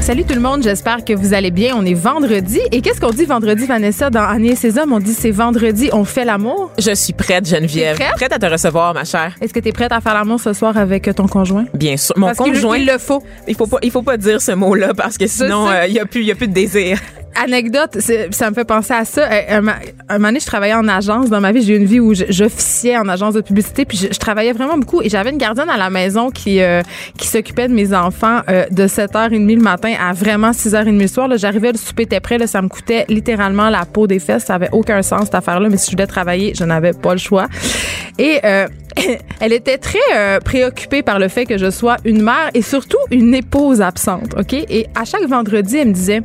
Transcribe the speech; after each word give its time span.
Salut 0.00 0.24
tout 0.24 0.34
le 0.34 0.40
monde, 0.40 0.62
j'espère 0.62 1.04
que 1.04 1.12
vous 1.12 1.34
allez 1.34 1.50
bien. 1.50 1.74
On 1.76 1.84
est 1.84 1.94
vendredi. 1.94 2.58
Et 2.72 2.80
qu'est-ce 2.80 3.00
qu'on 3.00 3.10
dit 3.10 3.26
vendredi, 3.26 3.66
Vanessa, 3.66 4.10
dans 4.10 4.24
Annie 4.24 4.50
et 4.50 4.56
ses 4.56 4.76
hommes? 4.78 4.92
On 4.92 4.98
dit 4.98 5.12
c'est 5.14 5.30
vendredi, 5.30 5.88
on 5.92 6.04
fait 6.04 6.24
l'amour? 6.24 6.72
Je 6.78 6.94
suis 6.94 7.12
prête, 7.12 7.46
Geneviève. 7.48 7.96
Prête? 8.16 8.32
à 8.32 8.38
te 8.38 8.46
recevoir, 8.46 8.94
ma 8.94 9.04
chère. 9.04 9.34
Est-ce 9.40 9.52
que 9.52 9.60
tu 9.60 9.68
es 9.68 9.72
prête 9.72 9.92
à 9.92 10.00
faire 10.00 10.14
l'amour 10.14 10.40
ce 10.40 10.52
soir 10.52 10.76
avec 10.76 11.14
ton 11.14 11.26
conjoint? 11.28 11.66
Bien 11.74 11.96
sûr. 11.96 12.14
Mon 12.16 12.26
Parce 12.26 12.38
conjoint. 12.38 12.76
il 12.76 12.86
le 12.86 12.98
faut. 12.98 13.22
Il 13.46 13.54
faut 13.54 13.66
pas, 13.66 13.78
il 13.82 13.90
faut 13.90 14.02
pas 14.02 14.16
dire 14.16 14.40
ce 14.40 14.52
mot-là 14.52 14.94
parce 14.94 15.16
que 15.18 15.26
sinon, 15.26 15.68
euh, 15.68 15.86
il 15.86 15.92
y 15.94 16.00
a 16.00 16.06
plus, 16.06 16.20
il 16.20 16.26
y 16.26 16.32
a 16.32 16.34
plus 16.34 16.48
de 16.48 16.54
désir. 16.54 16.98
Anecdote, 17.34 17.98
ça 18.30 18.50
me 18.50 18.54
fait 18.54 18.64
penser 18.64 18.92
à 18.92 19.04
ça. 19.04 19.22
Euh, 19.22 19.60
Un, 20.08 20.24
un 20.24 20.34
je 20.38 20.46
travaillais 20.46 20.74
en 20.74 20.88
agence. 20.88 21.30
Dans 21.30 21.40
ma 21.40 21.52
vie, 21.52 21.62
j'ai 21.62 21.74
eu 21.74 21.78
une 21.78 21.84
vie 21.86 22.00
où 22.00 22.12
j'officiais 22.14 22.96
en 22.96 23.08
agence 23.08 23.34
de 23.34 23.40
publicité, 23.40 23.84
puis 23.84 23.96
je, 23.96 24.08
je 24.12 24.18
travaillais 24.18 24.52
vraiment 24.52 24.76
beaucoup. 24.76 25.00
Et 25.02 25.08
j'avais 25.08 25.30
une 25.30 25.38
gardienne 25.38 25.70
à 25.70 25.76
la 25.76 25.90
maison 25.90 26.30
qui 26.30 26.60
euh, 26.60 26.82
qui 27.16 27.26
s'occupait 27.26 27.68
de 27.68 27.74
mes 27.74 27.94
enfants 27.94 28.40
euh, 28.48 28.66
de 28.70 28.86
7h30 28.86 29.54
le 29.54 29.60
matin 29.60 29.94
à 30.00 30.12
vraiment 30.12 30.50
6h30 30.50 30.98
le 30.98 31.06
soir. 31.06 31.28
J'arrivais, 31.36 31.72
le 31.72 31.78
souper 31.78 32.02
était 32.02 32.20
prêt. 32.20 32.38
Là, 32.38 32.46
ça 32.46 32.62
me 32.62 32.68
coûtait 32.68 33.04
littéralement 33.08 33.70
la 33.70 33.84
peau 33.84 34.06
des 34.06 34.18
fesses. 34.18 34.44
Ça 34.44 34.54
avait 34.54 34.70
aucun 34.72 35.02
sens, 35.02 35.24
cette 35.24 35.34
affaire-là. 35.34 35.68
Mais 35.68 35.76
si 35.76 35.86
je 35.90 35.96
voulais 35.96 36.06
travailler, 36.06 36.52
je 36.56 36.64
n'avais 36.64 36.92
pas 36.92 37.12
le 37.12 37.18
choix. 37.20 37.46
Et... 38.18 38.40
euh, 38.44 38.66
elle 39.40 39.52
était 39.52 39.78
très 39.78 39.98
euh, 40.14 40.40
préoccupée 40.40 41.02
par 41.02 41.20
le 41.20 41.28
fait 41.28 41.46
que 41.46 41.56
je 41.56 41.70
sois 41.70 41.96
une 42.04 42.22
mère 42.22 42.50
et 42.54 42.60
surtout 42.60 42.98
une 43.12 43.34
épouse 43.34 43.80
absente, 43.80 44.34
OK? 44.36 44.52
Et 44.52 44.88
à 45.00 45.04
chaque 45.04 45.24
vendredi, 45.28 45.76
elle 45.78 45.88
me 45.88 45.92
disait 45.92 46.22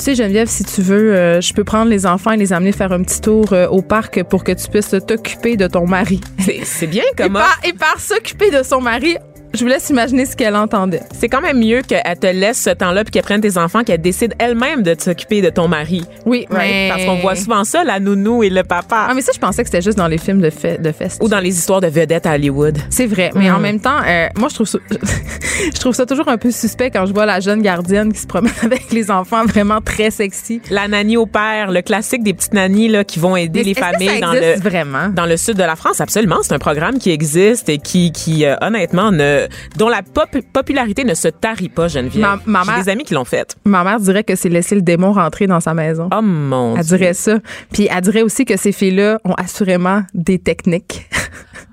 tu 0.00 0.06
sais, 0.06 0.14
Geneviève, 0.14 0.48
si 0.48 0.64
tu 0.64 0.80
veux, 0.80 1.14
euh, 1.14 1.42
je 1.42 1.52
peux 1.52 1.62
prendre 1.62 1.90
les 1.90 2.06
enfants 2.06 2.30
et 2.30 2.38
les 2.38 2.54
amener 2.54 2.72
faire 2.72 2.90
un 2.90 3.02
petit 3.02 3.20
tour 3.20 3.52
euh, 3.52 3.68
au 3.68 3.82
parc 3.82 4.22
pour 4.22 4.44
que 4.44 4.52
tu 4.52 4.66
puisses 4.70 4.94
t'occuper 5.06 5.58
de 5.58 5.66
ton 5.66 5.86
mari. 5.86 6.22
C'est, 6.64 6.86
bien 6.86 7.02
Et 7.12 7.16
comme 7.16 7.34
par, 7.34 7.60
et 7.64 7.74
par 7.74 8.00
s'occuper 8.00 8.50
de 8.50 8.62
son 8.62 8.80
mari, 8.80 9.18
je 9.54 9.60
vous 9.60 9.66
laisse 9.66 9.88
imaginer 9.90 10.26
ce 10.26 10.36
qu'elle 10.36 10.56
entendait. 10.56 11.00
C'est 11.18 11.28
quand 11.28 11.40
même 11.40 11.58
mieux 11.58 11.82
qu'elle 11.82 12.02
te 12.18 12.26
laisse 12.26 12.62
ce 12.62 12.70
temps-là 12.70 13.04
puis 13.04 13.10
qu'elle 13.10 13.22
prenne 13.22 13.40
tes 13.40 13.58
enfants, 13.58 13.82
qu'elle 13.84 14.00
décide 14.00 14.34
elle-même 14.38 14.82
de 14.82 14.94
s'occuper 14.98 15.42
de 15.42 15.50
ton 15.50 15.68
mari. 15.68 16.02
Oui, 16.26 16.46
mais... 16.50 16.88
Parce 16.90 17.04
qu'on 17.04 17.16
voit 17.16 17.34
souvent 17.34 17.64
ça, 17.64 17.84
la 17.84 18.00
nounou 18.00 18.42
et 18.42 18.50
le 18.50 18.62
papa. 18.62 19.06
Ah, 19.08 19.14
mais 19.14 19.22
ça, 19.22 19.32
je 19.34 19.40
pensais 19.40 19.62
que 19.62 19.68
c'était 19.68 19.82
juste 19.82 19.98
dans 19.98 20.08
les 20.08 20.18
films 20.18 20.40
de, 20.40 20.50
fest. 20.50 21.20
Ou 21.22 21.28
dans 21.28 21.40
les 21.40 21.56
histoires 21.56 21.80
de 21.80 21.86
vedettes 21.88 22.26
à 22.26 22.34
Hollywood. 22.34 22.78
C'est 22.90 23.06
vrai, 23.06 23.30
mais 23.34 23.50
en 23.50 23.58
Mm. 23.58 23.62
même 23.62 23.80
temps, 23.80 23.98
euh, 24.06 24.28
moi 24.36 24.48
je 24.48 24.54
trouve 24.54 24.66
ça, 24.66 24.78
je 25.74 25.80
trouve 25.80 25.94
ça 25.94 26.06
toujours 26.06 26.28
un 26.28 26.38
peu 26.38 26.50
suspect 26.50 26.90
quand 26.90 27.06
je 27.06 27.12
vois 27.12 27.26
la 27.26 27.40
jeune 27.40 27.62
gardienne 27.62 28.12
qui 28.12 28.20
se 28.20 28.26
promène 28.26 28.52
avec 28.62 28.90
les 28.92 29.10
enfants 29.10 29.44
vraiment 29.44 29.80
très 29.80 30.10
sexy. 30.10 30.60
La 30.70 30.88
nanny 30.88 31.16
au 31.16 31.26
père, 31.26 31.70
le 31.70 31.82
classique 31.82 32.22
des 32.22 32.34
petites 32.34 32.54
nannies 32.54 32.88
là, 32.88 33.04
qui 33.04 33.18
vont 33.18 33.36
aider 33.36 33.62
les 33.62 33.74
familles 33.74 34.20
dans 34.20 34.32
le 34.32 34.58
vraiment? 34.60 35.08
dans 35.08 35.26
le 35.26 35.36
sud 35.36 35.56
de 35.56 35.62
la 35.62 35.76
France, 35.76 36.00
absolument, 36.00 36.38
c'est 36.42 36.54
un 36.54 36.58
programme 36.58 36.98
qui 36.98 37.10
existe 37.10 37.68
et 37.68 37.78
qui, 37.78 38.12
qui 38.12 38.44
euh, 38.44 38.56
honnêtement, 38.62 39.10
ne, 39.12 39.39
dont 39.76 39.88
la 39.88 40.02
pop- 40.02 40.28
popularité 40.52 41.04
ne 41.04 41.14
se 41.14 41.28
tarit 41.28 41.68
pas, 41.68 41.88
Geneviève. 41.88 42.20
Ma- 42.22 42.38
ma 42.46 42.64
mère- 42.64 42.82
des 42.84 42.88
amis 42.90 43.04
qui 43.04 43.14
l'ont 43.14 43.24
fait. 43.24 43.56
Ma 43.64 43.84
mère 43.84 44.00
dirait 44.00 44.24
que 44.24 44.34
c'est 44.36 44.48
laisser 44.48 44.74
le 44.74 44.82
démon 44.82 45.12
rentrer 45.12 45.46
dans 45.46 45.60
sa 45.60 45.74
maison. 45.74 46.08
Oh 46.16 46.22
mon 46.22 46.76
Elle 46.76 46.84
Dieu. 46.84 46.96
dirait 46.98 47.14
ça. 47.14 47.38
Puis 47.72 47.88
elle 47.90 48.00
dirait 48.02 48.22
aussi 48.22 48.44
que 48.44 48.56
ces 48.56 48.72
filles-là 48.72 49.18
ont 49.24 49.34
assurément 49.34 50.02
des 50.14 50.38
techniques. 50.38 51.08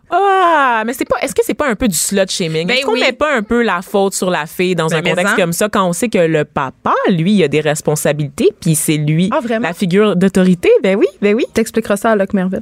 Ah, 0.09 0.83
mais 0.85 0.93
c'est 0.93 1.03
pas. 1.03 1.17
Est-ce 1.21 1.35
que 1.35 1.41
c'est 1.45 1.53
pas 1.53 1.67
un 1.67 1.75
peu 1.75 1.89
du 1.89 1.95
slut 1.97 2.29
shaming? 2.29 2.65
Ben 2.65 2.75
Est-ce 2.77 2.85
qu'on 2.85 2.93
oui. 2.93 3.01
met 3.01 3.11
pas 3.11 3.35
un 3.35 3.43
peu 3.43 3.61
la 3.61 3.81
faute 3.81 4.13
sur 4.13 4.29
la 4.29 4.45
fille 4.45 4.73
dans 4.73 4.87
Ben, 4.87 4.99
un 4.99 5.01
contexte 5.09 5.35
comme 5.35 5.51
ça 5.51 5.67
quand 5.67 5.85
on 5.85 5.91
sait 5.91 6.07
que 6.07 6.17
le 6.17 6.45
papa, 6.45 6.93
lui, 7.09 7.33
il 7.33 7.43
a 7.43 7.49
des 7.49 7.59
responsabilités, 7.59 8.51
puis 8.61 8.75
c'est 8.75 8.95
lui 8.95 9.29
Ah, 9.33 9.41
la 9.59 9.73
figure 9.73 10.15
d'autorité? 10.15 10.69
Ben 10.81 10.95
oui, 10.95 11.07
ben 11.21 11.35
oui. 11.35 11.43
T'expliqueras 11.53 11.97
ça 11.97 12.11
à 12.11 12.15
Locke 12.15 12.33
Merville. 12.33 12.61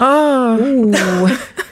Ah! 0.00 0.56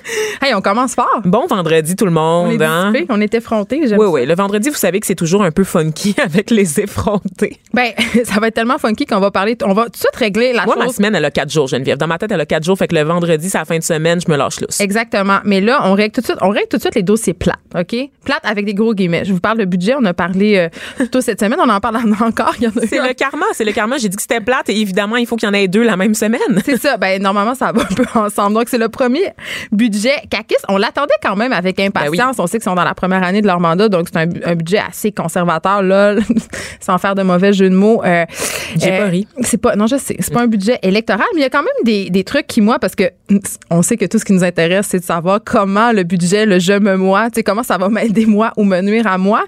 hey, 0.42 0.54
on 0.54 0.60
commence 0.60 0.94
fort. 0.94 1.20
Bon 1.24 1.46
vendredi 1.46 1.96
tout 1.96 2.04
le 2.06 2.12
On 2.16 2.50
est 2.50 2.58
monde. 2.58 2.62
hein? 2.62 2.92
on 3.08 3.20
est 3.20 3.34
effrontés. 3.34 3.82
j'aime 3.86 3.98
Oui, 3.98 4.06
ça. 4.06 4.12
oui. 4.12 4.26
Le 4.26 4.34
vendredi, 4.34 4.68
vous 4.68 4.74
savez 4.76 5.00
que 5.00 5.06
c'est 5.06 5.14
toujours 5.14 5.42
un 5.42 5.50
peu 5.50 5.64
funky 5.64 6.14
avec 6.22 6.50
les 6.50 6.80
effrontés. 6.80 7.58
Ben, 7.74 7.92
ça 8.24 8.40
va 8.40 8.48
être 8.48 8.54
tellement 8.54 8.78
funky 8.78 9.06
qu'on 9.06 9.20
va 9.20 9.30
parler. 9.30 9.56
On 9.64 9.72
va 9.74 9.84
tout 9.84 9.90
de 9.90 9.96
suite 9.96 10.16
régler 10.16 10.52
la 10.52 10.64
Moi, 10.64 10.76
ma 10.76 10.86
chose. 10.86 10.96
semaine, 10.96 11.14
elle 11.14 11.24
a 11.24 11.30
quatre 11.30 11.50
jours, 11.50 11.66
Geneviève. 11.68 11.98
Dans 11.98 12.06
ma 12.06 12.18
tête, 12.18 12.32
elle 12.32 12.40
a 12.40 12.46
quatre 12.46 12.64
jours. 12.64 12.76
Fait 12.78 12.88
que 12.88 12.94
le 12.94 13.02
vendredi, 13.02 13.48
c'est 13.50 13.58
la 13.58 13.64
fin 13.64 13.78
de 13.78 13.82
semaine, 13.82 14.20
je 14.20 14.30
me 14.30 14.36
lâche 14.36 14.60
lousse. 14.60 14.80
Exactement. 14.80 15.38
Mais 15.44 15.60
là, 15.60 15.80
on 15.84 15.94
règle 15.94 16.12
tout 16.14 16.20
de 16.20 16.26
suite, 16.26 16.38
on 16.42 16.48
règle 16.50 16.68
tout 16.68 16.76
de 16.76 16.82
suite 16.82 16.94
les 16.94 17.02
dossiers 17.02 17.34
plates, 17.34 17.58
OK? 17.78 17.94
Plates 18.24 18.44
avec 18.44 18.64
des 18.64 18.74
gros 18.74 18.94
guillemets. 18.94 19.24
Je 19.24 19.32
vous 19.32 19.40
parle 19.40 19.58
de 19.58 19.64
budget. 19.64 19.94
On 19.98 20.04
a 20.04 20.14
parlé 20.14 20.56
euh, 20.56 20.68
plutôt 20.96 21.20
cette 21.20 21.40
semaine. 21.40 21.58
On 21.62 21.68
en 21.68 21.80
parle 21.80 21.96
encore. 22.20 22.54
En 22.64 22.80
C'est 22.88 22.98
le 22.98 23.14
karma, 23.14 23.46
c'est 23.52 23.64
le 23.64 23.72
karma. 23.72 23.98
J'ai 23.98 24.08
dit 24.08 24.16
que 24.16 24.22
c'était 24.22 24.40
plate 24.40 24.68
et 24.68 24.80
évidemment, 24.80 25.16
il 25.16 25.26
faut 25.26 25.36
qu'il 25.36 25.46
y 25.46 25.50
en 25.50 25.54
ait 25.54 25.68
deux 25.68 25.82
la 25.82 25.96
même 25.96 26.14
semaine. 26.14 26.40
C'est 26.64 26.80
ça. 26.80 26.96
Ben, 26.96 27.20
normalement, 27.22 27.54
ça 27.54 27.72
va 27.72 27.82
un 27.82 27.94
peu 27.94 28.04
ensemble. 28.14 28.54
Donc, 28.54 28.68
c'est 28.68 28.78
le 28.78 28.88
premier 28.88 29.22
budget 29.70 29.91
CACIS. 30.30 30.56
On 30.68 30.76
l'attendait 30.78 31.12
quand 31.22 31.36
même 31.36 31.52
avec 31.52 31.78
impatience. 31.80 32.36
On 32.38 32.46
sait 32.46 32.58
qu'ils 32.58 32.64
sont 32.64 32.74
dans 32.74 32.84
la 32.84 32.94
première 32.94 33.22
année 33.22 33.42
de 33.42 33.46
leur 33.46 33.60
mandat. 33.60 33.88
Donc, 33.88 34.08
c'est 34.12 34.18
un, 34.18 34.26
bu- 34.26 34.40
un 34.44 34.54
budget 34.54 34.78
assez 34.78 35.12
conservateur, 35.12 35.82
là, 35.82 36.14
sans 36.80 36.98
faire 36.98 37.14
de 37.14 37.22
mauvais 37.22 37.52
jeu 37.52 37.68
de 37.70 37.74
mots. 37.74 38.02
Euh, 38.04 38.24
J'ai 38.78 38.98
pas 38.98 39.06
ri. 39.06 39.26
C'est 39.42 39.58
pas, 39.58 39.76
non, 39.76 39.86
je 39.86 39.96
sais. 39.96 40.16
C'est 40.20 40.32
pas 40.32 40.42
un 40.42 40.46
budget 40.46 40.78
électoral, 40.82 41.26
mais 41.34 41.40
il 41.40 41.42
y 41.42 41.46
a 41.46 41.50
quand 41.50 41.62
même 41.62 41.68
des, 41.84 42.10
des 42.10 42.24
trucs 42.24 42.46
qui, 42.46 42.60
moi, 42.60 42.78
parce 42.78 42.94
que 42.94 43.04
on 43.70 43.82
sait 43.82 43.96
que 43.96 44.04
tout 44.04 44.18
ce 44.18 44.24
qui 44.24 44.32
nous 44.32 44.44
intéresse, 44.44 44.86
c'est 44.90 45.00
de 45.00 45.04
savoir 45.04 45.40
comment 45.44 45.92
le 45.92 46.02
budget, 46.02 46.44
le 46.46 46.58
je 46.58 46.74
me 46.74 46.96
moi, 46.96 47.30
tu 47.30 47.36
sais, 47.36 47.42
comment 47.42 47.62
ça 47.62 47.78
va 47.78 47.88
m'aider 47.88 48.26
moi 48.26 48.52
ou 48.56 48.64
me 48.64 48.80
nuire 48.82 49.06
à 49.06 49.18
moi. 49.18 49.44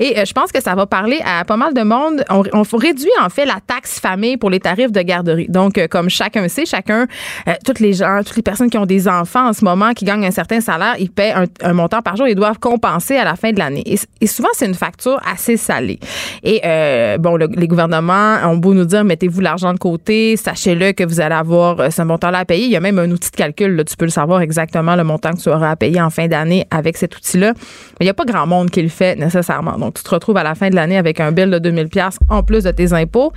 Et 0.00 0.18
euh, 0.18 0.24
je 0.24 0.32
pense 0.32 0.50
que 0.52 0.60
ça 0.62 0.74
va 0.74 0.86
parler 0.86 1.20
à 1.24 1.44
pas 1.44 1.56
mal 1.56 1.74
de 1.74 1.82
monde. 1.82 2.24
On, 2.30 2.42
on 2.52 2.62
réduit, 2.76 3.08
en 3.20 3.28
fait, 3.28 3.44
la 3.44 3.58
taxe 3.66 3.98
famille 4.00 4.36
pour 4.36 4.50
les 4.50 4.60
tarifs 4.60 4.92
de 4.92 5.00
garderie. 5.02 5.46
Donc, 5.48 5.78
euh, 5.78 5.86
comme 5.88 6.08
chacun 6.10 6.46
sait, 6.48 6.66
chacun, 6.66 7.06
euh, 7.48 7.52
toutes 7.64 7.80
les 7.80 7.92
gens, 7.92 8.20
toutes 8.24 8.36
les 8.36 8.42
personnes 8.42 8.70
qui 8.70 8.78
ont 8.78 8.86
des 8.86 9.08
enfants 9.08 9.48
en 9.48 9.52
ce 9.52 9.64
moment, 9.64 9.87
qui 9.94 10.04
gagnent 10.04 10.26
un 10.26 10.30
certain 10.30 10.60
salaire, 10.60 10.94
ils 10.98 11.10
paient 11.10 11.32
un, 11.62 11.72
montant 11.72 12.02
par 12.02 12.16
jour, 12.16 12.26
ils 12.28 12.34
doivent 12.34 12.58
compenser 12.58 13.16
à 13.16 13.24
la 13.24 13.36
fin 13.36 13.52
de 13.52 13.58
l'année. 13.58 13.84
Et, 14.20 14.26
souvent, 14.26 14.48
c'est 14.52 14.66
une 14.66 14.74
facture 14.74 15.20
assez 15.30 15.56
salée. 15.56 15.98
Et 16.42 16.60
euh, 16.64 17.18
bon, 17.18 17.36
le- 17.36 17.48
les 17.54 17.68
gouvernements 17.68 18.36
ont 18.44 18.56
beau 18.56 18.74
nous 18.74 18.84
dire, 18.84 19.04
mettez-vous 19.04 19.40
l'argent 19.40 19.72
de 19.72 19.78
côté, 19.78 20.36
sachez-le 20.36 20.92
que 20.92 21.04
vous 21.04 21.20
allez 21.20 21.34
avoir 21.34 21.80
euh, 21.80 21.90
ce 21.90 22.02
montant-là 22.02 22.38
à 22.38 22.44
payer. 22.44 22.64
Il 22.66 22.70
y 22.70 22.76
a 22.76 22.80
même 22.80 22.98
un 22.98 23.10
outil 23.10 23.30
de 23.30 23.36
calcul, 23.36 23.76
là, 23.76 23.84
tu 23.84 23.96
peux 23.96 24.04
le 24.04 24.10
savoir 24.10 24.40
exactement 24.40 24.96
le 24.96 25.04
montant 25.04 25.32
que 25.32 25.40
tu 25.40 25.48
auras 25.48 25.70
à 25.70 25.76
payer 25.76 26.00
en 26.00 26.10
fin 26.10 26.26
d'année 26.28 26.66
avec 26.70 26.96
cet 26.96 27.16
outil-là. 27.16 27.52
Mais 27.54 28.00
il 28.00 28.04
n'y 28.04 28.10
a 28.10 28.14
pas 28.14 28.24
grand 28.24 28.46
monde 28.46 28.70
qui 28.70 28.82
le 28.82 28.88
fait 28.88 29.16
nécessairement. 29.16 29.78
Donc, 29.78 29.94
tu 29.94 30.02
te 30.02 30.10
retrouves 30.10 30.36
à 30.36 30.42
la 30.42 30.54
fin 30.54 30.70
de 30.70 30.74
l'année 30.74 30.96
avec 30.98 31.20
un 31.20 31.32
bill 31.32 31.50
de 31.50 31.58
2000 31.58 31.88
pièces 31.88 32.18
en 32.28 32.42
plus 32.42 32.64
de 32.64 32.70
tes 32.70 32.92
impôts. 32.92 33.32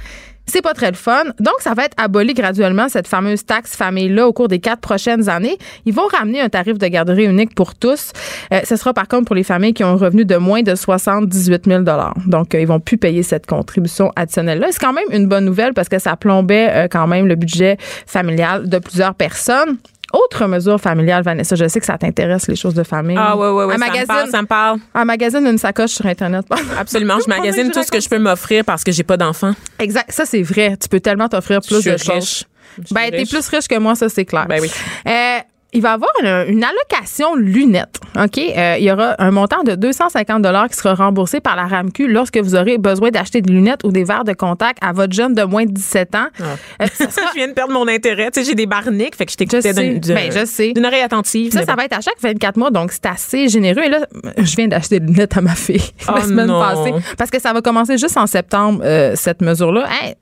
C'est 0.45 0.61
pas 0.61 0.73
très 0.73 0.89
le 0.91 0.97
fun. 0.97 1.23
Donc, 1.39 1.55
ça 1.59 1.73
va 1.73 1.85
être 1.85 1.95
aboli 1.97 2.33
graduellement, 2.33 2.89
cette 2.89 3.07
fameuse 3.07 3.45
taxe 3.45 3.75
famille-là, 3.75 4.27
au 4.27 4.33
cours 4.33 4.47
des 4.47 4.59
quatre 4.59 4.81
prochaines 4.81 5.29
années. 5.29 5.57
Ils 5.85 5.93
vont 5.93 6.07
ramener 6.11 6.41
un 6.41 6.49
tarif 6.49 6.77
de 6.77 6.87
garderie 6.87 7.25
unique 7.25 7.55
pour 7.55 7.75
tous. 7.75 8.11
Euh, 8.53 8.59
ce 8.63 8.75
sera 8.75 8.93
par 8.93 9.07
contre 9.07 9.25
pour 9.25 9.35
les 9.35 9.43
familles 9.43 9.73
qui 9.73 9.83
ont 9.83 9.89
un 9.89 9.95
revenu 9.95 10.25
de 10.25 10.35
moins 10.35 10.61
de 10.61 10.75
78 10.75 11.65
000 11.67 11.83
Donc, 12.27 12.53
euh, 12.53 12.59
ils 12.59 12.67
vont 12.67 12.79
plus 12.79 12.97
payer 12.97 13.23
cette 13.23 13.45
contribution 13.45 14.11
additionnelle-là. 14.15 14.67
C'est 14.71 14.81
quand 14.81 14.93
même 14.93 15.05
une 15.11 15.27
bonne 15.27 15.45
nouvelle 15.45 15.73
parce 15.73 15.89
que 15.89 15.99
ça 15.99 16.15
plombait 16.17 16.69
euh, 16.69 16.87
quand 16.89 17.07
même 17.07 17.27
le 17.27 17.35
budget 17.35 17.77
familial 18.05 18.67
de 18.67 18.79
plusieurs 18.79 19.15
personnes. 19.15 19.77
Autre 20.13 20.45
mesure 20.47 20.79
familiale, 20.79 21.23
Vanessa, 21.23 21.55
je 21.55 21.67
sais 21.67 21.79
que 21.79 21.85
ça 21.85 21.97
t'intéresse, 21.97 22.47
les 22.47 22.55
choses 22.55 22.73
de 22.73 22.83
famille. 22.83 23.17
Ah, 23.19 23.35
ouais, 23.37 23.49
ouais, 23.49 23.65
ouais. 23.65 23.75
Un 23.75 23.77
Ça 23.77 23.85
me 23.85 23.89
magazine, 23.89 24.07
parle, 24.07 24.29
ça 24.29 24.41
me 24.41 24.47
parle. 24.47 24.79
un 24.93 25.05
magazine 25.05 25.45
une 25.47 25.57
sacoche 25.57 25.91
sur 25.91 26.05
Internet. 26.05 26.45
Absolument. 26.79 27.17
Je 27.23 27.29
magasine 27.29 27.71
tout 27.71 27.83
ce 27.83 27.91
que 27.91 27.99
je 27.99 28.09
peux 28.09 28.19
m'offrir 28.19 28.65
parce 28.65 28.83
que 28.83 28.91
j'ai 28.91 29.03
pas 29.03 29.17
d'enfant. 29.17 29.53
Exact. 29.79 30.11
Ça, 30.11 30.25
c'est 30.25 30.41
vrai. 30.41 30.75
Tu 30.81 30.89
peux 30.89 30.99
tellement 30.99 31.29
t'offrir 31.29 31.61
plus 31.61 31.81
Je 31.81 31.91
de 31.91 31.97
suis 31.97 32.05
choses. 32.07 32.15
riche. 32.15 32.43
Suis 32.85 32.93
Ben, 32.95 33.11
t'es 33.11 33.25
plus 33.25 33.47
riche 33.49 33.67
que 33.67 33.77
moi, 33.77 33.95
ça, 33.95 34.07
c'est 34.09 34.25
clair. 34.25 34.45
Ben 34.47 34.59
oui. 34.61 34.71
Euh, 35.07 35.39
il 35.73 35.81
va 35.81 35.91
y 35.91 35.93
avoir 35.93 36.11
une, 36.21 36.53
une 36.55 36.63
allocation 36.63 37.35
lunettes. 37.35 37.97
OK? 38.21 38.37
Euh, 38.37 38.75
il 38.77 38.83
y 38.83 38.91
aura 38.91 39.15
un 39.19 39.31
montant 39.31 39.63
de 39.63 39.75
250 39.75 40.45
qui 40.69 40.77
sera 40.77 40.93
remboursé 40.95 41.39
par 41.39 41.55
la 41.55 41.65
RAMQ 41.65 42.07
lorsque 42.09 42.37
vous 42.37 42.55
aurez 42.55 42.77
besoin 42.77 43.09
d'acheter 43.09 43.41
des 43.41 43.53
lunettes 43.53 43.83
ou 43.85 43.91
des 43.91 44.03
verres 44.03 44.23
de 44.25 44.33
contact 44.33 44.79
à 44.81 44.91
votre 44.91 45.13
jeune 45.13 45.33
de 45.33 45.43
moins 45.43 45.65
de 45.65 45.71
17 45.71 46.15
ans. 46.15 46.27
Euh, 46.41 46.85
ça 46.93 47.09
sera- 47.09 47.27
je 47.33 47.35
viens 47.37 47.47
de 47.47 47.53
perdre 47.53 47.73
mon 47.73 47.87
intérêt. 47.87 48.29
Tu 48.31 48.41
sais, 48.41 48.49
j'ai 48.49 48.55
des 48.55 48.65
barniques, 48.65 49.15
fait 49.15 49.25
que 49.25 49.31
je 49.31 49.37
t'écoutais 49.37 49.61
sais. 49.61 49.73
d'un- 49.73 49.97
d'un- 49.99 50.13
Ben, 50.15 50.31
je 50.31 50.45
sais. 50.45 50.73
d'une 50.73 50.85
oreille 50.85 51.01
attentive. 51.03 51.51
Ça, 51.53 51.63
ça 51.65 51.75
va 51.75 51.85
être 51.85 51.97
à 51.97 52.01
chaque 52.01 52.19
24 52.21 52.57
mois, 52.57 52.71
donc 52.71 52.91
c'est 52.91 53.05
assez 53.05 53.47
généreux. 53.47 53.83
Et 53.83 53.89
là, 53.89 53.99
je 54.37 54.55
viens 54.57 54.67
d'acheter 54.67 54.99
des 54.99 55.07
lunettes 55.07 55.37
à 55.37 55.41
ma 55.41 55.55
fille 55.55 55.81
la 56.07 56.15
Oh 56.17 56.21
semaine 56.21 56.47
non. 56.47 56.59
passée. 56.59 56.93
Parce 57.17 57.29
que 57.31 57.39
ça 57.39 57.53
va 57.53 57.61
commencer 57.61 57.97
juste 57.97 58.17
en 58.17 58.27
septembre, 58.27 58.81
euh, 58.83 59.13
cette 59.15 59.41
mesure-là. 59.41 59.85
Hey, 59.89 60.15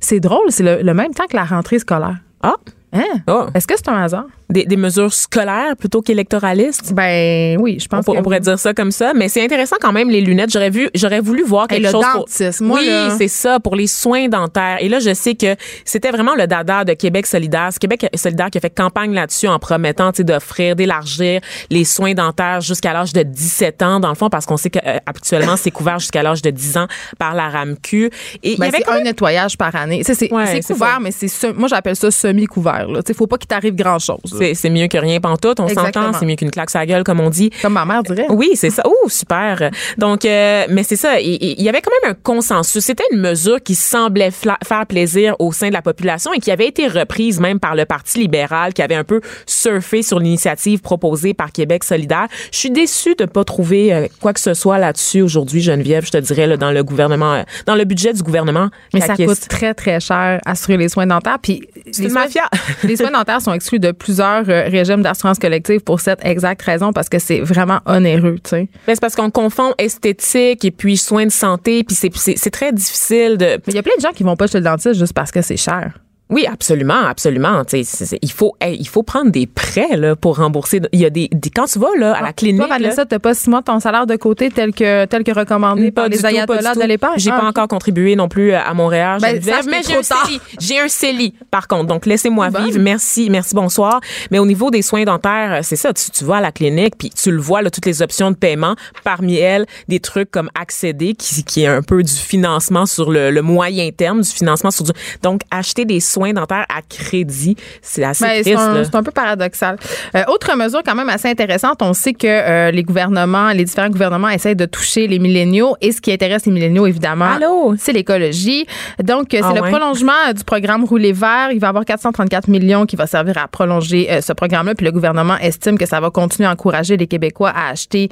c'est 0.00 0.18
drôle, 0.18 0.46
c'est 0.50 0.64
le, 0.64 0.82
le 0.82 0.94
même 0.94 1.14
temps 1.14 1.26
que 1.30 1.36
la 1.36 1.44
rentrée 1.44 1.78
scolaire. 1.78 2.16
Ah! 2.42 2.54
Hein? 2.94 3.04
Oh. 3.26 3.46
Est-ce 3.54 3.66
que 3.66 3.74
c'est 3.76 3.88
un 3.88 4.02
hasard? 4.02 4.26
Des, 4.52 4.64
des 4.64 4.76
mesures 4.76 5.12
scolaires 5.12 5.76
plutôt 5.76 6.02
qu'électoralistes? 6.02 6.92
Ben 6.92 7.58
oui, 7.60 7.78
je 7.80 7.86
pense 7.88 8.04
On, 8.08 8.12
que 8.12 8.18
on 8.18 8.22
pourrait 8.22 8.36
oui. 8.38 8.42
dire 8.42 8.58
ça 8.58 8.72
comme 8.74 8.92
ça, 8.92 9.12
mais 9.14 9.28
c'est 9.28 9.42
intéressant 9.44 9.76
quand 9.80 9.92
même 9.92 10.10
les 10.10 10.20
lunettes. 10.20 10.50
J'aurais 10.52 10.70
vu, 10.70 10.88
j'aurais 10.94 11.20
voulu 11.20 11.42
voir 11.42 11.66
Hey, 11.70 11.80
quelque 11.80 11.86
le 11.86 11.90
chose 11.92 12.04
pour. 12.12 12.20
dentiste, 12.20 12.60
moi, 12.60 12.80
oui, 12.80 12.88
c'est 13.18 13.28
ça 13.28 13.58
pour 13.60 13.76
les 13.76 13.86
soins 13.86 14.28
dentaires. 14.28 14.78
Et 14.80 14.88
là, 14.88 14.98
je 15.00 15.14
sais 15.14 15.34
que 15.34 15.56
c'était 15.84 16.10
vraiment 16.10 16.34
le 16.34 16.46
dada 16.46 16.84
de 16.84 16.92
Québec 16.94 17.26
solidaire. 17.26 17.68
C'est 17.72 17.78
Québec 17.80 18.06
solidaire 18.14 18.50
qui 18.50 18.58
a 18.58 18.60
fait 18.60 18.70
campagne 18.74 19.12
là-dessus 19.14 19.48
en 19.48 19.58
promettant, 19.58 20.10
d'offrir, 20.18 20.76
d'élargir 20.76 21.40
les 21.70 21.84
soins 21.84 22.14
dentaires 22.14 22.60
jusqu'à 22.60 22.92
l'âge 22.92 23.12
de 23.12 23.22
17 23.22 23.82
ans, 23.82 24.00
dans 24.00 24.08
le 24.10 24.14
fond, 24.14 24.28
parce 24.28 24.46
qu'on 24.46 24.56
sait 24.56 24.70
qu'actuellement 24.70 25.56
c'est 25.56 25.70
couvert 25.70 25.98
jusqu'à 25.98 26.22
l'âge 26.22 26.42
de 26.42 26.50
10 26.50 26.76
ans 26.76 26.86
par 27.18 27.34
la 27.34 27.48
RAMQ. 27.48 28.10
Et 28.42 28.52
il 28.52 28.58
Ben, 28.58 28.66
y 28.66 28.68
avait 28.68 28.78
c'est 28.78 28.84
quand 28.84 28.92
un 28.92 28.96
même 28.96 29.04
nettoyage 29.04 29.56
par 29.56 29.74
année. 29.76 30.02
C'est 30.04 30.30
Ouais, 30.32 30.60
couvert, 30.60 30.98
mais 31.00 31.10
c'est 31.10 31.52
moi 31.56 31.68
j'appelle 31.68 31.96
ça 31.96 32.10
semi-couvert. 32.10 32.86
Il 32.88 32.94
ne 33.08 33.14
faut 33.14 33.26
pas 33.26 33.36
qu'il 33.38 33.48
t'arrive 33.48 33.74
grand-chose. 33.74 34.18
là. 34.32 34.41
C'est 34.54 34.70
mieux 34.70 34.86
que 34.88 34.98
rien 34.98 35.20
pantoute, 35.20 35.60
on 35.60 35.68
s'entend, 35.68 36.12
c'est 36.12 36.26
mieux 36.26 36.36
qu'une 36.36 36.50
claque 36.50 36.70
sa 36.70 36.84
gueule 36.86 37.04
comme 37.04 37.20
on 37.20 37.30
dit. 37.30 37.50
Comme 37.62 37.74
ma 37.74 37.84
mère 37.84 38.02
dirait. 38.02 38.26
Oui, 38.30 38.50
c'est 38.54 38.70
ça. 38.70 38.82
Oh, 38.86 39.08
super. 39.08 39.70
Donc, 39.98 40.24
euh, 40.24 40.64
mais 40.70 40.82
c'est 40.82 40.96
ça. 40.96 41.20
Il, 41.20 41.38
il 41.42 41.62
y 41.62 41.68
avait 41.68 41.80
quand 41.80 41.90
même 42.02 42.12
un 42.12 42.16
consensus. 42.22 42.84
C'était 42.84 43.04
une 43.12 43.20
mesure 43.20 43.62
qui 43.62 43.74
semblait 43.74 44.30
faire 44.30 44.86
plaisir 44.88 45.34
au 45.38 45.52
sein 45.52 45.68
de 45.68 45.72
la 45.72 45.82
population 45.82 46.32
et 46.32 46.38
qui 46.40 46.50
avait 46.50 46.66
été 46.68 46.86
reprise 46.88 47.40
même 47.40 47.60
par 47.60 47.74
le 47.74 47.84
Parti 47.84 48.18
libéral, 48.20 48.72
qui 48.72 48.82
avait 48.82 48.94
un 48.94 49.04
peu 49.04 49.20
surfé 49.46 50.02
sur 50.02 50.18
l'initiative 50.18 50.80
proposée 50.80 51.34
par 51.34 51.52
Québec 51.52 51.84
solidaire. 51.84 52.26
Je 52.50 52.58
suis 52.58 52.70
déçue 52.70 53.14
de 53.14 53.24
pas 53.24 53.44
trouver 53.44 53.92
euh, 53.92 54.06
quoi 54.20 54.32
que 54.32 54.40
ce 54.40 54.54
soit 54.54 54.78
là-dessus 54.78 55.20
aujourd'hui, 55.22 55.60
Geneviève. 55.60 56.04
Je 56.06 56.10
te 56.12 56.16
dirais 56.18 56.46
là, 56.46 56.56
dans 56.56 56.70
le 56.70 56.82
gouvernement, 56.82 57.34
euh, 57.34 57.42
dans 57.66 57.74
le 57.74 57.84
budget 57.84 58.12
du 58.12 58.22
gouvernement. 58.22 58.68
Mais 58.94 59.00
ça 59.00 59.14
coûte 59.16 59.48
très, 59.48 59.74
très 59.74 60.00
cher 60.00 60.40
assurer 60.46 60.76
les 60.76 60.88
soins 60.88 61.06
dentaires. 61.06 61.38
Puis 61.42 61.68
C'est 61.90 62.02
les 62.02 62.04
une 62.08 62.10
soins- 62.12 62.22
mafia. 62.24 62.42
les 62.84 62.96
soins 62.96 63.10
dentaires 63.10 63.40
sont 63.40 63.52
exclus 63.52 63.78
de 63.78 63.90
plusieurs 63.92 64.31
euh, 64.40 64.62
régimes 64.68 65.02
d'assurance 65.02 65.38
collective 65.38 65.80
pour 65.80 66.00
cette 66.00 66.24
exacte 66.24 66.62
raison, 66.62 66.92
parce 66.92 67.08
que 67.08 67.18
c'est 67.18 67.40
vraiment 67.40 67.80
onéreux, 67.86 68.36
tu 68.42 68.50
sais. 68.50 68.68
Ben, 68.86 68.94
c'est 68.94 69.00
parce 69.00 69.14
qu'on 69.14 69.30
confond 69.30 69.72
esthétique 69.78 70.64
et 70.64 70.70
puis 70.70 70.96
soins 70.96 71.26
de 71.26 71.30
santé, 71.32 71.84
puis 71.84 71.94
c'est- 71.94 72.10
c'est 72.16 72.36
c'est 72.36 72.50
très 72.50 72.72
difficile 72.72 73.36
de 73.38 73.46
Mais 73.46 73.60
il 73.68 73.74
y 73.74 73.78
a 73.78 73.82
plein 73.82 73.96
de 73.96 74.02
gens 74.02 74.12
qui 74.12 74.22
vont 74.22 74.36
pas 74.36 74.46
chez 74.46 74.58
le 74.58 74.64
dentiste 74.64 74.94
juste 74.98 75.12
parce 75.14 75.30
que 75.30 75.42
c'est 75.42 75.56
cher. 75.56 75.98
Oui, 76.32 76.46
absolument, 76.46 77.04
absolument. 77.06 77.64
Tu 77.64 77.78
sais, 77.78 77.84
c'est- 77.84 78.04
c'est- 78.06 78.18
il 78.22 78.32
faut, 78.32 78.54
hey, 78.60 78.76
il 78.80 78.88
faut 78.88 79.02
prendre 79.02 79.30
des 79.30 79.46
prêts 79.46 79.96
là 79.96 80.16
pour 80.16 80.38
rembourser. 80.38 80.80
Il 80.92 81.00
y 81.00 81.04
a 81.04 81.10
des, 81.10 81.28
des- 81.30 81.50
quand 81.50 81.66
tu 81.66 81.78
vas 81.78 81.88
là 81.98 82.14
à 82.16 82.22
la 82.22 82.32
clinique, 82.32 82.56
Toi, 82.66 82.68
Vanessa, 82.68 83.04
t'as 83.04 83.18
pas 83.18 83.34
six 83.34 83.50
mois 83.50 83.62
ton 83.62 83.78
salaire 83.80 84.06
de 84.06 84.16
côté 84.16 84.50
tel 84.50 84.72
que, 84.72 85.04
tel 85.04 85.24
que 85.24 85.32
recommandé 85.32 85.84
là, 85.86 85.92
par 85.92 86.08
les 86.08 86.18
pas 86.18 86.28
ayatollahs 86.28 86.74
de 86.74 86.82
l'épargne? 86.84 87.18
J'ai 87.18 87.30
Ah, 87.30 87.34
pas 87.34 87.42
ok. 87.42 87.48
encore 87.50 87.68
contribué 87.68 88.16
non 88.16 88.28
plus 88.28 88.52
à 88.54 88.72
Montréal. 88.74 89.18
Ben, 89.20 89.40
mais 89.68 89.82
j'ai 89.86 89.96
un. 89.96 90.02
CELI. 90.02 90.40
J'ai 90.58 90.80
un 90.80 90.88
CELI, 90.88 91.34
par 91.50 91.68
contre. 91.68 91.86
Donc 91.86 92.06
laissez-moi 92.06 92.48
Bonne. 92.50 92.64
vivre. 92.64 92.78
Merci, 92.80 93.28
merci, 93.28 93.54
bonsoir. 93.54 94.00
Mais 94.30 94.38
au 94.38 94.46
niveau 94.46 94.70
des 94.70 94.80
soins 94.82 95.04
dentaires, 95.04 95.60
c'est 95.62 95.76
ça. 95.76 95.92
Tu, 95.92 96.10
tu 96.10 96.24
vas 96.24 96.36
à 96.36 96.40
la 96.40 96.50
clinique 96.52 96.94
puis 96.98 97.10
tu 97.10 97.30
le 97.30 97.38
vois 97.40 97.60
là 97.62 97.70
toutes 97.70 97.84
les 97.86 98.00
options 98.00 98.30
de 98.30 98.36
paiement. 98.36 98.74
Parmi 99.04 99.36
elles, 99.36 99.66
des 99.88 100.00
trucs 100.00 100.30
comme 100.30 100.48
accéder, 100.58 101.14
qui, 101.14 101.44
qui 101.44 101.64
est 101.64 101.66
un 101.66 101.82
peu 101.82 102.02
du 102.02 102.12
financement 102.12 102.86
sur 102.86 103.10
le, 103.10 103.30
le 103.30 103.42
moyen 103.42 103.90
terme, 103.90 104.22
du 104.22 104.30
financement 104.30 104.70
sur 104.70 104.84
du. 104.84 104.92
Donc 105.22 105.42
acheter 105.50 105.84
des 105.84 106.00
soins 106.00 106.21
dentaires 106.32 106.66
à 106.68 106.80
crédit, 106.88 107.56
c'est 107.80 108.04
assez 108.04 108.24
Ben, 108.24 108.30
c'est 108.36 108.54
triste. 108.54 108.58
un, 108.58 108.74
là. 108.74 108.84
c'est 108.84 108.94
un 108.94 109.02
peu 109.02 109.10
paradoxal. 109.10 109.76
Euh, 110.14 110.22
autre 110.28 110.56
mesure 110.56 110.82
quand 110.84 110.94
même 110.94 111.08
assez 111.08 111.28
intéressante, 111.28 111.82
on 111.82 111.92
sait 111.92 112.12
que 112.12 112.26
euh, 112.26 112.70
les 112.70 112.82
gouvernements, 112.84 113.50
les 113.52 113.64
différents 113.64 113.88
gouvernements 113.90 114.28
essayent 114.28 114.56
de 114.56 114.66
toucher 114.66 115.06
les 115.08 115.18
milléniaux 115.18 115.76
et 115.80 115.90
ce 115.92 116.00
qui 116.00 116.12
intéresse 116.12 116.46
les 116.46 116.52
milléniaux 116.52 116.86
évidemment, 116.86 117.30
c'est 117.78 117.92
l'écologie. 117.92 118.66
Donc 119.02 119.34
euh, 119.34 119.38
c'est 119.38 119.44
Ah 119.44 119.54
le 119.54 119.62
ouais? 119.62 119.70
prolongement 119.70 120.12
du 120.36 120.44
programme 120.44 120.84
Rouler 120.84 121.12
vert. 121.12 121.48
Il 121.52 121.58
va 121.58 121.66
y 121.66 121.70
avoir 121.70 121.84
434 121.84 122.48
millions 122.48 122.86
qui 122.86 122.96
va 122.96 123.06
servir 123.06 123.38
à 123.38 123.48
prolonger 123.48 124.08
euh, 124.10 124.20
ce 124.20 124.32
programme-là. 124.32 124.74
Puis 124.74 124.86
le 124.86 124.92
gouvernement 124.92 125.36
estime 125.38 125.78
que 125.78 125.86
ça 125.86 126.00
va 126.00 126.10
continuer 126.10 126.48
à 126.48 126.52
encourager 126.52 126.96
les 126.96 127.06
Québécois 127.06 127.50
à 127.54 127.70
acheter 127.70 128.08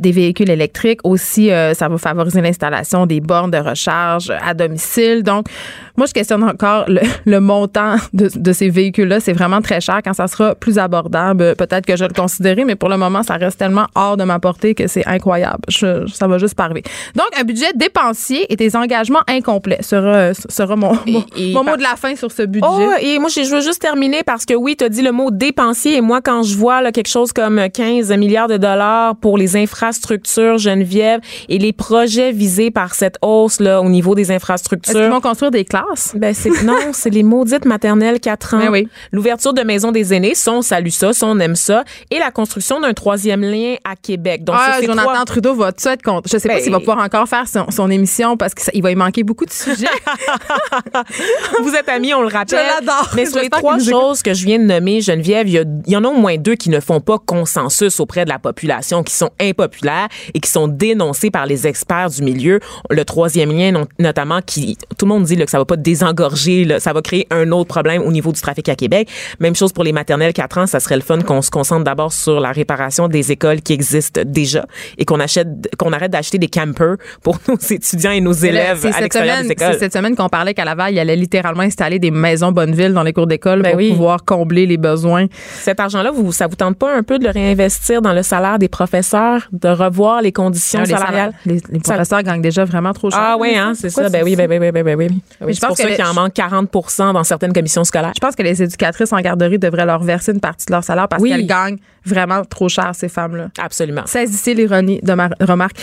des 0.00 0.12
véhicules 0.12 0.50
électriques. 0.50 1.00
Aussi, 1.04 1.48
ça 1.48 1.88
va 1.88 1.98
favoriser 1.98 2.40
l'installation 2.40 3.06
des 3.06 3.20
bornes 3.20 3.50
de 3.50 3.58
recharge 3.58 4.30
à 4.30 4.54
domicile. 4.54 5.22
Donc 5.22 5.46
moi, 5.96 6.06
je 6.06 6.12
questionne 6.12 6.42
encore 6.44 6.84
le, 6.88 7.00
le 7.24 7.40
montant 7.40 7.96
de, 8.12 8.30
de 8.34 8.52
ces 8.52 8.68
véhicules-là. 8.70 9.20
C'est 9.20 9.32
vraiment 9.32 9.60
très 9.60 9.80
cher. 9.80 10.00
Quand 10.04 10.14
ça 10.14 10.26
sera 10.26 10.54
plus 10.54 10.78
abordable, 10.78 11.54
peut-être 11.56 11.86
que 11.86 11.96
je 11.96 12.04
vais 12.04 12.08
le 12.08 12.14
considérer, 12.20 12.64
mais 12.64 12.74
pour 12.76 12.88
le 12.88 12.96
moment, 12.96 13.22
ça 13.22 13.34
reste 13.34 13.58
tellement 13.58 13.86
hors 13.94 14.16
de 14.16 14.24
ma 14.24 14.38
portée 14.38 14.74
que 14.74 14.86
c'est 14.86 15.06
incroyable. 15.06 15.58
Je- 15.68 16.06
ça 16.06 16.26
va 16.26 16.38
juste 16.38 16.54
pas 16.54 16.64
arriver. 16.64 16.82
Donc, 17.14 17.26
un 17.38 17.44
budget 17.44 17.72
dépensier 17.74 18.50
et 18.52 18.56
des 18.56 18.74
engagements 18.76 19.20
incomplets 19.28 19.82
sera, 19.82 20.32
sera 20.34 20.76
mon, 20.76 20.92
mon, 21.06 21.24
et 21.36 21.52
mon 21.52 21.64
mot 21.64 21.76
de 21.76 21.82
la 21.82 21.96
fin 21.96 22.14
sur 22.16 22.30
ce 22.32 22.42
budget. 22.42 22.66
Oh, 22.70 22.90
et 23.00 23.18
moi, 23.18 23.28
je 23.28 23.40
veux 23.54 23.60
juste 23.60 23.80
terminer 23.80 24.22
parce 24.24 24.44
que 24.46 24.54
oui, 24.54 24.76
tu 24.76 24.84
as 24.84 24.88
dit 24.88 25.02
le 25.02 25.12
mot 25.12 25.30
dépensier. 25.30 25.96
Et 25.96 26.00
moi, 26.00 26.20
quand 26.22 26.42
je 26.42 26.56
vois 26.56 26.80
là, 26.82 26.92
quelque 26.92 27.08
chose 27.08 27.32
comme 27.32 27.60
15 27.72 28.10
milliards 28.12 28.48
de 28.48 28.56
dollars 28.56 29.16
pour 29.16 29.36
les 29.38 29.56
infrastructures, 29.56 30.58
Geneviève, 30.58 31.20
et 31.48 31.58
les 31.58 31.72
projets 31.72 32.32
visés 32.32 32.70
par 32.70 32.94
cette 32.94 33.16
hausse 33.22 33.60
là, 33.60 33.80
au 33.80 33.88
niveau 33.88 34.14
des 34.14 34.22
Est-ce 34.22 34.28
qu'ils 34.28 34.36
infrastructures. 34.36 35.10
vont 35.10 35.20
construire 35.20 35.50
des 35.50 35.64
classes? 35.64 35.81
Ben 36.14 36.34
c'est 36.34 36.62
non, 36.62 36.78
c'est 36.92 37.10
les 37.10 37.22
maudites 37.22 37.64
maternelles 37.64 38.20
4 38.20 38.54
ans. 38.54 38.58
Ben 38.58 38.70
oui. 38.70 38.88
L'ouverture 39.12 39.52
de 39.52 39.62
maisons 39.62 39.92
des 39.92 40.14
aînés, 40.14 40.34
ça 40.34 40.52
on 40.52 40.62
salue 40.62 40.88
ça, 40.88 41.12
ça 41.12 41.26
on 41.26 41.38
aime 41.38 41.56
ça, 41.56 41.84
et 42.10 42.18
la 42.18 42.30
construction 42.30 42.80
d'un 42.80 42.92
troisième 42.92 43.42
lien 43.42 43.74
à 43.84 43.96
Québec. 43.96 44.44
Donc 44.44 44.56
ah, 44.58 44.78
Jonathan 44.82 45.02
trois- 45.12 45.24
Trudeau 45.24 45.54
va 45.54 45.72
tout 45.72 45.88
être 45.88 46.02
contre. 46.02 46.28
Je 46.30 46.38
sais 46.38 46.48
pas 46.48 46.54
Ben- 46.54 46.62
s'il 46.62 46.72
va 46.72 46.78
pouvoir 46.78 46.98
encore 46.98 47.28
faire 47.28 47.46
son, 47.48 47.70
son 47.70 47.90
émission 47.90 48.36
parce 48.36 48.54
qu'il 48.54 48.82
va 48.82 48.90
y 48.90 48.94
manquer 48.94 49.22
beaucoup 49.22 49.44
de 49.46 49.50
sujets. 49.52 49.86
Vous 51.62 51.74
êtes 51.74 51.88
amis, 51.88 52.14
on 52.14 52.22
le 52.22 52.28
rappelle. 52.28 52.58
Je 52.58 52.80
l'adore. 52.86 53.10
Mais 53.14 53.26
sur 53.26 53.40
les 53.40 53.50
trois 53.50 53.78
choses 53.78 54.22
que 54.22 54.34
je 54.34 54.44
viens 54.44 54.58
de 54.58 54.64
nommer, 54.64 55.00
Geneviève, 55.00 55.48
il 55.48 55.66
y, 55.86 55.96
en 55.96 56.04
a 56.04 56.08
au 56.08 56.16
moins 56.16 56.36
deux 56.36 56.54
qui 56.54 56.70
ne 56.70 56.80
font 56.80 57.00
pas 57.00 57.18
consensus 57.18 58.00
auprès 58.00 58.24
de 58.24 58.30
la 58.30 58.38
population, 58.38 59.02
qui 59.02 59.14
sont 59.14 59.30
impopulaires 59.40 60.08
et 60.34 60.40
qui 60.40 60.50
sont 60.50 60.68
dénoncés 60.68 61.30
par 61.30 61.46
les 61.46 61.66
experts 61.66 62.10
du 62.10 62.22
milieu. 62.22 62.60
Le 62.90 63.04
troisième 63.04 63.50
lien, 63.52 63.84
notamment, 63.98 64.40
qui 64.44 64.76
tout 64.98 65.06
le 65.06 65.10
monde 65.10 65.24
dit 65.24 65.36
là, 65.36 65.44
que 65.44 65.50
ça 65.50 65.58
va 65.58 65.64
pas 65.64 65.71
désengorger, 65.76 66.64
là, 66.64 66.80
ça 66.80 66.92
va 66.92 67.02
créer 67.02 67.26
un 67.30 67.50
autre 67.52 67.68
problème 67.68 68.02
au 68.02 68.12
niveau 68.12 68.32
du 68.32 68.40
trafic 68.40 68.68
à 68.68 68.74
Québec. 68.74 69.08
Même 69.40 69.54
chose 69.54 69.72
pour 69.72 69.84
les 69.84 69.92
maternelles 69.92 70.32
4 70.32 70.58
ans, 70.58 70.66
ça 70.66 70.80
serait 70.80 70.96
le 70.96 71.02
fun 71.02 71.20
qu'on 71.20 71.42
se 71.42 71.50
concentre 71.50 71.84
d'abord 71.84 72.12
sur 72.12 72.40
la 72.40 72.52
réparation 72.52 73.08
des 73.08 73.32
écoles 73.32 73.60
qui 73.62 73.72
existent 73.72 74.22
déjà 74.24 74.66
et 74.98 75.04
qu'on 75.04 75.20
achète, 75.20 75.48
qu'on 75.78 75.92
arrête 75.92 76.10
d'acheter 76.10 76.38
des 76.38 76.48
campers 76.48 76.96
pour 77.22 77.38
nos 77.48 77.56
étudiants 77.56 78.10
et 78.12 78.20
nos 78.20 78.32
élèves 78.32 78.84
à 78.86 78.92
cette 78.92 79.00
l'extérieur 79.02 79.36
semaine, 79.36 79.46
des 79.48 79.52
écoles. 79.52 79.68
c'est 79.74 79.78
cette 79.78 79.92
semaine 79.92 80.16
qu'on 80.16 80.28
parlait 80.28 80.54
qu'à 80.54 80.64
Laval, 80.64 80.92
il 80.92 80.98
allait 80.98 81.16
littéralement 81.16 81.62
installer 81.62 81.98
des 81.98 82.10
maisons 82.10 82.52
Bonneville 82.52 82.92
dans 82.92 83.02
les 83.02 83.12
cours 83.12 83.26
d'école 83.26 83.62
Ben 83.62 83.70
pour 83.70 83.78
oui. 83.78 83.90
pouvoir 83.90 84.24
combler 84.24 84.66
les 84.66 84.76
besoins. 84.76 85.26
Cet 85.60 85.80
argent-là, 85.80 86.10
vous, 86.10 86.32
ça 86.32 86.46
vous 86.46 86.56
tente 86.56 86.76
pas 86.76 86.94
un 86.96 87.02
peu 87.02 87.18
de 87.18 87.24
le 87.24 87.30
réinvestir 87.30 88.02
dans 88.02 88.12
le 88.12 88.22
salaire 88.22 88.58
des 88.58 88.68
professeurs, 88.68 89.48
de 89.52 89.68
revoir 89.68 90.22
les 90.22 90.32
conditions 90.32 90.80
Ah, 90.82 90.86
les, 90.86 90.92
salariales? 90.92 91.32
les- 91.46 91.60
les 91.70 91.78
professeurs 91.80 92.22
gagnent 92.22 92.42
déjà 92.42 92.64
vraiment 92.64 92.92
trop 92.92 93.10
cher. 93.10 93.18
Ah 93.22 93.36
oui, 93.38 93.54
hein, 93.56 93.72
c'est 93.74 93.90
ça. 93.90 94.08
Ben 94.08 94.22
oui, 94.24 94.36
ben, 94.36 94.46
ben, 94.48 94.58
ben, 94.60 94.72
ben, 94.72 94.84
ben, 94.84 94.96
oui. 94.98 95.08
je 95.40 95.46
Oui, 95.46 95.54
C'est 95.62 95.66
pour 95.68 95.76
ça 95.76 95.94
qu'il 95.94 96.04
en 96.04 96.14
manque 96.14 96.34
40 96.34 96.70
dans 97.12 97.24
certaines 97.24 97.52
commissions 97.52 97.84
scolaires. 97.84 98.12
Je 98.14 98.20
pense 98.20 98.34
que 98.34 98.42
les 98.42 98.62
éducatrices 98.62 99.12
en 99.12 99.20
garderie 99.20 99.58
devraient 99.58 99.86
leur 99.86 100.02
verser 100.02 100.32
une 100.32 100.40
partie 100.40 100.66
de 100.66 100.72
leur 100.72 100.84
salaire 100.84 101.08
parce 101.08 101.22
Oui. 101.22 101.30
qu'elles 101.30 101.46
gagnent 101.46 101.78
vraiment 102.04 102.44
trop 102.44 102.68
cher, 102.68 102.92
ces 102.94 103.08
femmes-là. 103.08 103.48
Absolument. 103.58 104.02
Saisissez 104.06 104.54
l'ironie 104.54 105.00
de 105.02 105.12
ma 105.14 105.30
remarque. 105.40 105.76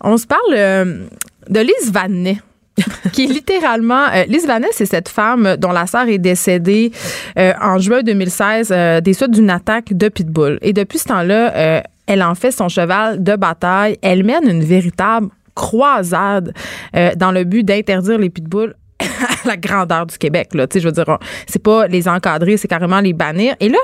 On 0.00 0.16
se 0.16 0.26
parle 0.26 0.40
euh, 0.52 1.04
de 1.48 1.60
Lise 1.60 1.92
Vanet. 1.92 2.38
qui 3.12 3.24
est 3.24 3.28
littéralement 3.28 4.04
euh, 4.14 4.24
Lise 4.28 4.46
Vanet, 4.46 4.68
c'est 4.72 4.84
cette 4.86 5.08
femme 5.08 5.56
dont 5.56 5.72
la 5.72 5.86
sœur 5.86 6.08
est 6.08 6.18
décédée 6.18 6.92
euh, 7.38 7.52
en 7.60 7.78
juin 7.78 8.02
2016 8.02 8.68
euh, 8.70 9.00
des 9.00 9.14
suites 9.14 9.30
d'une 9.30 9.48
attaque 9.48 9.94
de 9.94 10.08
pitbull. 10.08 10.58
Et 10.60 10.74
depuis 10.74 10.98
ce 10.98 11.04
temps-là, 11.04 11.82
elle 12.06 12.22
en 12.22 12.34
fait 12.34 12.50
son 12.50 12.68
cheval 12.68 13.22
de 13.22 13.34
bataille. 13.34 13.96
Elle 14.02 14.24
mène 14.24 14.46
une 14.48 14.62
véritable 14.62 15.28
croisade 15.54 16.52
dans 17.16 17.32
le 17.32 17.44
but 17.44 17.62
d'interdire 17.62 18.18
les 18.18 18.28
pitbulls 18.28 18.74
la 19.44 19.56
grandeur 19.56 20.06
du 20.06 20.18
Québec. 20.18 20.54
Là. 20.54 20.66
Tu 20.66 20.74
sais, 20.74 20.80
Je 20.80 20.88
veux 20.88 20.92
dire, 20.92 21.18
c'est 21.46 21.62
pas 21.62 21.86
les 21.86 22.08
encadrer, 22.08 22.56
c'est 22.56 22.68
carrément 22.68 23.00
les 23.00 23.12
bannir. 23.12 23.54
Et 23.60 23.68
là, 23.68 23.78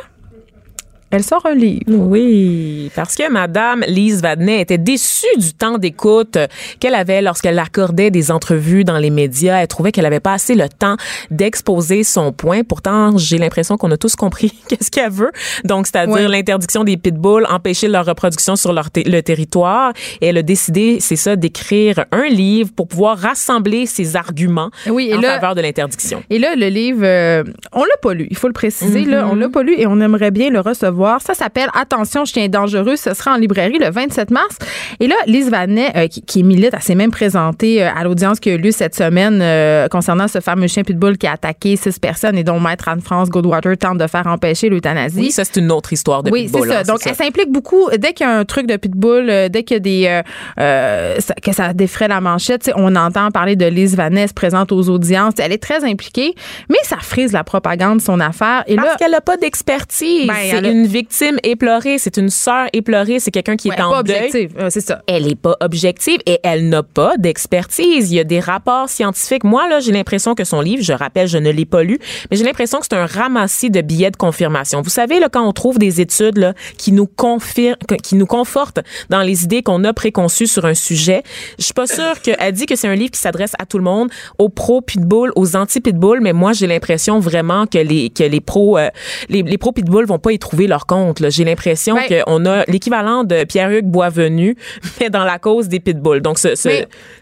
elle 1.13 1.23
sort 1.23 1.47
un 1.47 1.55
livre. 1.55 1.83
Oui, 1.89 2.91
parce 2.97 3.15
que 3.15 3.31
Madame 3.31 3.85
Lise 3.87 4.23
Vadnet 4.23 4.61
était 4.61 4.79
déçue 4.79 5.27
du 5.39 5.53
temps 5.53 5.79
d'écoute 5.79 6.39
qu'elle 6.81 6.95
avait 6.95 7.23
lorsqu'elle 7.23 7.59
accordait 7.59 8.11
des 8.11 8.31
entrevues 8.31 8.83
dans 8.85 8.99
les 8.99 9.11
médias. 9.11 9.59
Elle 9.61 9.69
trouvait 9.69 9.93
qu'elle 9.93 10.07
avait 10.07 10.21
pas 10.21 10.33
assez 10.33 10.55
le 10.55 10.69
temps 10.69 10.97
d'exposer 11.31 12.03
son 12.05 12.33
point. 12.33 12.63
Pourtant, 12.65 13.17
j'ai 13.19 13.39
l'impression 13.39 13.77
qu'on 13.77 13.91
a 13.91 13.97
tous 13.97 14.17
compris 14.17 14.53
qu'est-ce 14.69 14.91
qu'elle 14.91 15.11
veut. 15.11 15.33
Donc, 15.65 15.87
c'est-à-dire 15.87 16.13
Ouais. 16.15 16.29
l'interdiction 16.29 16.85
des 16.85 16.97
pitbulls, 16.97 17.47
empêcher 17.49 17.89
leur 17.89 18.05
reproduction 18.07 18.57
sur 18.57 18.73
leur 18.73 18.89
le 18.97 19.21
territoire. 19.21 19.93
Et 20.21 20.27
elle 20.29 20.39
a 20.39 20.43
décidé, 20.43 20.99
c'est 21.01 21.17
ça, 21.17 21.37
d'écrire 21.37 22.05
un 22.11 22.27
livre 22.29 22.71
pour 22.75 22.89
pouvoir 22.89 23.19
rassembler 23.19 23.87
ses 23.87 24.17
arguments 24.17 24.71
Oui, 24.89 25.09
et 25.11 25.15
en 25.15 25.21
là- 25.21 25.35
faveur 25.35 25.55
de 25.55 25.61
l'interdiction. 25.61 26.23
Et 26.31 26.39
là, 26.39 26.55
le 26.57 26.69
livre, 26.69 27.01
euh, 27.05 27.45
on 27.73 27.85
l'a 27.85 27.97
pas 28.01 28.15
lu, 28.15 28.27
il 28.31 28.37
faut 28.37 28.47
le 28.49 28.53
préciser, 28.53 29.05
là, 29.05 29.29
on 29.31 29.35
l'a 29.35 29.49
pas 29.49 29.63
lu 29.63 29.75
et 29.79 29.87
on 29.87 30.01
aimerait 30.01 30.31
bien 30.31 30.51
le 30.51 30.61
recevoir 30.61 31.02
voir. 31.03 31.21
Ça 31.21 31.35
s'appelle 31.35 31.69
Attention, 31.75 32.25
chien 32.25 32.49
dangereux. 32.49 32.97
Ce 32.97 33.15
sera 33.15 33.33
en 33.33 33.37
librairie 33.37 33.79
le 33.79 33.91
27 33.91 34.31
mars. 34.31 34.57
Et 35.01 35.07
là, 35.07 35.15
Lise 35.27 35.51
Vanet, 35.51 35.93
euh, 35.97 36.07
qui, 36.09 36.23
qui 36.23 36.43
milite, 36.43 36.71
elle 36.73 36.83
s'est 36.83 36.95
même 36.95 37.11
présentée 37.11 37.83
euh, 37.83 37.89
à 37.95 38.05
l'audience 38.05 38.41
qui 38.41 38.51
a 38.51 38.55
eu 38.55 38.59
lieu 38.59 38.71
cette 38.71 38.95
semaine 38.95 39.41
euh, 39.43 39.89
concernant 39.89 40.29
ce 40.29 40.41
fameux 40.41 40.67
chien 40.67 40.83
pitbull 40.85 41.19
qui 41.19 41.27
a 41.27 41.33
attaqué 41.33 41.77
six 41.77 41.99
personnes 41.99 42.37
et 42.39 42.45
dont 42.45 42.61
Maître 42.61 42.89
Anne-France 42.89 43.29
Goldwater 43.31 43.77
tente 43.77 43.99
de 43.99 44.07
faire 44.07 44.27
empêcher 44.27 44.69
l'euthanasie. 44.69 45.19
Oui, 45.21 45.31
ça, 45.31 45.45
c'est 45.45 45.57
une 45.61 45.71
autre 45.73 45.93
histoire 45.93 46.23
de 46.23 46.31
Oui, 46.31 46.45
pitbull. 46.45 46.63
c'est 46.69 46.73
ça. 46.75 46.81
hein, 46.81 46.83
Donc, 46.87 47.01
elle 47.07 47.15
s'implique 47.17 47.51
beaucoup. 47.51 47.89
Dès 47.99 48.13
qu'il 48.13 48.27
y 48.27 48.31
a 48.31 48.33
un 48.39 48.45
truc 48.45 48.67
de 48.67 48.77
pitbull, 48.77 49.27
dès 49.51 49.63
qu'il 49.65 49.75
y 49.75 49.77
a 49.77 49.81
des. 49.81 50.23
euh, 50.61 51.17
ça- 51.21 51.35
que 51.35 51.53
ça 51.53 51.73
défraie 51.73 52.09
la 52.09 52.21
manchette, 52.21 52.71
on 52.77 52.95
entend 52.97 53.31
parler 53.31 53.57
de 53.57 53.67
Lise 53.67 53.97
Vanessa 53.97 54.33
présente 54.35 54.73
aux 54.73 54.89
audiences. 54.89 55.35
Elle 55.39 55.53
est 55.53 55.63
très 55.63 55.85
impliquée, 55.85 56.35
mais 56.69 56.77
ça 56.85 56.97
frise 57.01 57.33
la 57.33 57.45
propagande 57.45 57.99
de 57.99 58.03
son 58.03 58.21
affaire. 58.21 58.63
Et 58.67 58.77
Parce 58.77 58.97
qu'elle 58.97 59.11
n'a 59.13 59.21
pas 59.21 59.37
d'expertise. 59.37 60.27
Ben, 60.27 60.35
c'est 60.51 60.71
une 60.71 60.87
victime 60.93 61.39
éplorée. 61.43 61.99
C'est 61.99 62.17
une 62.17 62.29
sœur 62.31 62.67
éplorée. 62.73 63.19
C'est 63.19 63.31
quelqu'un 63.31 63.57
qui 63.57 63.69
Ouais, 63.71 63.77
est 63.77 63.83
en 63.83 63.91
pas 63.91 64.03
deuil. 64.03 64.17
objective, 64.27 64.55
euh, 64.61 64.69
c'est 64.71 64.81
ça. 64.81 65.03
Elle 65.07 65.27
est 65.27 65.35
pas 65.35 65.57
objective 65.61 66.21
et 66.27 66.39
elle 66.43 66.69
n'a 66.69 66.83
pas 66.83 67.15
d'expertise. 67.19 68.11
Il 68.13 68.15
y 68.17 68.21
a 68.21 68.25
des 68.25 68.41
rapports 68.41 68.89
scientifiques. 68.89 69.45
Moi, 69.45 69.69
là, 69.69 69.81
j'ai 69.81 69.93
l'impression 69.93 70.35
que 70.35 70.45
son 70.45 70.61
livre, 70.61 70.83
je 70.83 70.93
rappelle, 70.93 71.27
je 71.27 71.39
ne 71.39 71.51
l'ai 71.51 71.65
pas 71.65 71.83
lu, 71.83 71.99
mais 72.31 72.37
j'ai 72.37 72.45
l'impression 72.45 72.79
que 72.79 72.87
c'est 72.89 72.97
un 72.97 73.07
ramassis 73.07 73.71
de 73.71 73.81
billets 73.81 74.11
de 74.11 74.17
confirmation. 74.17 74.83
Vous 74.83 74.91
savez, 74.91 75.19
là, 75.19 75.29
quand 75.31 75.47
on 75.47 75.53
trouve 75.53 75.79
des 75.79 76.01
études, 76.01 76.39
là, 76.39 76.55
qui 76.77 76.93
nous 76.93 77.07
confirment, 77.07 77.77
qui 78.03 78.15
nous 78.15 78.27
confortent 78.27 78.81
dans 79.11 79.23
les 79.23 79.45
idées 79.45 79.63
qu'on 79.63 79.83
a 79.85 79.93
préconçues 79.93 80.47
sur 80.47 80.65
un 80.67 80.75
sujet, 80.75 81.23
je 81.59 81.65
suis 81.65 81.75
pas 81.75 81.87
sûre 81.87 82.21
qu'elle 82.23 82.53
dit 82.53 82.67
que 82.67 82.77
c'est 82.77 82.89
un 82.89 82.95
livre 82.95 83.11
qui 83.13 83.21
s'adresse 83.21 83.53
à 83.59 83.67
tout 83.67 83.79
le 83.79 83.85
monde, 83.85 84.11
aux 84.39 84.49
pro-pitbull, 84.49 85.33
aux 85.37 85.57
anti-pitbull, 85.57 86.21
mais 86.21 86.33
moi, 86.33 86.53
j'ai 86.53 86.67
l'impression 86.67 87.19
vraiment 87.19 87.67
que 87.67 87.79
les, 87.79 88.11
que 88.11 88.25
les 88.25 88.41
pros, 88.41 88.79
euh, 88.79 88.89
les, 89.29 89.43
les 89.43 89.59
pro-pitbull 89.59 90.05
vont 90.07 90.19
pas 90.19 90.33
y 90.33 90.39
trouver 90.39 90.67
leur 90.67 90.82
compte, 90.87 91.21
là. 91.21 91.31
J'ai 91.31 91.45
l'impression 91.45 91.95
Ben- 91.97 92.23
qu'on 92.25 92.45
a 92.47 92.65
l'équivalent 92.69 93.25
de 93.25 93.45
Pierre-Hugues 93.45 93.87
Boisvenu, 93.87 94.57
mais 95.01 95.11
dans 95.11 95.25
la 95.25 95.39
cause 95.39 95.69
des 95.69 95.81
pitbulls. 95.81 96.21
Donc, 96.21 96.39
ce, 96.39 96.55
ce, 96.55 96.69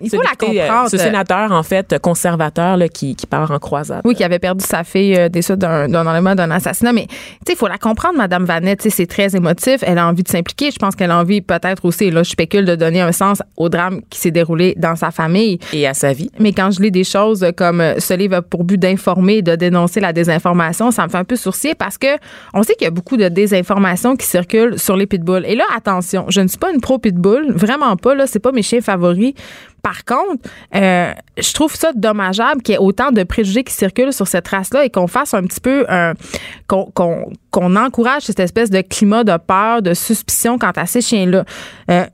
il 0.01 0.11
ce 0.11 0.17
faut 0.17 0.23
la 0.23 0.31
député, 0.31 0.63
euh, 0.63 0.67
comprendre. 0.67 0.91
ce 0.91 0.97
sénateur, 0.99 1.53
en 1.53 1.63
fait, 1.63 1.99
conservateur, 2.01 2.77
là, 2.77 2.89
qui, 2.89 3.15
qui 3.17 3.27
part 3.27 3.51
en 3.51 3.59
croisade. 3.59 4.03
Oui, 4.05 4.15
qui 4.15 4.25
avait 4.25 4.39
perdu 4.39 4.65
sa 4.65 4.85
fille 4.85 5.17
euh, 5.17 5.29
des 5.29 5.43
suites 5.43 5.59
d'un 5.59 5.93
enlèvement, 5.95 6.35
d'un 6.35 6.51
assassinat. 6.51 6.93
Mais, 6.93 7.07
tu 7.07 7.17
sais, 7.47 7.53
il 7.53 7.57
faut 7.57 7.69
la 7.69 7.79
comprendre, 7.79 8.17
Madame 8.17 8.45
Vanette. 8.45 8.81
Tu 8.81 8.91
sais, 8.91 8.97
c'est 8.97 9.07
très 9.07 9.35
émotif. 9.37 9.79
Elle 9.83 9.99
a 9.99 10.07
envie 10.07 10.23
de 10.23 10.29
s'impliquer. 10.29 10.71
Je 10.71 10.79
pense 10.79 10.95
qu'elle 10.97 11.11
a 11.11 11.19
envie, 11.19 11.41
peut-être 11.41 11.85
aussi, 11.85 12.05
et 12.05 12.11
là, 12.11 12.23
je 12.23 12.31
spécule, 12.31 12.65
de 12.65 12.75
donner 12.77 13.01
un 13.01 13.13
sens 13.13 13.43
au 13.57 13.69
drame 13.69 14.01
qui 14.11 14.19
s'est 14.19 14.31
déroulé 14.31 14.75
dans 14.77 14.97
sa 14.97 15.11
famille. 15.11 15.59
Et 15.73 15.87
à 15.87 15.95
sa 15.95 16.13
vie. 16.13 16.31
Mais 16.39 16.53
quand 16.53 16.71
je 16.71 16.81
lis 16.81 16.91
des 16.91 17.05
choses 17.05 17.47
comme 17.57 17.81
euh, 17.81 17.99
ce 17.99 18.15
livre 18.15 18.37
a 18.37 18.43
pour 18.43 18.65
but 18.65 18.79
d'informer 18.79 19.37
et 19.39 19.43
de 19.43 19.55
dénoncer 19.57 20.01
la 20.01 20.13
désinformation, 20.13 20.91
ça 20.91 21.05
me 21.05 21.09
fait 21.11 21.19
un 21.19 21.25
peu 21.25 21.37
sourcier 21.37 21.75
parce 21.75 21.99
que 21.99 22.07
on 22.55 22.63
sait 22.63 22.75
qu'il 22.75 22.85
y 22.85 22.89
a 22.89 22.91
beaucoup 22.91 23.17
de 23.17 23.29
désinformation 23.29 23.50
qui 24.19 24.27
circule 24.27 24.79
sur 24.79 24.97
les 24.97 25.07
pitbulls. 25.07 25.45
Et 25.47 25.55
là, 25.55 25.65
attention, 25.75 26.27
je 26.29 26.41
ne 26.41 26.49
suis 26.49 26.59
pas 26.59 26.73
une 26.73 26.81
pro 26.81 26.99
pitbull, 26.99 27.53
vraiment 27.53 27.97
pas 27.97 28.15
là, 28.15 28.27
c'est 28.27 28.39
pas 28.39 28.53
mes 28.53 28.63
chiens 28.63 28.81
favoris. 28.81 29.35
Par 29.83 30.05
contre, 30.05 30.47
euh, 30.75 31.13
je 31.39 31.53
trouve 31.55 31.75
ça 31.75 31.93
dommageable 31.95 32.63
qu'il 32.63 32.75
y 32.75 32.77
ait 32.77 32.81
autant 32.81 33.13
de 33.13 33.23
préjugés 33.23 33.65
qui 33.65 33.73
circulent 33.73 34.13
sur 34.13 34.27
cette 34.27 34.47
race-là 34.47 34.85
et 34.85 34.91
qu'on 34.91 35.07
fasse 35.07 35.33
un 35.33 35.43
petit 35.43 35.61
peu 35.61 35.87
qu'on 36.69 37.77
encourage 37.77 38.23
cette 38.23 38.41
espèce 38.41 38.71
de 38.71 38.83
climat 38.83 39.25
de 39.25 39.37
peur, 39.39 39.83
de 39.83 39.95
suspicion 39.95 40.59
quant 40.59 40.73
à 40.77 40.87
ces 40.87 41.01
chiens-là. 41.01 41.45
Euh, 41.91 42.05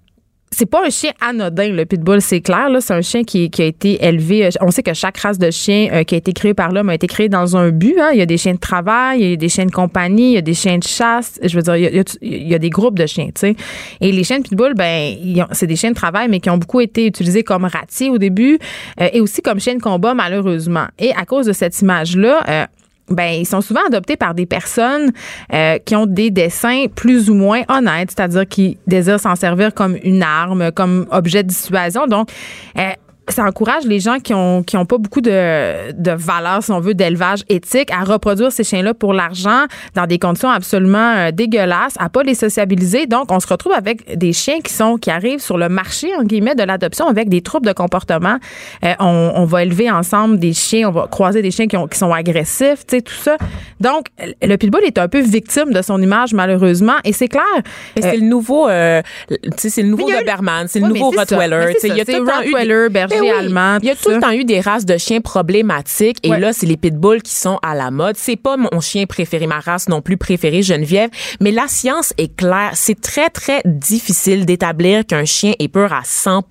c'est 0.50 0.66
pas 0.66 0.86
un 0.86 0.90
chien 0.90 1.10
anodin, 1.20 1.68
le 1.68 1.84
pitbull, 1.84 2.22
c'est 2.22 2.40
clair. 2.40 2.68
C'est 2.80 2.94
un 2.94 3.02
chien 3.02 3.24
qui, 3.24 3.50
qui 3.50 3.62
a 3.62 3.64
été 3.66 4.02
élevé. 4.04 4.48
On 4.60 4.70
sait 4.70 4.82
que 4.82 4.94
chaque 4.94 5.18
race 5.18 5.38
de 5.38 5.50
chien 5.50 5.88
euh, 5.92 6.04
qui 6.04 6.14
a 6.14 6.18
été 6.18 6.32
créée 6.32 6.54
par 6.54 6.72
l'homme 6.72 6.88
a 6.88 6.94
été 6.94 7.06
créée 7.06 7.28
dans 7.28 7.56
un 7.56 7.70
but. 7.70 7.96
hein. 8.00 8.10
Il 8.12 8.18
y 8.18 8.22
a 8.22 8.26
des 8.26 8.38
chiens 8.38 8.54
de 8.54 8.58
travail, 8.58 9.20
il 9.22 9.30
y 9.30 9.32
a 9.32 9.36
des 9.36 9.48
chiens 9.48 9.66
de 9.66 9.70
compagnie, 9.72 10.30
il 10.30 10.34
y 10.34 10.38
a 10.38 10.42
des 10.42 10.54
chiens 10.54 10.78
de 10.78 10.84
chasse. 10.84 11.38
Je 11.42 11.54
veux 11.56 11.62
dire, 11.62 11.76
il 11.76 11.82
y 11.82 11.98
a, 11.98 12.02
il 12.22 12.48
y 12.48 12.54
a- 12.54 12.58
des 12.58 12.70
groupes 12.70 12.98
de 12.98 13.06
chiens, 13.06 13.26
tu 13.26 13.32
sais. 13.40 13.56
Et 14.00 14.12
les 14.12 14.24
chiens 14.24 14.38
de 14.38 14.44
pitbull, 14.44 14.74
ben, 14.74 15.16
c'est 15.52 15.66
des 15.66 15.76
chiens 15.76 15.90
de 15.90 15.96
travail, 15.96 16.28
mais 16.28 16.40
qui 16.40 16.48
ont 16.48 16.58
beaucoup 16.58 16.80
été 16.80 17.06
utilisés 17.06 17.42
comme 17.42 17.64
ratiers 17.64 18.08
au 18.08 18.18
début 18.18 18.58
euh, 19.00 19.08
et 19.12 19.20
aussi 19.20 19.42
comme 19.42 19.60
chiens 19.60 19.74
de 19.74 19.82
combat, 19.82 20.14
malheureusement. 20.14 20.86
Et 20.98 21.12
à 21.12 21.24
cause 21.26 21.46
de 21.46 21.52
cette 21.52 21.78
image-là, 21.82 22.42
euh, 22.48 22.66
ben 23.08 23.40
ils 23.40 23.46
sont 23.46 23.60
souvent 23.60 23.82
adoptés 23.86 24.16
par 24.16 24.34
des 24.34 24.46
personnes 24.46 25.12
euh, 25.52 25.78
qui 25.84 25.94
ont 25.94 26.06
des 26.06 26.30
dessins 26.30 26.86
plus 26.94 27.30
ou 27.30 27.34
moins 27.34 27.62
honnêtes, 27.68 28.10
c'est-à-dire 28.16 28.46
qui 28.48 28.78
désirent 28.86 29.20
s'en 29.20 29.36
servir 29.36 29.74
comme 29.74 29.96
une 30.02 30.22
arme, 30.22 30.72
comme 30.72 31.06
objet 31.10 31.42
de 31.42 31.48
dissuasion. 31.48 32.06
Donc, 32.06 32.30
euh, 32.78 32.90
ça 33.28 33.44
encourage 33.44 33.84
les 33.84 34.00
gens 34.00 34.18
qui 34.18 34.34
ont 34.34 34.62
qui 34.62 34.76
ont 34.76 34.84
pas 34.86 34.98
beaucoup 34.98 35.20
de, 35.20 35.92
de 35.92 36.10
valeur, 36.12 36.62
si 36.62 36.70
on 36.70 36.80
veut, 36.80 36.94
d'élevage 36.94 37.40
éthique, 37.48 37.90
à 37.90 38.04
reproduire 38.04 38.52
ces 38.52 38.64
chiens-là 38.64 38.94
pour 38.94 39.12
l'argent 39.12 39.64
dans 39.94 40.06
des 40.06 40.18
conditions 40.18 40.48
absolument 40.50 41.14
euh, 41.16 41.30
dégueulasses, 41.32 41.94
à 41.98 42.08
pas 42.08 42.22
les 42.22 42.34
sociabiliser. 42.34 43.06
Donc, 43.06 43.30
on 43.32 43.40
se 43.40 43.46
retrouve 43.46 43.72
avec 43.72 44.16
des 44.16 44.32
chiens 44.32 44.60
qui 44.60 44.72
sont 44.72 44.96
qui 44.96 45.10
arrivent 45.10 45.40
sur 45.40 45.58
le 45.58 45.68
marché 45.68 46.08
en 46.18 46.22
guillemets 46.24 46.54
de 46.54 46.62
l'adoption 46.62 47.06
avec 47.06 47.28
des 47.28 47.40
troubles 47.42 47.66
de 47.66 47.72
comportement. 47.72 48.36
Euh, 48.84 48.94
on, 49.00 49.32
on 49.34 49.44
va 49.44 49.62
élever 49.62 49.90
ensemble 49.90 50.38
des 50.38 50.52
chiens, 50.52 50.88
on 50.88 50.92
va 50.92 51.06
croiser 51.10 51.42
des 51.42 51.50
chiens 51.50 51.66
qui, 51.66 51.76
ont, 51.76 51.86
qui 51.86 51.98
sont 51.98 52.12
agressifs, 52.12 52.86
tu 52.86 52.96
sais 52.96 53.02
tout 53.02 53.14
ça. 53.14 53.36
Donc, 53.80 54.06
le 54.42 54.56
pitbull 54.56 54.84
est 54.84 54.98
un 54.98 55.08
peu 55.08 55.20
victime 55.20 55.72
de 55.72 55.82
son 55.82 56.00
image 56.00 56.32
malheureusement, 56.32 56.94
et 57.04 57.12
c'est 57.12 57.28
clair. 57.28 57.42
Euh, 57.56 57.60
c'est 58.00 58.16
le 58.16 58.26
nouveau, 58.26 58.68
euh, 58.68 59.02
tu 59.30 59.36
sais, 59.56 59.68
c'est 59.70 59.82
le 59.82 59.88
nouveau 59.88 60.06
Doberman, 60.20 60.68
c'est 60.68 60.80
le 60.80 60.86
nouveau. 60.88 61.10
Rottweiler. 61.10 61.74
Il 61.82 61.96
y 61.96 62.00
a 62.00 62.04
tout 62.04 62.24
Rottweiler, 62.52 62.88
des- 63.08 63.15
berger 63.20 63.32
oui, 63.32 63.38
allemand, 63.46 63.78
Il 63.82 63.88
y 63.88 63.90
a 63.90 63.94
tout 63.96 64.04
tout 64.04 64.10
le 64.10 64.20
temps 64.20 64.30
eu 64.32 64.44
des 64.44 64.60
races 64.60 64.84
de 64.86 64.96
chiens 64.96 65.20
problématiques 65.20 66.18
et 66.22 66.30
Ouais. 66.30 66.40
là, 66.40 66.52
c'est 66.52 66.66
les 66.66 66.76
pitbulls 66.76 67.22
qui 67.22 67.34
sont 67.34 67.58
à 67.62 67.74
la 67.74 67.90
mode. 67.90 68.16
C'est 68.16 68.36
pas 68.36 68.56
mon 68.56 68.80
chien 68.80 69.06
préféré, 69.06 69.46
ma 69.46 69.60
race 69.60 69.88
non 69.88 70.00
plus 70.02 70.16
préférée, 70.16 70.62
Geneviève. 70.62 71.10
Mais 71.40 71.50
la 71.50 71.66
science 71.68 72.12
est 72.18 72.34
claire. 72.36 72.70
C'est 72.74 73.00
très, 73.00 73.30
très 73.30 73.62
difficile 73.64 74.44
d'établir 74.46 75.04
qu'un 75.06 75.24
chien 75.24 75.52
est 75.58 75.68
peur 75.68 75.92
à 75.92 76.02
100 76.04 76.42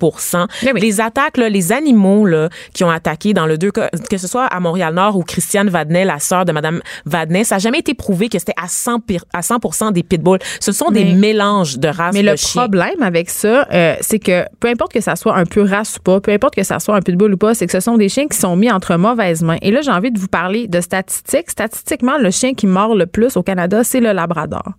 Mais 0.64 0.72
oui. 0.72 0.80
Les 0.80 1.00
attaques, 1.00 1.36
là, 1.36 1.48
les 1.48 1.72
animaux 1.72 2.24
là, 2.26 2.48
qui 2.72 2.84
ont 2.84 2.90
attaqué 2.90 3.32
dans 3.34 3.46
le 3.46 3.58
deux 3.58 3.70
cas, 3.70 3.90
que 4.10 4.16
ce 4.18 4.26
soit 4.26 4.46
à 4.46 4.60
Montréal-Nord 4.60 5.16
ou 5.16 5.22
Christiane 5.22 5.68
Vadnais, 5.68 6.04
la 6.04 6.18
sœur 6.18 6.44
de 6.44 6.52
Madame 6.52 6.80
Vadnais, 7.04 7.44
ça 7.44 7.56
n'a 7.56 7.58
jamais 7.60 7.78
été 7.78 7.94
prouvé 7.94 8.28
que 8.28 8.38
c'était 8.38 8.54
à 8.60 8.68
100, 8.68 8.98
pir- 9.00 9.24
à 9.32 9.42
100 9.42 9.92
des 9.92 10.02
pitbulls. 10.02 10.38
Ce 10.60 10.72
sont 10.72 10.90
des 10.90 11.04
Mais- 11.04 11.12
mélanges 11.14 11.78
de 11.78 11.88
races 11.88 12.14
Mais 12.14 12.22
de 12.22 12.30
le 12.30 12.36
chiens. 12.36 12.62
problème 12.62 13.02
avec 13.02 13.30
ça, 13.30 13.66
euh, 13.72 13.94
c'est 14.00 14.18
que 14.18 14.44
peu 14.60 14.68
importe 14.68 14.92
que 14.92 15.00
ça 15.00 15.16
soit 15.16 15.36
un 15.36 15.44
pur 15.44 15.68
race 15.68 15.96
ou 15.98 16.02
pas, 16.02 16.20
peu 16.20 16.32
importe 16.32 16.54
que 16.56 16.64
ça 16.64 16.80
soit 16.80 16.96
un 16.96 17.00
pitbull 17.00 17.34
ou 17.34 17.36
pas, 17.36 17.54
c'est 17.54 17.66
que 17.66 17.72
ce 17.72 17.80
sont 17.80 17.96
des 17.96 18.08
chiens 18.08 18.26
qui 18.26 18.36
sont 18.36 18.56
mis 18.56 18.70
entre 18.70 18.96
mauvaises 18.96 19.42
mains. 19.42 19.58
Et 19.62 19.70
là, 19.70 19.82
j'ai 19.82 19.92
envie 19.92 20.10
de 20.10 20.18
vous 20.18 20.26
parler 20.26 20.66
de 20.66 20.80
statistiques. 20.80 21.50
Statistiquement, 21.50 22.18
le 22.18 22.30
chien 22.30 22.54
qui 22.54 22.66
mord 22.66 22.94
le 22.96 23.06
plus 23.06 23.36
au 23.36 23.42
Canada, 23.42 23.84
c'est 23.84 24.00
le 24.00 24.12
Labrador. 24.12 24.72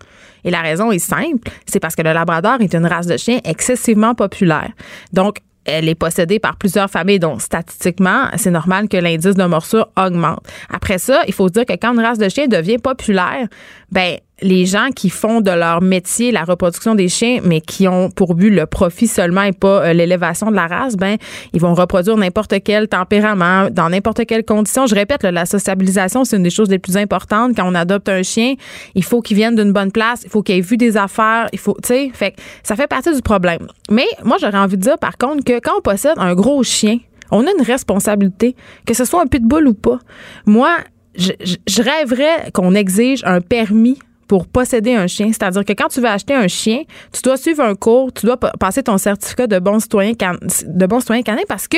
Et 0.44 0.52
la 0.52 0.62
raison 0.62 0.92
est 0.92 1.00
simple, 1.00 1.50
c'est 1.66 1.80
parce 1.80 1.96
que 1.96 2.02
le 2.02 2.14
Labrador 2.14 2.58
est 2.60 2.74
une 2.74 2.86
race 2.86 3.08
de 3.08 3.18
chien 3.18 3.40
excessivement 3.46 4.16
populaire. 4.16 4.72
Donc, 5.14 5.38
elle 5.66 5.90
est 5.90 5.96
possédée 5.96 6.40
par 6.40 6.56
plusieurs 6.56 6.90
familles, 6.90 7.20
donc 7.20 7.42
statistiquement, 7.42 8.30
c'est 8.38 8.52
normal 8.52 8.88
que 8.88 8.98
l'indice 8.98 9.36
de 9.36 9.44
morsure 9.44 9.90
augmente. 9.98 10.40
Après 10.74 10.98
ça, 10.98 11.22
il 11.28 11.34
faut 11.34 11.50
dire 11.50 11.66
que 11.66 11.74
quand 11.74 11.94
une 11.94 12.00
race 12.00 12.18
de 12.18 12.30
chien 12.30 12.48
devient 12.48 12.78
populaire, 12.78 13.48
ben 13.92 14.18
les 14.42 14.66
gens 14.68 14.90
qui 14.96 15.10
font 15.10 15.42
de 15.42 15.50
leur 15.50 15.82
métier 15.82 16.32
la 16.32 16.44
reproduction 16.44 16.94
des 16.94 17.08
chiens, 17.08 17.40
mais 17.44 17.60
qui 17.60 17.88
ont 17.88 18.10
pour 18.12 18.36
but 18.36 18.52
le 18.52 18.66
profit 18.68 19.08
seulement 19.08 19.42
et 19.42 19.52
pas 19.52 19.84
euh, 19.88 19.94
l'élévation 19.94 20.52
de 20.52 20.56
la 20.56 20.68
race, 20.68 20.96
ben 20.96 21.18
ils 21.54 21.60
vont 21.60 21.74
reproduire 21.74 22.18
n'importe 22.18 22.54
quel 22.64 22.88
tempérament, 22.88 23.70
dans 23.72 23.90
n'importe 23.90 24.26
quelle 24.28 24.44
condition. 24.46 24.86
Je 24.86 24.94
répète, 24.94 25.24
là, 25.24 25.32
la 25.32 25.46
sociabilisation, 25.48 26.24
c'est 26.24 26.38
une 26.38 26.44
des 26.44 26.52
choses 26.52 26.70
les 26.70 26.78
plus 26.80 26.98
importantes. 26.98 27.56
Quand 27.56 27.68
on 27.68 27.74
adopte 27.74 28.10
un 28.10 28.22
chien, 28.22 28.54
il 28.94 29.04
faut 29.04 29.22
qu'il 29.22 29.38
vienne 29.38 29.56
d'une 29.56 29.72
bonne 29.74 29.92
place, 29.92 30.22
il 30.24 30.30
faut 30.30 30.44
qu'il 30.44 30.56
ait 30.58 30.62
vu 30.62 30.78
des 30.78 30.98
affaires, 30.98 31.48
il 31.52 31.60
faut, 31.60 31.76
tu 31.82 31.88
sais, 31.88 32.12
fait 32.14 32.36
ça 32.62 32.76
fait 32.76 32.88
partie 32.88 33.14
du 33.16 33.22
problème. 33.24 33.68
Mais 33.90 34.06
moi, 34.24 34.38
j'aurais 34.40 34.60
envie 34.60 34.78
de 34.78 34.82
dire, 34.84 34.98
par 35.00 35.18
contre, 35.18 35.44
que 35.44 35.60
quand 35.60 35.74
on 35.80 35.82
possède 35.82 36.14
un 36.18 36.36
gros 36.36 36.62
chien, 36.62 37.00
on 37.32 37.46
a 37.48 37.50
une 37.58 37.66
responsabilité, 37.66 38.56
que 38.86 38.94
ce 38.94 39.04
soit 39.04 39.22
un 39.22 39.26
pitbull 39.28 39.68
ou 39.68 39.74
pas. 39.74 39.98
Moi, 40.46 40.70
je, 41.16 41.32
je- 41.44 41.56
je 41.68 41.82
rêverais 41.82 42.52
qu'on 42.54 42.76
exige 42.76 43.22
un 43.26 43.42
permis 43.42 43.98
pour 44.28 44.48
posséder 44.48 44.94
un 44.96 45.08
chien. 45.08 45.28
C'est-à-dire 45.28 45.64
que 45.66 45.74
quand 45.74 45.88
tu 45.88 46.02
veux 46.02 46.08
acheter 46.08 46.34
un 46.34 46.48
chien, 46.48 46.84
tu 47.12 47.22
dois 47.22 47.38
suivre 47.38 47.64
un 47.64 47.76
cours, 47.76 48.12
tu 48.14 48.26
dois 48.26 48.38
pa- 48.38 48.52
passer 48.60 48.84
ton 48.84 48.98
certificat 48.98 49.48
de 49.48 49.60
bon 49.60 49.80
citoyen, 49.80 50.14
can- 50.14 50.36
de 50.66 50.86
bon 50.86 51.00
citoyen 51.00 51.22
canin 51.24 51.44
parce 51.48 51.68
que 51.68 51.78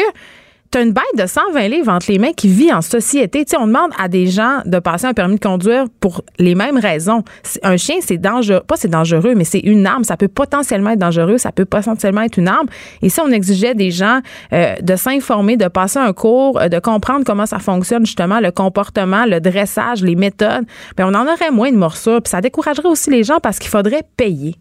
tu 0.71 0.77
as 0.77 0.81
une 0.81 0.93
bête 0.93 1.03
de 1.17 1.25
120 1.25 1.67
livres 1.67 1.91
entre 1.91 2.11
les 2.11 2.19
mains 2.19 2.33
qui 2.33 2.47
vit 2.47 2.71
en 2.71 2.81
société. 2.81 3.43
Tu 3.43 3.55
on 3.57 3.65
demande 3.65 3.91
à 3.97 4.07
des 4.07 4.27
gens 4.27 4.59
de 4.65 4.77
passer 4.79 5.07
un 5.07 5.13
permis 5.13 5.35
de 5.35 5.39
conduire 5.39 5.85
pour 5.99 6.21
les 6.37 6.53
mêmes 6.53 6.77
raisons. 6.77 7.23
Un 7.63 7.77
chien, 7.77 7.95
c'est 8.01 8.17
dangereux. 8.17 8.61
Pas 8.67 8.75
c'est 8.77 8.89
dangereux, 8.89 9.33
mais 9.35 9.45
c'est 9.45 9.59
une 9.59 9.87
arme. 9.87 10.03
Ça 10.03 10.15
peut 10.15 10.27
potentiellement 10.27 10.91
être 10.91 10.99
dangereux. 10.99 11.37
Ça 11.37 11.51
peut 11.51 11.65
potentiellement 11.65 12.21
être 12.21 12.37
une 12.37 12.47
arme. 12.47 12.67
Et 13.01 13.09
si 13.09 13.19
on 13.19 13.29
exigeait 13.29 13.73
des 13.73 13.89
gens 13.89 14.19
euh, 14.53 14.75
de 14.81 14.95
s'informer, 14.95 15.57
de 15.57 15.67
passer 15.67 15.97
un 15.97 16.13
cours, 16.13 16.59
euh, 16.59 16.69
de 16.69 16.79
comprendre 16.79 17.23
comment 17.25 17.47
ça 17.47 17.59
fonctionne, 17.59 18.05
justement, 18.05 18.39
le 18.39 18.51
comportement, 18.51 19.25
le 19.25 19.39
dressage, 19.39 20.03
les 20.03 20.15
méthodes, 20.15 20.65
ben 20.95 21.07
on 21.07 21.15
en 21.15 21.25
aurait 21.25 21.51
moins 21.51 21.71
de 21.71 21.77
morsures. 21.77 22.21
Puis 22.21 22.29
ça 22.29 22.41
découragerait 22.41 22.87
aussi 22.87 23.09
les 23.09 23.23
gens 23.23 23.39
parce 23.41 23.57
qu'il 23.57 23.69
faudrait 23.69 24.03
payer. 24.17 24.55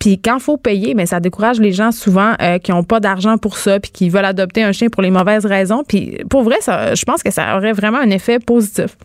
Puis 0.00 0.18
quand 0.18 0.38
il 0.38 0.42
faut 0.42 0.56
payer, 0.56 0.94
mais 0.94 1.06
ça 1.06 1.20
décourage 1.20 1.60
les 1.60 1.72
gens 1.72 1.92
souvent 1.92 2.32
euh, 2.40 2.58
qui 2.58 2.72
n'ont 2.72 2.82
pas 2.82 2.98
d'argent 2.98 3.36
pour 3.36 3.58
ça, 3.58 3.78
puis 3.78 3.92
qui 3.92 4.08
veulent 4.08 4.24
adopter 4.24 4.64
un 4.64 4.72
chien 4.72 4.88
pour 4.88 5.02
les 5.02 5.10
mauvaises 5.10 5.46
raisons. 5.46 5.84
Puis 5.86 6.18
pour 6.28 6.42
vrai, 6.42 6.56
ça, 6.60 6.94
je 6.94 7.04
pense 7.04 7.22
que 7.22 7.30
ça 7.30 7.56
aurait 7.56 7.72
vraiment 7.72 7.98
un 7.98 8.10
effet 8.10 8.38
positif. 8.38 8.96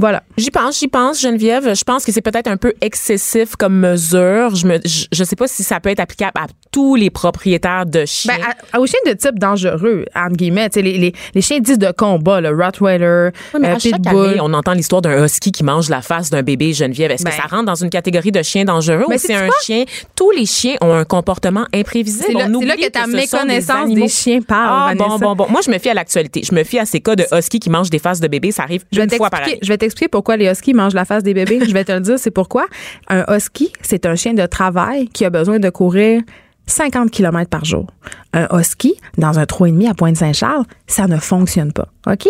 Voilà. 0.00 0.22
J'y 0.38 0.50
pense, 0.50 0.78
j'y 0.80 0.88
pense, 0.88 1.20
Geneviève. 1.20 1.74
Je 1.74 1.84
pense 1.84 2.04
que 2.04 2.12
c'est 2.12 2.22
peut-être 2.22 2.48
un 2.48 2.56
peu 2.56 2.72
excessif 2.80 3.54
comme 3.56 3.78
mesure. 3.78 4.54
Je 4.56 4.66
me, 4.66 4.78
je, 4.84 5.04
je 5.12 5.24
sais 5.24 5.36
pas 5.36 5.46
si 5.46 5.62
ça 5.62 5.78
peut 5.78 5.90
être 5.90 6.00
applicable 6.00 6.32
à 6.40 6.46
tous 6.72 6.94
les 6.96 7.10
propriétaires 7.10 7.84
de 7.86 8.04
chiens. 8.06 8.34
Ben, 8.38 8.44
à- 8.72 8.80
aux 8.80 8.86
chiens 8.86 8.98
de 9.06 9.12
type 9.12 9.38
dangereux, 9.38 10.06
entre 10.16 10.36
guillemets, 10.36 10.70
tu 10.70 10.80
sais, 10.80 10.82
les, 10.82 10.96
les, 10.98 11.12
les 11.34 11.40
chiens 11.42 11.60
dits 11.60 11.76
de 11.78 11.90
combat, 11.92 12.40
le 12.40 12.48
Rottweiler, 12.50 13.30
Oui, 13.54 13.60
mais 13.60 13.68
euh, 13.68 13.74
à 13.76 13.78
chaque 13.78 13.92
Pitbull. 13.94 14.26
année, 14.30 14.38
on 14.40 14.52
entend 14.54 14.72
l'histoire 14.72 15.02
d'un 15.02 15.24
husky 15.24 15.52
qui 15.52 15.64
mange 15.64 15.88
la 15.90 16.00
face 16.02 16.30
d'un 16.30 16.42
bébé 16.42 16.72
Geneviève. 16.72 17.10
Est-ce 17.10 17.24
Ben. 17.24 17.30
que 17.30 17.36
ça 17.36 17.42
rentre 17.48 17.66
dans 17.66 17.74
une 17.74 17.90
catégorie 17.90 18.32
de 18.32 18.42
chien 18.42 18.64
dangereux 18.64 19.04
ou 19.06 19.12
c'est 19.18 19.34
un 19.34 19.48
chien? 19.62 19.84
Tous 20.16 20.30
les 20.30 20.46
chiens 20.46 20.76
ont 20.80 20.94
un 20.94 21.04
comportement 21.04 21.66
imprévisible. 21.74 22.24
C'est 22.28 22.32
là- 22.66 22.76
que 22.76 22.88
ta 22.88 23.06
méconnaissance 23.06 23.92
des 23.92 24.08
chiens 24.08 24.40
parle, 24.40 24.92
Ah, 24.92 24.94
bon, 24.96 25.18
bon, 25.18 25.34
bon. 25.34 25.46
Moi, 25.50 25.60
je 25.64 25.70
me 25.70 25.78
fie 25.78 25.90
à 25.90 25.94
l'actualité. 25.94 26.42
Je 26.48 26.54
me 26.54 26.64
fie 26.64 26.78
à 26.78 26.86
ces 26.86 27.00
cas 27.00 27.16
de 27.16 27.26
husky 27.36 27.58
qui 27.60 27.68
mangent 27.68 27.90
des 27.90 27.98
faces 27.98 28.20
de 28.20 28.28
bébés. 28.28 28.52
Ça 28.52 28.62
arrive 28.62 28.84
Je 28.92 29.00
une 29.00 29.10
fois 29.10 29.28
par 29.28 29.42
année. 29.42 29.58
je 29.60 29.68
vais 29.68 29.76
pourquoi 30.10 30.36
les 30.36 30.50
huskies 30.50 30.74
mangent 30.74 30.94
la 30.94 31.04
face 31.04 31.22
des 31.22 31.34
bébés. 31.34 31.60
je 31.66 31.72
vais 31.72 31.84
te 31.84 31.92
le 31.92 32.00
dire, 32.00 32.18
c'est 32.18 32.30
pourquoi. 32.30 32.66
Un 33.08 33.24
husky, 33.28 33.72
c'est 33.82 34.06
un 34.06 34.14
chien 34.14 34.34
de 34.34 34.46
travail 34.46 35.08
qui 35.08 35.24
a 35.24 35.30
besoin 35.30 35.58
de 35.58 35.70
courir 35.70 36.22
50 36.66 37.10
km 37.10 37.48
par 37.50 37.64
jour. 37.64 37.86
Un 38.32 38.46
husky, 38.58 38.94
dans 39.18 39.38
un 39.38 39.44
3,5 39.44 39.90
à 39.90 39.94
Pointe-Saint-Charles, 39.94 40.64
ça 40.86 41.06
ne 41.06 41.16
fonctionne 41.16 41.72
pas. 41.72 41.88
OK? 42.06 42.28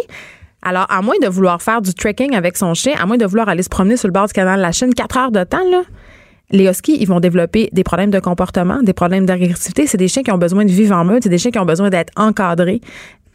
Alors, 0.63 0.87
à 0.91 1.01
moins 1.01 1.15
de 1.23 1.29
vouloir 1.29 1.63
faire 1.63 1.81
du 1.81 1.95
trekking 1.95 2.35
avec 2.35 2.57
son 2.57 2.75
chien, 2.75 2.95
à 3.01 3.07
moins 3.07 3.17
de 3.17 3.25
vouloir 3.25 3.49
aller 3.49 3.63
se 3.63 3.69
promener 3.69 3.97
sur 3.97 4.09
le 4.09 4.13
bord 4.13 4.27
du 4.27 4.33
canal 4.33 4.59
de 4.59 4.63
la 4.63 4.73
Chine 4.73 4.93
4 4.93 5.17
heures 5.17 5.33
de 5.33 5.45
temps, 5.45 5.59
les 6.51 6.65
huskies, 6.69 6.99
ils 7.01 7.07
vont 7.07 7.21
développer 7.21 7.71
des 7.73 7.85
problèmes 7.85 8.11
de 8.11 8.19
comportement, 8.19 8.83
des 8.83 8.93
problèmes 8.93 9.25
d'agressivité. 9.25 9.87
C'est 9.87 9.97
des 9.97 10.09
chiens 10.09 10.23
qui 10.23 10.33
ont 10.33 10.39
besoin 10.39 10.65
de 10.65 10.71
vivre 10.71 10.97
en 10.97 11.05
meute, 11.05 11.23
c'est 11.23 11.29
des 11.29 11.39
chiens 11.39 11.51
qui 11.51 11.59
ont 11.59 11.65
besoin 11.65 11.91
d'être 11.91 12.13
encadrés 12.17 12.81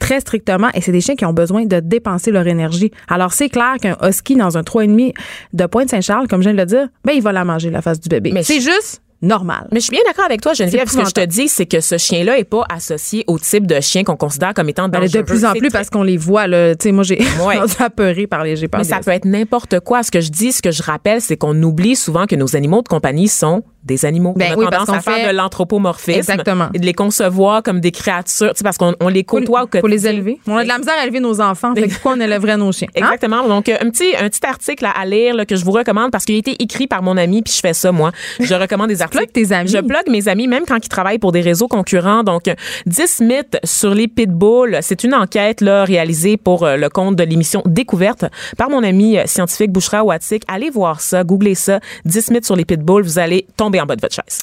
très 0.05 0.19
strictement 0.19 0.69
et 0.75 0.81
c'est 0.81 0.91
des 0.91 1.01
chiens 1.01 1.15
qui 1.15 1.25
ont 1.25 1.33
besoin 1.33 1.65
de 1.65 1.79
dépenser 1.79 2.31
leur 2.31 2.45
énergie. 2.47 2.91
Alors, 3.07 3.33
c'est 3.33 3.49
clair 3.49 3.75
qu'un 3.81 3.97
husky 4.07 4.35
dans 4.35 4.55
un 4.57 4.61
3,5 4.61 5.13
de 5.53 5.65
Pointe-Saint-Charles, 5.65 6.27
comme 6.27 6.41
je 6.41 6.49
viens 6.49 6.53
de 6.53 6.59
le 6.59 6.65
dire, 6.65 6.87
ben, 7.03 7.13
il 7.15 7.21
va 7.23 7.31
la 7.31 7.43
manger, 7.43 7.71
la 7.71 7.81
face 7.81 7.99
du 7.99 8.07
bébé. 8.09 8.31
Mais 8.33 8.43
c'est 8.43 8.59
juste 8.61 9.01
normal. 9.21 9.67
Mais 9.71 9.79
je 9.79 9.85
suis 9.85 9.91
bien 9.91 10.01
d'accord 10.05 10.25
avec 10.25 10.41
toi, 10.41 10.53
Geneviève. 10.53 10.87
Ce 10.87 10.97
que 10.97 11.05
je 11.05 11.11
te 11.11 11.25
dis, 11.25 11.47
c'est 11.47 11.65
que 11.65 11.79
ce 11.81 11.97
chien-là 11.97 12.37
est 12.37 12.43
pas 12.43 12.63
associé 12.69 13.23
au 13.25 13.39
type 13.39 13.65
de 13.65 13.79
chien 13.81 14.03
qu'on 14.03 14.17
considère 14.17 14.53
comme 14.53 14.69
étant 14.69 14.87
dangereux. 14.89 15.07
de 15.09 15.21
plus 15.23 15.43
en 15.45 15.53
plus 15.53 15.69
parce 15.69 15.89
qu'on 15.89 16.03
les 16.03 16.17
voit, 16.17 16.45
là. 16.45 16.75
Tu 16.75 16.83
sais, 16.83 16.91
moi, 16.91 17.03
j'ai 17.03 17.17
Ouais. 17.43 17.57
rendu 17.57 17.73
apeurée 17.79 18.27
par 18.27 18.43
les, 18.43 18.55
Mais 18.77 18.83
ça 18.83 18.99
peut 18.99 19.11
être 19.11 19.25
n'importe 19.25 19.79
quoi. 19.79 20.03
Ce 20.03 20.11
que 20.11 20.21
je 20.21 20.29
dis, 20.29 20.51
ce 20.51 20.61
que 20.61 20.69
je 20.71 20.83
rappelle, 20.83 21.21
c'est 21.21 21.37
qu'on 21.37 21.59
oublie 21.63 21.95
souvent 21.95 22.27
que 22.27 22.35
nos 22.35 22.55
animaux 22.55 22.83
de 22.83 22.87
compagnie 22.87 23.27
sont 23.27 23.63
des 23.85 24.05
animaux. 24.05 24.33
Ben 24.35 24.49
on 24.51 24.53
a 24.53 24.57
oui, 24.57 24.65
tendance 24.71 24.89
à 24.89 24.99
faire 25.01 25.15
fait- 25.17 25.27
de 25.31 25.35
l'anthropomorphisme 25.35 26.17
Exactement. 26.19 26.69
et 26.73 26.79
de 26.79 26.85
les 26.85 26.93
concevoir 26.93 27.63
comme 27.63 27.79
des 27.79 27.91
créatures, 27.91 28.49
tu 28.53 28.57
sais, 28.57 28.63
parce 28.63 28.77
qu'on 28.77 28.93
on 28.99 29.07
les 29.07 29.23
côtoie 29.23 29.63
au 29.63 29.67
quotidien. 29.67 29.89
les 29.89 30.07
élever. 30.07 30.39
On 30.47 30.57
a 30.57 30.63
de 30.63 30.67
la 30.67 30.77
misère 30.77 30.95
à 30.99 31.03
élever 31.03 31.19
nos 31.19 31.39
enfants. 31.41 31.73
Fait 31.75 31.87
pourquoi 31.87 32.13
on 32.17 32.19
élèverait 32.19 32.57
nos 32.57 32.71
chiens? 32.71 32.87
Hein? 32.95 32.99
Exactement. 32.99 33.47
Donc, 33.47 33.69
euh, 33.69 33.75
un 33.81 33.89
petit, 33.89 34.15
un 34.19 34.27
petit 34.29 34.45
article 34.45 34.85
à, 34.93 35.05
lire 35.05 35.35
là, 35.35 35.45
que 35.45 35.55
je 35.55 35.63
vous 35.63 35.71
recommande 35.71 36.11
parce 36.11 36.25
qu'il 36.25 36.35
a 36.35 36.39
été 36.39 36.55
écrit 36.61 36.87
par 36.87 37.01
mon 37.03 37.15
ami, 37.17 37.41
puis 37.41 37.53
je 37.53 37.59
fais 37.59 37.73
ça, 37.73 37.91
moi. 37.91 38.11
Je 38.39 38.53
recommande 38.55 38.87
des 38.89 39.01
articles. 39.03 39.27
tes 39.27 39.51
amis. 39.51 39.69
Je 39.69 39.77
plug 39.77 40.09
mes 40.09 40.27
amis, 40.27 40.47
même 40.47 40.63
quand 40.67 40.83
ils 40.83 40.89
travaillent 40.89 41.19
pour 41.19 41.31
des 41.31 41.41
réseaux 41.41 41.67
concurrents. 41.67 42.23
Donc, 42.23 42.47
euh, 42.47 42.55
10 42.87 43.21
mythes 43.21 43.57
sur 43.63 43.93
les 43.93 44.07
pitbulls. 44.07 44.79
C'est 44.81 45.03
une 45.03 45.13
enquête 45.13 45.61
là, 45.61 45.83
réalisée 45.85 46.37
pour 46.37 46.63
euh, 46.63 46.75
le 46.77 46.89
compte 46.89 47.15
de 47.15 47.23
l'émission 47.23 47.61
Découverte 47.65 48.25
par 48.57 48.69
mon 48.69 48.83
ami 48.83 49.17
euh, 49.17 49.23
scientifique 49.25 49.71
Bouchra 49.71 50.03
Watik. 50.03 50.43
Allez 50.47 50.69
voir 50.69 51.01
ça, 51.01 51.23
googlez 51.23 51.55
ça. 51.55 51.79
10 52.05 52.31
mythes 52.31 52.45
sur 52.45 52.55
les 52.55 52.65
pitbulls. 52.65 53.03
Vous 53.03 53.19
allez 53.19 53.45
tomber 53.57 53.74
en 53.81 53.85
bas 53.85 53.95
de 53.95 54.01
votre 54.01 54.15
chaise. 54.15 54.41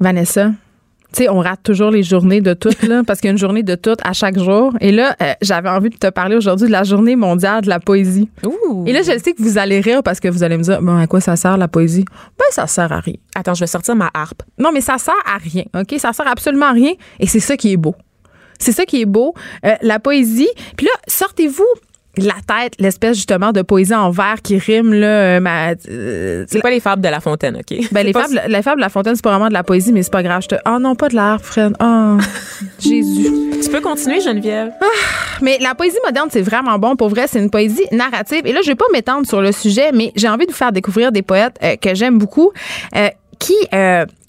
Vanessa, 0.00 0.50
tu 1.12 1.22
sais, 1.22 1.28
on 1.28 1.38
rate 1.38 1.62
toujours 1.62 1.90
les 1.90 2.02
journées 2.02 2.40
de 2.40 2.52
toutes, 2.52 2.82
là, 2.82 3.02
parce 3.06 3.20
qu'il 3.20 3.28
y 3.28 3.30
a 3.30 3.32
une 3.32 3.38
journée 3.38 3.62
de 3.62 3.74
toutes 3.74 4.00
à 4.04 4.12
chaque 4.12 4.38
jour. 4.38 4.72
Et 4.80 4.92
là, 4.92 5.16
euh, 5.22 5.32
j'avais 5.40 5.68
envie 5.68 5.88
de 5.88 5.96
te 5.96 6.08
parler 6.10 6.36
aujourd'hui 6.36 6.66
de 6.66 6.72
la 6.72 6.82
journée 6.82 7.16
mondiale 7.16 7.62
de 7.62 7.68
la 7.68 7.80
poésie. 7.80 8.28
Ouh. 8.44 8.84
Et 8.86 8.92
là, 8.92 9.00
je 9.02 9.18
sais 9.18 9.32
que 9.32 9.42
vous 9.42 9.56
allez 9.56 9.80
rire 9.80 10.02
parce 10.02 10.20
que 10.20 10.28
vous 10.28 10.42
allez 10.42 10.58
me 10.58 10.62
dire, 10.62 10.82
bon, 10.82 10.98
à 10.98 11.06
quoi 11.06 11.20
ça 11.20 11.36
sert 11.36 11.56
la 11.56 11.68
poésie? 11.68 12.04
Ben, 12.38 12.44
ça 12.50 12.66
sert 12.66 12.92
à 12.92 13.00
rien. 13.00 13.14
Attends, 13.34 13.54
je 13.54 13.60
vais 13.60 13.66
sortir 13.66 13.94
ma 13.94 14.10
harpe. 14.12 14.42
Non, 14.58 14.72
mais 14.72 14.80
ça 14.80 14.98
sert 14.98 15.14
à 15.24 15.38
rien, 15.38 15.64
OK? 15.74 15.98
Ça 15.98 16.12
sert 16.12 16.26
absolument 16.26 16.66
à 16.66 16.72
rien. 16.72 16.92
Et 17.20 17.26
c'est 17.26 17.40
ça 17.40 17.56
qui 17.56 17.72
est 17.72 17.76
beau. 17.76 17.94
C'est 18.58 18.72
ça 18.72 18.84
qui 18.84 19.00
est 19.02 19.06
beau. 19.06 19.34
Euh, 19.64 19.74
la 19.82 19.98
poésie. 20.00 20.48
Puis 20.76 20.86
là, 20.86 20.92
sortez-vous 21.08 21.64
la 22.18 22.34
tête 22.46 22.74
l'espèce 22.78 23.16
justement 23.16 23.52
de 23.52 23.62
poésie 23.62 23.94
en 23.94 24.10
vers 24.10 24.40
qui 24.42 24.58
rime, 24.58 24.92
là. 24.92 25.06
euh, 25.06 25.40
ma- 25.40 25.72
euh, 25.88 26.44
C'est 26.48 26.60
pas 26.62 26.70
les 26.70 26.80
fables 26.80 27.02
de 27.02 27.08
La 27.08 27.20
Fontaine, 27.20 27.56
OK? 27.56 27.78
Ben, 27.92 28.04
les 28.06 28.12
fables, 28.12 28.40
les 28.48 28.62
fables 28.62 28.76
de 28.76 28.82
La 28.82 28.88
Fontaine, 28.88 29.14
c'est 29.16 29.22
pas 29.24 29.30
vraiment 29.30 29.48
de 29.48 29.52
la 29.54 29.62
poésie, 29.62 29.92
mais 29.92 30.02
c'est 30.02 30.12
pas 30.12 30.22
grave. 30.22 30.42
Je 30.42 30.48
te... 30.48 30.54
Oh 30.68 30.78
non, 30.80 30.94
pas 30.94 31.08
de 31.08 31.14
l'art, 31.14 31.40
Fred. 31.42 31.74
Oh, 31.80 32.16
Jésus. 32.78 33.30
Tu 33.62 33.70
peux 33.70 33.80
continuer, 33.80 34.20
Geneviève? 34.20 34.72
Mais 35.42 35.58
la 35.60 35.74
poésie 35.74 35.98
moderne, 36.04 36.28
c'est 36.30 36.42
vraiment 36.42 36.78
bon. 36.78 36.96
Pour 36.96 37.08
vrai, 37.08 37.26
c'est 37.28 37.38
une 37.38 37.50
poésie 37.50 37.84
narrative. 37.92 38.42
Et 38.44 38.52
là, 38.52 38.60
je 38.62 38.68
vais 38.68 38.74
pas 38.74 38.84
m'étendre 38.92 39.26
sur 39.26 39.40
le 39.40 39.52
sujet, 39.52 39.90
mais 39.92 40.12
j'ai 40.16 40.28
envie 40.28 40.46
de 40.46 40.50
vous 40.52 40.56
faire 40.56 40.72
découvrir 40.72 41.12
des 41.12 41.22
poètes 41.22 41.56
euh, 41.62 41.76
que 41.76 41.94
j'aime 41.94 42.18
beaucoup, 42.18 42.52
euh, 42.96 43.08
qui 43.38 43.54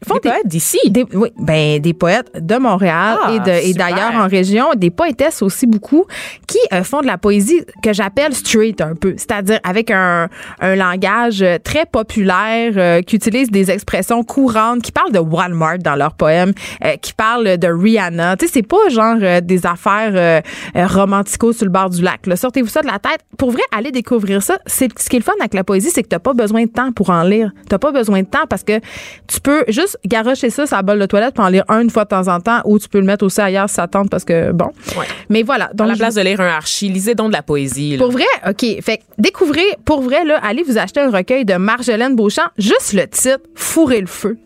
font 0.06 0.16
Des 0.16 0.20
poètes 0.30 0.48
d'ici. 0.48 0.80
des, 0.90 1.06
oui, 1.14 1.30
ben, 1.40 1.80
des 1.80 1.94
poètes 1.94 2.32
de 2.46 2.56
Montréal 2.58 3.18
Ah, 3.24 3.32
et, 3.34 3.40
de, 3.40 3.50
et 3.52 3.72
super. 3.72 3.88
d'ailleurs 3.90 4.14
en 4.16 4.28
région, 4.28 4.66
des 4.76 4.90
poétesses 4.90 5.42
aussi 5.42 5.66
beaucoup, 5.68 6.06
qui 6.48 6.58
euh, 6.74 6.84
font 6.84 7.02
de 7.02 7.08
la 7.08 7.18
poésie 7.18 7.62
que 7.84 7.94
j'appelle 7.94 8.34
street 8.34 8.76
un 8.82 8.96
peu, 8.96 9.14
c'est-à-dire 9.18 9.60
avec 9.64 9.92
un, 9.92 10.30
un 10.60 10.76
langage 10.76 11.42
euh, 11.42 11.58
très 11.64 11.86
populaire, 11.86 12.74
euh, 12.78 13.02
qui 13.02 13.16
utilise 13.16 13.50
des 13.50 13.72
expressions 13.72 14.24
courantes, 14.24 14.82
qui 14.82 14.92
parlent 14.92 15.12
de 15.12 15.20
Walmart 15.20 15.80
dans 15.80 15.96
leurs 15.96 16.14
poèmes, 16.14 16.54
euh, 16.86 16.96
qui 16.98 17.14
parlent 17.14 17.58
de 17.58 17.68
Rihanna. 17.68 18.38
Tu 18.38 18.46
sais, 18.48 18.52
c'est 18.56 18.68
pas 18.68 18.90
genre 18.90 19.18
des 19.42 19.66
affaires 19.66 20.42
romantico 20.76 21.54
sur 21.54 21.66
le 21.66 21.72
bord 21.72 21.90
du 21.90 22.02
lac. 22.02 22.26
là. 22.28 22.36
Sortez-vous 22.36 22.68
ça 22.68 22.82
de 22.82 22.88
la 22.88 23.00
tête. 23.00 23.20
Pour 23.38 23.52
vrai, 23.52 23.62
allez 23.76 23.92
découvrir 23.92 24.42
ça. 24.42 24.58
C'est 24.66 24.90
ce 25.00 25.10
qui 25.10 25.16
est 25.16 25.20
le 25.20 25.24
fun 25.24 25.34
avec 25.40 25.54
la 25.54 25.64
poésie, 25.64 25.90
c'est 25.94 26.04
que 26.04 26.08
t'as 26.08 26.20
pas 26.20 26.34
besoin 26.34 26.64
de 26.64 26.70
temps 26.70 26.92
pour 26.92 27.10
en 27.10 27.24
lire. 27.24 27.52
T'as 27.70 27.78
pas 27.78 27.92
besoin 27.92 28.22
de 28.22 28.28
temps 28.28 28.46
parce 28.50 28.64
que 28.64 28.80
tu 29.28 29.40
peux 29.42 29.64
juste 29.68 29.87
garocher 30.06 30.50
ça 30.50 30.66
sur 30.68 30.76
la 30.76 30.84
bolle 30.84 31.00
de 31.00 31.06
toilette 31.06 31.34
pour 31.36 31.46
en 31.46 31.50
lire 31.50 31.64
un 31.70 31.80
une 31.82 31.90
fois 31.90 32.04
de 32.04 32.10
temps 32.10 32.28
en 32.28 32.40
temps 32.40 32.62
ou 32.66 32.80
tu 32.80 32.90
peux 32.90 33.00
le 33.00 33.06
mettre 33.06 33.26
aussi 33.26 33.40
ailleurs 33.42 33.70
si 33.70 33.76
ça 33.76 33.88
tente 33.88 34.10
parce 34.10 34.24
que 34.26 34.52
bon. 34.52 34.72
Ouais. 34.98 35.06
Mais 35.30 35.44
voilà. 35.44 35.66
À 35.66 35.74
Donc 35.74 35.88
la 35.88 35.94
je- 35.94 36.00
place 36.00 36.16
de 36.16 36.22
lire 36.22 36.42
un 36.42 36.48
archi, 36.48 36.90
lisez 36.90 37.16
donc 37.16 37.30
de 37.30 37.34
la 37.34 37.42
poésie. 37.44 37.98
là. 37.98 38.04
pour 38.04 38.12
vrai, 38.12 38.26
OK. 38.48 38.66
Fait 38.82 39.02
découvrez, 39.18 39.66
pour 39.86 40.02
vrai, 40.02 40.26
là, 40.26 40.40
allez 40.44 40.64
vous 40.64 40.78
acheter 40.78 41.00
un 41.00 41.10
recueil 41.12 41.46
de 41.46 41.56
Marjolaine 41.56 42.16
Beauchamp. 42.16 42.48
Juste 42.58 42.94
le 42.94 43.08
titre, 43.08 43.40
Fourrer 43.56 44.02
le 44.02 44.08
feu. 44.08 44.38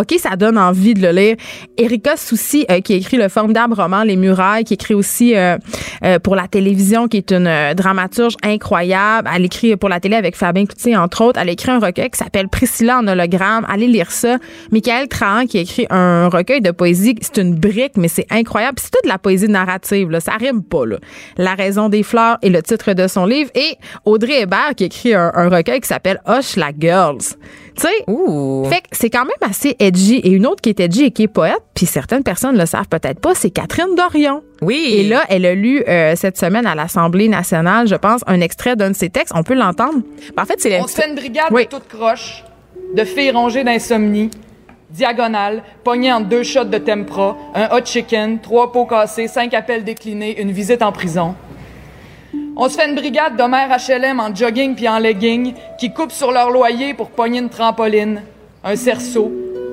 OK, 0.00 0.14
ça 0.18 0.36
donne 0.36 0.58
envie 0.58 0.94
de 0.94 1.02
le 1.02 1.12
lire. 1.12 1.36
Erika 1.78 2.16
Soucy, 2.16 2.66
euh, 2.70 2.80
qui 2.80 2.94
écrit 2.94 3.16
le 3.16 3.28
formidable 3.28 3.74
roman 3.74 4.02
Les 4.02 4.16
Murailles, 4.16 4.64
qui 4.64 4.74
écrit 4.74 4.94
aussi 4.94 5.34
euh, 5.34 5.56
euh, 6.04 6.18
pour 6.18 6.36
la 6.36 6.48
télévision, 6.48 7.08
qui 7.08 7.18
est 7.18 7.32
une 7.32 7.46
euh, 7.46 7.74
dramaturge 7.74 8.36
incroyable. 8.42 9.28
Elle 9.34 9.44
écrit 9.44 9.76
pour 9.76 9.88
la 9.88 10.00
télé 10.00 10.16
avec 10.16 10.36
Fabien 10.36 10.66
Cloutier, 10.66 10.96
entre 10.96 11.24
autres. 11.24 11.40
Elle 11.40 11.48
écrit 11.48 11.70
un 11.70 11.78
recueil 11.78 12.10
qui 12.10 12.18
s'appelle 12.18 12.48
Priscilla 12.48 12.98
en 12.98 13.08
hologramme. 13.08 13.66
Allez 13.68 13.86
lire 13.86 14.10
ça. 14.10 14.36
Michael 14.70 15.08
Trahan, 15.08 15.46
qui 15.46 15.58
écrit 15.58 15.86
un 15.90 16.28
recueil 16.28 16.60
de 16.60 16.70
poésie. 16.70 17.16
C'est 17.20 17.40
une 17.40 17.54
brique, 17.54 17.96
mais 17.96 18.08
c'est 18.08 18.26
incroyable. 18.30 18.78
C'est 18.80 18.90
toute 18.90 19.04
de 19.04 19.08
la 19.08 19.18
poésie 19.18 19.48
narrative. 19.48 20.10
Là. 20.10 20.20
Ça 20.20 20.32
rime 20.32 20.62
pas. 20.62 20.84
Là. 20.84 20.98
La 21.36 21.54
raison 21.54 21.88
des 21.88 22.02
fleurs 22.02 22.38
est 22.42 22.50
le 22.50 22.62
titre 22.62 22.92
de 22.92 23.06
son 23.06 23.26
livre. 23.26 23.50
Et 23.54 23.76
Audrey 24.04 24.42
Hébert, 24.42 24.74
qui 24.76 24.84
écrit 24.84 25.14
un, 25.14 25.32
un 25.34 25.48
recueil 25.48 25.80
qui 25.80 25.88
s'appelle 25.88 26.20
Hush 26.26 26.56
la 26.56 26.70
Girls. 26.78 27.36
Tu 27.76 27.82
sais, 27.82 28.68
fait 28.70 28.80
que 28.80 28.88
c'est 28.92 29.10
quand 29.10 29.24
même 29.24 29.36
assez 29.50 29.76
edgy. 29.78 30.16
Et 30.16 30.30
une 30.30 30.46
autre 30.46 30.62
qui 30.62 30.70
est 30.70 30.80
edgy 30.80 31.04
et 31.04 31.10
qui 31.10 31.24
est 31.24 31.28
poète, 31.28 31.60
puis 31.74 31.84
certaines 31.86 32.22
personnes 32.22 32.56
le 32.56 32.64
savent 32.66 32.88
peut-être 32.88 33.20
pas, 33.20 33.34
c'est 33.34 33.50
Catherine 33.50 33.94
Dorion. 33.94 34.42
Oui. 34.62 34.94
Et 34.96 35.08
là, 35.08 35.22
elle 35.28 35.44
a 35.44 35.54
lu 35.54 35.82
euh, 35.86 36.14
cette 36.16 36.38
semaine 36.38 36.66
à 36.66 36.74
l'Assemblée 36.74 37.28
nationale, 37.28 37.86
je 37.86 37.94
pense, 37.96 38.22
un 38.26 38.40
extrait 38.40 38.76
d'un 38.76 38.90
de 38.90 38.96
ses 38.96 39.10
texes. 39.10 39.32
On 39.34 39.42
peut 39.42 39.54
l'entendre? 39.54 40.00
en 40.38 40.44
fait, 40.46 40.54
c'est 40.58 40.80
On 40.80 40.86
se 40.86 40.94
fait 40.94 41.08
une 41.08 41.14
brigade 41.16 41.48
Oui. 41.50 41.64
de 41.64 41.68
toute 41.70 41.88
croche, 41.88 42.42
de 42.94 43.04
filles 43.04 43.32
rongées 43.32 43.64
d'insomnie, 43.64 44.30
diagonale, 44.90 45.62
pognée 45.84 46.12
entre 46.12 46.28
deux 46.28 46.42
shots 46.44 46.64
de 46.64 46.78
tempra, 46.78 47.36
un 47.54 47.76
hot 47.76 47.84
chicken, 47.84 48.38
trois 48.40 48.72
pots 48.72 48.86
cassés, 48.86 49.28
cinq 49.28 49.52
appels 49.52 49.84
déclinés, 49.84 50.40
une 50.40 50.52
visite 50.52 50.80
en 50.82 50.92
prison. 50.92 51.34
On 52.58 52.70
se 52.70 52.76
fait 52.78 52.88
une 52.88 52.94
brigade 52.94 53.36
d'Homère 53.36 53.68
HLM 53.68 54.18
en 54.18 54.34
jogging 54.34 54.74
puis 54.74 54.88
en 54.88 54.98
legging 54.98 55.52
qui 55.78 55.92
coupent 55.92 56.10
sur 56.10 56.32
leur 56.32 56.50
loyer 56.50 56.94
pour 56.94 57.10
pogner 57.10 57.40
une 57.40 57.50
trampoline, 57.50 58.22
un 58.64 58.76
cerceau, 58.76 59.30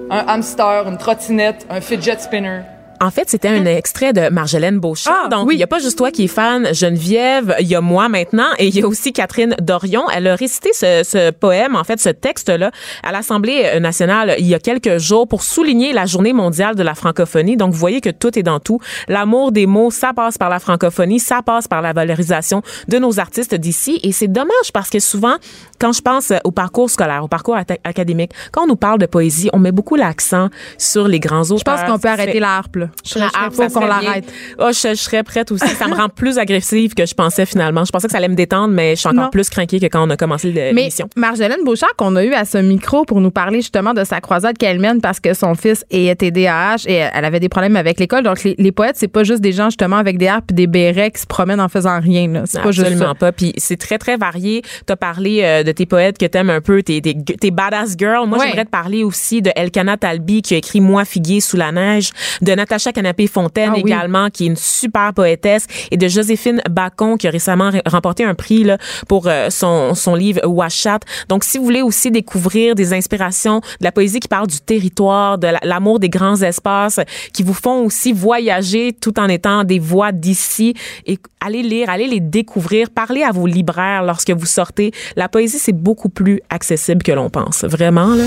un 0.09 0.25
hamster, 0.27 0.85
une 0.89 0.97
trottinette, 0.97 1.65
un 1.69 1.79
fidget 1.79 2.19
spinner. 2.19 2.59
En 3.03 3.11
fait, 3.11 3.29
c'était 3.29 3.49
un 3.49 3.65
extrait 3.65 4.13
de 4.13 4.29
Marjolaine 4.29 4.79
Beauchamp. 4.79 5.11
Ah, 5.25 5.27
Donc, 5.27 5.47
oui. 5.47 5.55
il 5.55 5.57
n'y 5.57 5.63
a 5.63 5.67
pas 5.67 5.79
juste 5.79 5.97
toi 5.97 6.09
qui 6.09 6.23
es 6.23 6.27
fan, 6.27 6.73
Geneviève, 6.73 7.53
il 7.59 7.67
y 7.67 7.75
a 7.75 7.81
moi 7.81 8.07
maintenant, 8.07 8.47
et 8.59 8.67
il 8.67 8.75
y 8.77 8.81
a 8.81 8.87
aussi 8.87 9.11
Catherine 9.11 9.55
Dorion. 9.61 10.03
Elle 10.13 10.27
a 10.27 10.35
récité 10.35 10.69
ce, 10.73 11.01
ce 11.03 11.31
poème, 11.31 11.75
en 11.75 11.83
fait, 11.83 11.99
ce 11.99 12.09
texte-là, 12.09 12.71
à 13.03 13.11
l'Assemblée 13.11 13.79
nationale 13.81 14.35
il 14.39 14.47
y 14.47 14.55
a 14.55 14.59
quelques 14.59 14.99
jours 14.99 15.27
pour 15.27 15.43
souligner 15.43 15.91
la 15.91 16.05
Journée 16.05 16.31
mondiale 16.33 16.75
de 16.75 16.83
la 16.83 16.95
francophonie. 16.95 17.57
Donc, 17.57 17.73
vous 17.73 17.79
voyez 17.79 17.99
que 17.99 18.09
tout 18.09 18.39
est 18.39 18.43
dans 18.43 18.59
tout. 18.61 18.79
L'amour 19.09 19.51
des 19.51 19.65
mots, 19.65 19.91
ça 19.91 20.13
passe 20.13 20.37
par 20.37 20.49
la 20.49 20.59
francophonie, 20.59 21.19
ça 21.19 21.41
passe 21.41 21.67
par 21.67 21.81
la 21.81 21.91
valorisation 21.91 22.61
de 22.87 22.99
nos 22.99 23.19
artistes 23.19 23.55
d'ici. 23.55 23.99
Et 24.03 24.11
c'est 24.13 24.27
dommage 24.29 24.71
parce 24.73 24.89
que 24.89 24.99
souvent, 24.99 25.35
quand 25.79 25.91
je 25.91 26.01
pense 26.01 26.31
au 26.45 26.51
parcours 26.51 26.89
scolaire, 26.89 27.23
au 27.23 27.27
parcours 27.27 27.57
académique, 27.83 28.31
quand 28.53 28.63
on 28.63 28.67
nous 28.67 28.75
parle 28.77 28.99
de 28.99 29.05
poésie, 29.07 29.49
on 29.51 29.59
met 29.59 29.71
beaucoup 29.73 29.95
l'accent 29.95 30.49
sur 30.77 31.07
les 31.09 31.19
grands 31.19 31.41
auteurs. 31.51 31.57
Je 31.59 31.63
pense 31.63 31.81
qu'on 31.91 31.99
peut 31.99 32.07
arrêter 32.07 32.33
fait- 32.33 32.39
la 32.39 32.57
harpe, 32.57 32.75
là. 32.77 32.87
Je 33.05 33.19
La 33.19 33.29
serais 33.29 33.39
harpe, 33.43 33.53
faut 33.53 33.69
ça 33.69 33.79
qu'on 33.79 33.85
l'arrête. 33.85 34.25
Oh, 34.59 34.69
je, 34.71 34.89
je 34.89 34.93
serais 34.95 35.23
prête 35.23 35.51
aussi. 35.51 35.67
Ça 35.75 35.87
me 35.87 35.95
rend 35.95 36.09
plus 36.15 36.37
agressive 36.37 36.93
que 36.93 37.05
je 37.05 37.13
pensais 37.13 37.45
finalement. 37.45 37.83
Je 37.85 37.91
pensais 37.91 38.07
que 38.07 38.11
ça 38.11 38.17
allait 38.19 38.27
me 38.29 38.35
détendre, 38.35 38.73
mais 38.73 38.95
je 38.95 39.01
suis 39.01 39.09
encore 39.09 39.25
Non. 39.25 39.29
plus 39.29 39.49
craquée 39.49 39.79
que 39.79 39.85
quand 39.87 40.05
on 40.05 40.09
a 40.09 40.17
commencé 40.17 40.47
le- 40.49 40.53
Mais 40.53 40.73
l'émission. 40.73 41.07
Marjolaine 41.15 41.63
Beauchamp, 41.65 41.87
qu'on 41.97 42.15
a 42.15 42.23
eu 42.23 42.33
à 42.33 42.45
ce 42.45 42.57
micro 42.57 43.03
pour 43.05 43.19
nous 43.21 43.31
parler 43.31 43.57
justement 43.61 43.93
de 43.93 44.03
sa 44.03 44.21
croisade 44.21 44.57
qu'elle 44.57 44.79
mène 44.79 45.01
parce 45.01 45.19
que 45.19 45.33
son 45.33 45.55
fils 45.55 45.85
est 45.91 46.15
TDAH 46.19 46.83
et 46.87 46.93
elle 47.13 47.25
avait 47.25 47.39
des 47.39 47.49
problèmes 47.49 47.75
avec 47.75 47.99
l'école. 47.99 48.23
Donc, 48.23 48.43
les, 48.43 48.55
les 48.57 48.71
poètes, 48.71 48.95
c'est 48.97 49.07
pas 49.07 49.23
juste 49.23 49.41
des 49.41 49.51
gens 49.51 49.65
justement 49.65 49.97
avec 49.97 50.17
des 50.17 50.27
harpes 50.27 50.51
et 50.51 50.53
des 50.53 50.67
bérets 50.67 51.11
qui 51.11 51.21
se 51.21 51.27
promènent 51.27 51.61
en 51.61 51.69
faisant 51.69 51.99
rien. 51.99 52.27
là. 52.27 52.43
C'est 52.45 52.61
pas 52.61 52.71
juste 52.71 52.87
Absolument 52.87 53.09
ça. 53.13 53.15
pas. 53.15 53.31
Puis 53.31 53.53
c'est 53.57 53.77
très, 53.77 53.97
très 53.97 54.17
varié. 54.17 54.61
Tu 54.85 54.93
as 54.93 54.95
parlé 54.97 55.41
euh, 55.43 55.63
de 55.63 55.71
tes 55.71 55.85
poètes 55.85 56.17
que 56.17 56.25
t'aimes 56.25 56.49
un 56.49 56.61
peu, 56.61 56.81
tes, 56.83 57.01
tes, 57.01 57.15
tes 57.15 57.51
badass 57.51 57.95
girls. 57.97 58.27
Moi, 58.27 58.37
Ouais. 58.39 58.45
j'aimerais 58.47 58.65
te 58.65 58.69
parler 58.71 59.03
aussi 59.03 59.41
de 59.41 59.51
Elkana 59.55 59.97
Talbi 59.97 60.41
qui 60.41 60.53
a 60.53 60.57
écrit 60.57 60.81
Moi, 60.81 61.05
figuier 61.05 61.39
sous 61.41 61.57
la 61.57 61.71
neige, 61.71 62.11
de 62.41 62.53
Natacha 62.73 62.91
Canapé-Fontaine 62.91 63.69
Ah 63.73 63.75
oui. 63.75 63.81
également, 63.85 64.29
qui 64.31 64.45
est 64.45 64.47
une 64.47 64.55
super 64.55 65.13
poétesse, 65.13 65.67
et 65.91 65.97
de 65.97 66.07
Joséphine 66.07 66.59
Bacon 66.69 67.17
qui 67.19 67.27
a 67.27 67.29
récemment 67.31 67.69
re- 67.69 67.81
remporté 67.87 68.23
un 68.23 68.33
prix 68.33 68.63
là, 68.63 68.77
pour 69.07 69.27
euh, 69.27 69.49
son, 69.51 69.93
son 69.93 70.15
livre 70.15 70.41
Washat. 70.45 70.99
Donc, 71.29 71.43
si 71.43 71.59
vous 71.59 71.63
voulez 71.65 71.83
aussi 71.83 72.09
découvrir 72.09 72.73
des 72.73 72.93
inspirations 72.93 73.59
de 73.59 73.83
la 73.85 73.91
poésie 73.91 74.19
qui 74.19 74.27
parle 74.27 74.47
du 74.47 74.59
territoire, 74.59 75.37
de 75.37 75.47
la- 75.47 75.59
l'amour 75.63 75.99
des 75.99 76.09
grands 76.09 76.41
espaces, 76.41 76.99
qui 77.31 77.43
vous 77.43 77.53
font 77.53 77.85
aussi 77.85 78.11
voyager 78.11 78.91
tout 78.99 79.19
en 79.19 79.27
étant 79.29 79.63
des 79.63 79.77
voix 79.79 80.11
d'ici, 80.11 80.73
et 81.05 81.19
allez 81.39 81.61
lire, 81.61 81.91
allez 81.91 82.07
les 82.07 82.19
découvrir, 82.21 82.89
parlez 82.89 83.21
à 83.21 83.31
vos 83.31 83.45
libraires 83.45 84.01
lorsque 84.03 84.31
vous 84.31 84.47
sortez. 84.47 84.91
La 85.15 85.29
poésie, 85.29 85.59
c'est 85.59 85.73
beaucoup 85.77 86.09
plus 86.09 86.41
accessible 86.49 87.03
que 87.03 87.11
l'on 87.11 87.29
pense. 87.29 87.63
Vraiment, 87.65 88.15
là. 88.15 88.23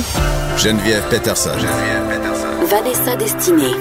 Geneviève 0.57 1.03
Peterson. 1.11 1.51
Vanessa 2.69 3.15
Destinée. 3.17 3.75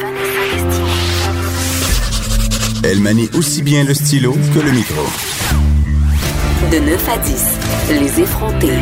Elle 2.87 2.99
manie 2.99 3.27
aussi 3.35 3.63
bien 3.63 3.83
le 3.83 3.95
stylo 3.95 4.33
que 4.53 4.59
le 4.59 4.71
micro. 4.71 5.01
De 6.71 6.77
9 6.77 7.09
à 7.09 7.17
10, 7.17 7.59
les 7.99 8.21
effrontés. 8.21 8.77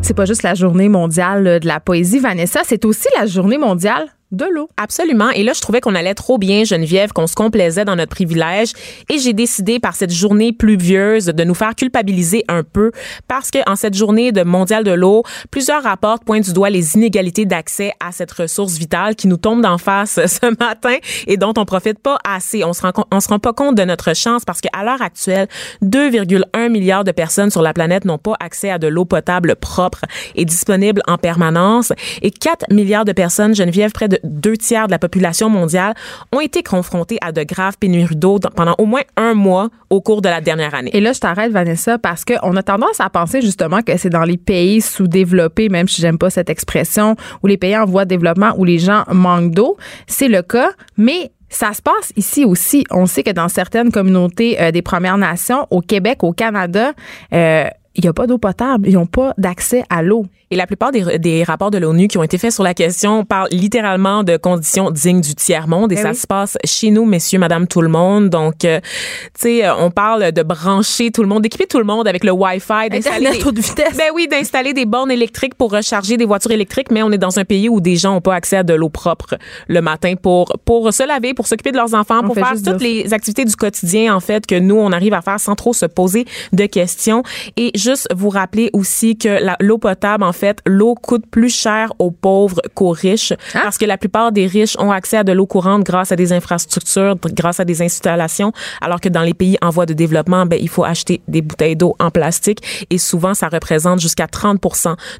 C'est 0.00 0.14
pas 0.14 0.26
juste 0.26 0.44
la 0.44 0.54
journée 0.54 0.88
mondiale 0.88 1.44
euh, 1.48 1.58
de 1.58 1.66
la 1.66 1.80
poésie, 1.80 2.20
Vanessa, 2.20 2.60
c'est 2.64 2.84
aussi 2.84 3.08
la 3.18 3.26
journée 3.26 3.58
mondiale 3.58 4.06
de 4.32 4.44
l'eau. 4.44 4.68
Absolument. 4.76 5.30
Et 5.30 5.44
là, 5.44 5.52
je 5.54 5.60
trouvais 5.60 5.80
qu'on 5.80 5.94
allait 5.94 6.14
trop 6.14 6.38
bien, 6.38 6.64
Geneviève, 6.64 7.12
qu'on 7.12 7.26
se 7.26 7.34
complaisait 7.34 7.84
dans 7.84 7.96
notre 7.96 8.10
privilège. 8.10 8.72
Et 9.08 9.18
j'ai 9.18 9.32
décidé, 9.32 9.78
par 9.78 9.94
cette 9.94 10.12
journée 10.12 10.52
pluvieuse, 10.52 11.26
de 11.26 11.44
nous 11.44 11.54
faire 11.54 11.74
culpabiliser 11.74 12.44
un 12.48 12.62
peu 12.62 12.90
parce 13.28 13.50
que 13.50 13.58
en 13.70 13.76
cette 13.76 13.94
journée 13.94 14.32
de 14.32 14.42
mondiale 14.42 14.84
de 14.84 14.90
l'eau, 14.90 15.22
plusieurs 15.50 15.82
rapports 15.82 16.20
pointent 16.20 16.44
du 16.44 16.52
doigt 16.52 16.70
les 16.70 16.94
inégalités 16.94 17.44
d'accès 17.44 17.92
à 18.00 18.12
cette 18.12 18.32
ressource 18.32 18.76
vitale 18.76 19.14
qui 19.14 19.28
nous 19.28 19.36
tombe 19.36 19.62
d'en 19.62 19.78
face 19.78 20.20
ce 20.26 20.46
matin 20.58 20.96
et 21.26 21.36
dont 21.36 21.54
on 21.56 21.64
profite 21.64 21.98
pas 21.98 22.18
assez. 22.24 22.64
On 22.64 22.72
se 22.72 22.82
rend, 22.82 22.92
on 23.12 23.20
se 23.20 23.28
rend 23.28 23.38
pas 23.38 23.52
compte 23.52 23.76
de 23.76 23.84
notre 23.84 24.14
chance 24.14 24.44
parce 24.44 24.60
qu'à 24.60 24.82
l'heure 24.82 25.02
actuelle, 25.02 25.48
2,1 25.82 26.68
milliards 26.68 27.04
de 27.04 27.12
personnes 27.12 27.50
sur 27.50 27.62
la 27.62 27.72
planète 27.72 28.04
n'ont 28.04 28.18
pas 28.18 28.34
accès 28.40 28.70
à 28.70 28.78
de 28.78 28.88
l'eau 28.88 29.04
potable 29.04 29.56
propre 29.56 30.00
et 30.34 30.44
disponible 30.44 31.02
en 31.06 31.18
permanence. 31.18 31.92
Et 32.22 32.30
4 32.30 32.72
milliards 32.72 33.04
de 33.04 33.12
personnes, 33.12 33.54
Geneviève, 33.54 33.92
près 33.92 34.08
de 34.08 34.15
deux 34.24 34.56
tiers 34.56 34.86
de 34.86 34.92
la 34.92 34.98
population 34.98 35.48
mondiale, 35.48 35.94
ont 36.32 36.40
été 36.40 36.62
confrontées 36.62 37.18
à 37.22 37.32
de 37.32 37.42
graves 37.42 37.78
pénuries 37.78 38.16
d'eau 38.16 38.38
pendant 38.54 38.74
au 38.78 38.86
moins 38.86 39.02
un 39.16 39.34
mois 39.34 39.68
au 39.90 40.00
cours 40.00 40.22
de 40.22 40.28
la 40.28 40.40
dernière 40.40 40.74
année. 40.74 40.90
Et 40.92 41.00
là, 41.00 41.12
je 41.12 41.20
t'arrête, 41.20 41.52
Vanessa, 41.52 41.98
parce 41.98 42.24
qu'on 42.24 42.56
a 42.56 42.62
tendance 42.62 43.00
à 43.00 43.10
penser 43.10 43.40
justement 43.40 43.82
que 43.82 43.96
c'est 43.96 44.10
dans 44.10 44.24
les 44.24 44.36
pays 44.36 44.80
sous-développés, 44.80 45.68
même 45.68 45.88
si 45.88 46.00
j'aime 46.00 46.18
pas 46.18 46.30
cette 46.30 46.50
expression, 46.50 47.16
ou 47.42 47.46
les 47.46 47.56
pays 47.56 47.76
en 47.76 47.84
voie 47.84 48.04
de 48.04 48.10
développement 48.10 48.52
où 48.56 48.64
les 48.64 48.78
gens 48.78 49.04
manquent 49.12 49.52
d'eau. 49.52 49.76
C'est 50.06 50.28
le 50.28 50.42
cas, 50.42 50.70
mais 50.96 51.30
ça 51.48 51.72
se 51.72 51.82
passe 51.82 52.12
ici 52.16 52.44
aussi. 52.44 52.84
On 52.90 53.06
sait 53.06 53.22
que 53.22 53.30
dans 53.30 53.48
certaines 53.48 53.92
communautés 53.92 54.60
euh, 54.60 54.70
des 54.70 54.82
Premières 54.82 55.18
Nations, 55.18 55.66
au 55.70 55.80
Québec, 55.80 56.22
au 56.22 56.32
Canada, 56.32 56.92
euh, 57.32 57.68
il 57.94 58.02
n'y 58.02 58.08
a 58.08 58.12
pas 58.12 58.26
d'eau 58.26 58.38
potable. 58.38 58.88
Ils 58.88 58.94
n'ont 58.94 59.06
pas 59.06 59.32
d'accès 59.38 59.84
à 59.88 60.02
l'eau. 60.02 60.26
Et 60.50 60.56
la 60.56 60.66
plupart 60.66 60.92
des, 60.92 61.18
des 61.18 61.42
rapports 61.42 61.70
de 61.72 61.78
l'ONU 61.78 62.06
qui 62.06 62.18
ont 62.18 62.22
été 62.22 62.38
faits 62.38 62.52
sur 62.52 62.62
la 62.62 62.72
question 62.74 63.24
parlent 63.24 63.48
littéralement 63.50 64.22
de 64.22 64.36
conditions 64.36 64.90
dignes 64.92 65.20
du 65.20 65.34
tiers-monde. 65.34 65.90
Et 65.90 65.96
Ben 65.96 66.02
ça 66.02 66.10
oui. 66.10 66.16
se 66.16 66.26
passe 66.26 66.56
chez 66.64 66.90
nous, 66.90 67.04
messieurs, 67.04 67.38
madame, 67.40 67.66
tout 67.66 67.80
le 67.82 67.88
monde. 67.88 68.28
Donc, 68.30 68.64
euh, 68.64 68.78
tu 68.80 69.40
sais, 69.40 69.64
euh, 69.66 69.74
on 69.76 69.90
parle 69.90 70.30
de 70.30 70.42
brancher 70.42 71.10
tout 71.10 71.22
le 71.22 71.28
monde, 71.28 71.42
d'équiper 71.42 71.66
tout 71.66 71.78
le 71.78 71.84
monde 71.84 72.06
avec 72.06 72.22
le 72.22 72.30
Wi-Fi, 72.30 72.88
d'installer 72.90 73.30
des- 73.38 73.44
haute 73.44 73.56
vitesse. 73.58 73.96
Ben 73.96 74.10
oui, 74.14 74.28
d'installer 74.28 74.72
des 74.72 74.86
bornes 74.86 75.10
électriques 75.10 75.54
pour 75.56 75.72
recharger 75.72 76.16
des 76.16 76.24
voitures 76.24 76.52
électriques, 76.52 76.90
mais 76.92 77.02
on 77.02 77.10
est 77.10 77.18
dans 77.18 77.38
un 77.40 77.44
pays 77.44 77.68
où 77.68 77.80
des 77.80 77.96
gens 77.96 78.12
n'ont 78.14 78.20
pas 78.20 78.34
accès 78.36 78.58
à 78.58 78.62
de 78.62 78.74
l'eau 78.74 78.88
propre 78.88 79.34
le 79.66 79.80
matin 79.80 80.14
pour 80.14 80.52
pour 80.64 80.92
se 80.92 81.02
laver, 81.06 81.34
pour 81.34 81.46
s'occuper 81.48 81.72
de 81.72 81.76
leurs 81.76 81.94
enfants, 81.94 82.20
On 82.22 82.26
pour 82.26 82.34
faire 82.36 82.52
toutes 82.64 82.82
les 82.82 83.12
activités 83.12 83.44
du 83.44 83.56
quotidien 83.56 84.14
en 84.14 84.20
fait 84.20 84.46
que 84.46 84.54
nous 84.58 84.76
on 84.76 84.92
arrive 84.92 85.14
à 85.14 85.22
faire 85.22 85.40
sans 85.40 85.56
trop 85.56 85.72
se 85.72 85.86
poser 85.86 86.24
de 86.52 86.66
questions. 86.66 87.22
Et 87.56 87.72
juste 87.74 88.06
vous 88.14 88.28
rappeler 88.28 88.70
aussi 88.72 89.18
que 89.18 89.40
l'eau 89.60 89.78
potable 89.78 90.22
en 90.22 90.32
fait, 90.36 90.60
l'eau 90.66 90.94
coûte 90.94 91.24
plus 91.28 91.52
cher 91.52 91.92
aux 91.98 92.12
pauvres 92.12 92.60
qu'aux 92.74 92.90
riches 92.90 93.32
Hein? 93.54 93.60
parce 93.62 93.78
que 93.78 93.84
la 93.84 93.98
plupart 93.98 94.32
des 94.32 94.46
riches 94.46 94.76
ont 94.78 94.90
accès 94.90 95.16
à 95.16 95.24
de 95.24 95.32
l'eau 95.32 95.46
courante 95.46 95.84
grâce 95.84 96.12
à 96.12 96.16
des 96.16 96.32
infrastructures, 96.32 97.16
grâce 97.32 97.60
à 97.60 97.64
des 97.64 97.82
installations, 97.82 98.52
alors 98.80 99.00
que 99.00 99.08
dans 99.08 99.22
les 99.22 99.34
pays 99.34 99.56
en 99.62 99.70
voie 99.70 99.86
de 99.86 99.94
développement, 99.94 100.46
ben 100.46 100.58
il 100.60 100.68
faut 100.68 100.84
acheter 100.84 101.20
des 101.28 101.42
bouteilles 101.42 101.76
d'eau 101.76 101.94
en 101.98 102.10
plastique 102.10 102.86
et 102.90 102.98
souvent 102.98 103.34
ça 103.34 103.48
représente 103.48 104.00
jusqu'à 104.00 104.26
30 104.26 104.60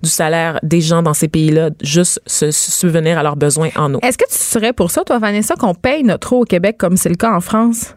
du 0.02 0.08
salaire 0.08 0.58
des 0.62 0.80
gens 0.80 1.02
dans 1.02 1.14
ces 1.14 1.28
pays-là 1.28 1.70
juste 1.82 2.20
se 2.26 2.50
se 2.50 2.70
subvenir 2.70 3.18
à 3.18 3.22
leurs 3.22 3.36
besoins 3.36 3.70
en 3.76 3.94
eau. 3.94 4.00
Est-ce 4.02 4.18
que 4.18 4.28
tu 4.28 4.38
serais 4.38 4.72
pour 4.72 4.90
ça, 4.90 5.04
toi, 5.04 5.18
Vanessa, 5.18 5.54
qu'on 5.56 5.74
paye 5.74 6.02
notre 6.02 6.32
eau 6.32 6.42
au 6.42 6.44
Québec 6.44 6.76
comme 6.78 6.96
c'est 6.96 7.08
le 7.08 7.16
cas 7.16 7.32
en 7.32 7.40
France? 7.40 7.94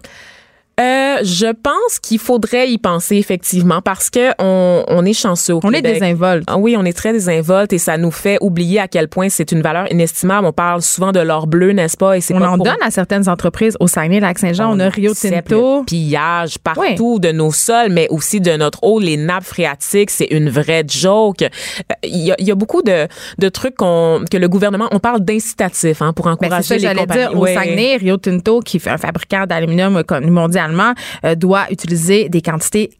Euh, 0.79 1.17
je 1.23 1.47
pense 1.51 1.99
qu'il 2.01 2.19
faudrait 2.19 2.69
y 2.69 2.77
penser 2.77 3.17
effectivement 3.17 3.81
parce 3.81 4.09
que 4.09 4.29
on, 4.39 4.83
on 4.87 5.05
est 5.05 5.13
chanceux 5.13 5.55
au 5.55 5.59
On 5.63 5.73
est 5.73 5.81
désinvolte. 5.81 6.45
Ah 6.47 6.57
oui, 6.57 6.75
on 6.77 6.85
est 6.85 6.93
très 6.95 7.11
désinvolte 7.11 7.73
et 7.73 7.77
ça 7.77 7.97
nous 7.97 8.11
fait 8.11 8.37
oublier 8.41 8.79
à 8.79 8.87
quel 8.87 9.09
point 9.09 9.27
c'est 9.29 9.51
une 9.51 9.61
valeur 9.61 9.91
inestimable. 9.91 10.47
On 10.47 10.53
parle 10.53 10.81
souvent 10.81 11.11
de 11.11 11.19
l'or 11.19 11.47
bleu, 11.47 11.71
n'est-ce 11.73 11.97
pas? 11.97 12.15
Et 12.17 12.21
c'est 12.21 12.33
On 12.33 12.39
pas 12.39 12.49
en 12.49 12.55
pour- 12.55 12.65
donne 12.65 12.77
à 12.81 12.91
certaines 12.91 13.27
entreprises 13.27 13.75
au 13.79 13.87
Saguenay-Lac-Saint-Jean. 13.87 14.73
On, 14.73 14.79
a 14.79 14.89
Rio 14.89 15.13
Tinto. 15.13 15.79
Le 15.79 15.85
pillage 15.85 16.57
partout 16.59 17.19
de 17.19 17.31
nos 17.31 17.51
sols, 17.51 17.89
mais 17.91 18.07
aussi 18.09 18.39
de 18.39 18.55
notre 18.55 18.79
eau, 18.83 18.99
les 18.99 19.17
nappes 19.17 19.43
phréatiques, 19.43 20.11
c'est 20.11 20.27
une 20.31 20.49
vraie 20.49 20.83
joke. 20.87 21.41
Euh, 21.41 21.47
Il 22.03 22.17
y, 22.25 22.31
a, 22.31 22.35
il 22.39 22.47
y 22.47 22.51
a 22.51 22.55
beaucoup 22.55 22.81
de, 22.83 23.07
de 23.37 23.49
trucs 23.49 23.75
qu'on, 23.75 24.23
que 24.31 24.37
le 24.37 24.47
gouvernement, 24.47 24.87
on 24.91 24.99
parle 24.99 25.19
d'incitatifs 25.21 26.01
hein, 26.01 26.13
pour 26.13 26.25
Ben, 26.25 26.31
encourager 26.33 26.61
c'est 26.63 26.67
ça, 26.67 26.75
les 26.75 26.79
j'allais 26.81 26.99
compagnies. 27.01 27.27
dire. 27.27 27.37
Au 27.37 27.43
Ouais. 27.43 27.53
Saguenay, 27.53 27.97
Rio 27.97 28.17
Tinto, 28.17 28.59
qui 28.61 28.79
fait 28.79 28.89
un 28.91 28.97
fabricant 28.97 29.45
d'aluminium 29.45 30.03
connu 30.03 30.29
euh, 31.25 31.35
doit 31.35 31.71
utiliser 31.71 32.29
des 32.29 32.41
quantités 32.41 32.91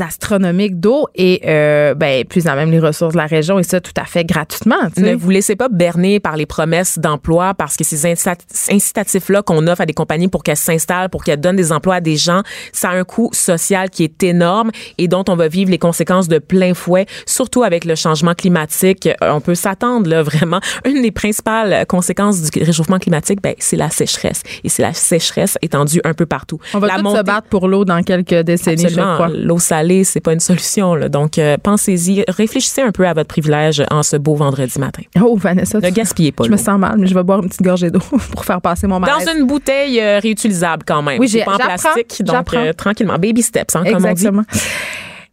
astronomiques 0.00 0.80
d'eau 0.80 1.06
et 1.14 1.42
euh, 1.46 1.94
ben 1.94 2.24
plus 2.24 2.48
en 2.48 2.54
même 2.56 2.70
les 2.70 2.80
ressources 2.80 3.12
de 3.12 3.18
la 3.18 3.26
région 3.26 3.58
et 3.58 3.62
ça 3.62 3.80
tout 3.80 3.92
à 3.96 4.04
fait 4.04 4.24
gratuitement. 4.24 4.76
tu 4.94 5.02
sais. 5.02 5.10
Ne 5.12 5.14
vous 5.16 5.30
laissez 5.30 5.56
pas 5.56 5.68
berner 5.68 6.20
par 6.20 6.36
les 6.36 6.46
promesses 6.46 6.98
d'emploi 6.98 7.54
parce 7.54 7.76
que 7.76 7.84
ces 7.84 8.04
incita- 8.04 8.36
incitatifs-là 8.70 9.42
qu'on 9.42 9.66
offre 9.66 9.82
à 9.82 9.86
des 9.86 9.92
compagnies 9.92 10.28
pour 10.28 10.42
qu'elles 10.42 10.56
s'installent, 10.56 11.08
pour 11.08 11.24
qu'elles 11.24 11.40
donnent 11.40 11.56
des 11.56 11.72
emplois 11.72 11.96
à 11.96 12.00
des 12.00 12.16
gens, 12.16 12.42
ça 12.72 12.90
a 12.90 12.94
un 12.96 13.04
coût 13.04 13.30
social 13.32 13.90
qui 13.90 14.04
est 14.04 14.22
énorme 14.22 14.70
et 14.98 15.08
dont 15.08 15.24
on 15.28 15.36
va 15.36 15.48
vivre 15.48 15.70
les 15.70 15.78
conséquences 15.78 16.28
de 16.28 16.38
plein 16.38 16.74
fouet, 16.74 17.06
surtout 17.26 17.62
avec 17.62 17.84
le 17.84 17.94
changement 17.94 18.34
climatique. 18.34 19.06
Euh, 19.22 19.30
On 19.30 19.40
peut 19.40 19.54
s'attendre 19.54 20.08
là 20.10 20.22
vraiment. 20.24 20.60
Une 20.84 21.02
des 21.02 21.10
principales 21.12 21.86
conséquences 21.86 22.42
du 22.50 22.62
réchauffement 22.64 22.98
climatique, 22.98 23.40
ben, 23.42 23.54
c'est 23.58 23.76
la 23.76 23.90
sécheresse. 23.90 24.42
Et 24.64 24.68
c'est 24.68 24.82
la 24.82 24.92
sécheresse 24.94 25.56
étendue 25.62 26.00
un 26.04 26.14
peu 26.14 26.26
partout. 26.26 26.58
On 26.74 26.78
va 26.78 26.88
la 26.88 26.98
montée- 27.02 27.18
se 27.18 27.22
battre 27.22 27.48
pour 27.48 27.68
l'eau 27.68 27.84
dans 27.84 28.02
quelques 28.02 28.34
décennies, 28.42 28.82
je 28.82 28.86
Absolument. 28.86 29.14
crois. 29.14 29.28
L'eau 29.28 29.58
c'est 30.04 30.20
pas 30.20 30.32
une 30.32 30.40
solution. 30.40 30.94
Là. 30.94 31.08
Donc, 31.08 31.38
euh, 31.38 31.56
pensez-y. 31.62 32.24
Réfléchissez 32.28 32.82
un 32.82 32.92
peu 32.92 33.06
à 33.06 33.12
votre 33.12 33.28
privilège 33.28 33.82
en 33.90 34.02
ce 34.02 34.16
beau 34.16 34.34
vendredi 34.34 34.78
matin. 34.78 35.02
Oh, 35.20 35.36
Vanessa, 35.36 35.80
Ne 35.80 35.90
gaspillez 35.90 36.32
pas 36.32 36.44
je 36.44 36.50
me 36.50 36.56
sens 36.56 36.78
mal, 36.78 36.96
mais 36.98 37.06
je 37.06 37.14
vais 37.14 37.22
boire 37.22 37.40
une 37.42 37.48
petite 37.48 37.62
gorgée 37.62 37.90
d'eau 37.90 38.00
pour 38.32 38.44
faire 38.44 38.60
passer 38.60 38.86
mon 38.86 39.00
malaise. 39.00 39.24
Dans 39.24 39.32
une 39.32 39.46
bouteille 39.46 40.00
euh, 40.00 40.18
réutilisable 40.20 40.82
quand 40.86 41.02
même. 41.02 41.18
Oui, 41.20 41.28
j'ai- 41.28 41.44
pas 41.44 41.54
en 41.54 41.58
plastique. 41.58 42.22
Donc, 42.24 42.54
euh, 42.54 42.72
tranquillement. 42.72 43.18
Baby 43.18 43.42
steps, 43.42 43.74
hein, 43.76 43.84
comme 43.84 44.04
on 44.04 44.12
dit. 44.12 44.26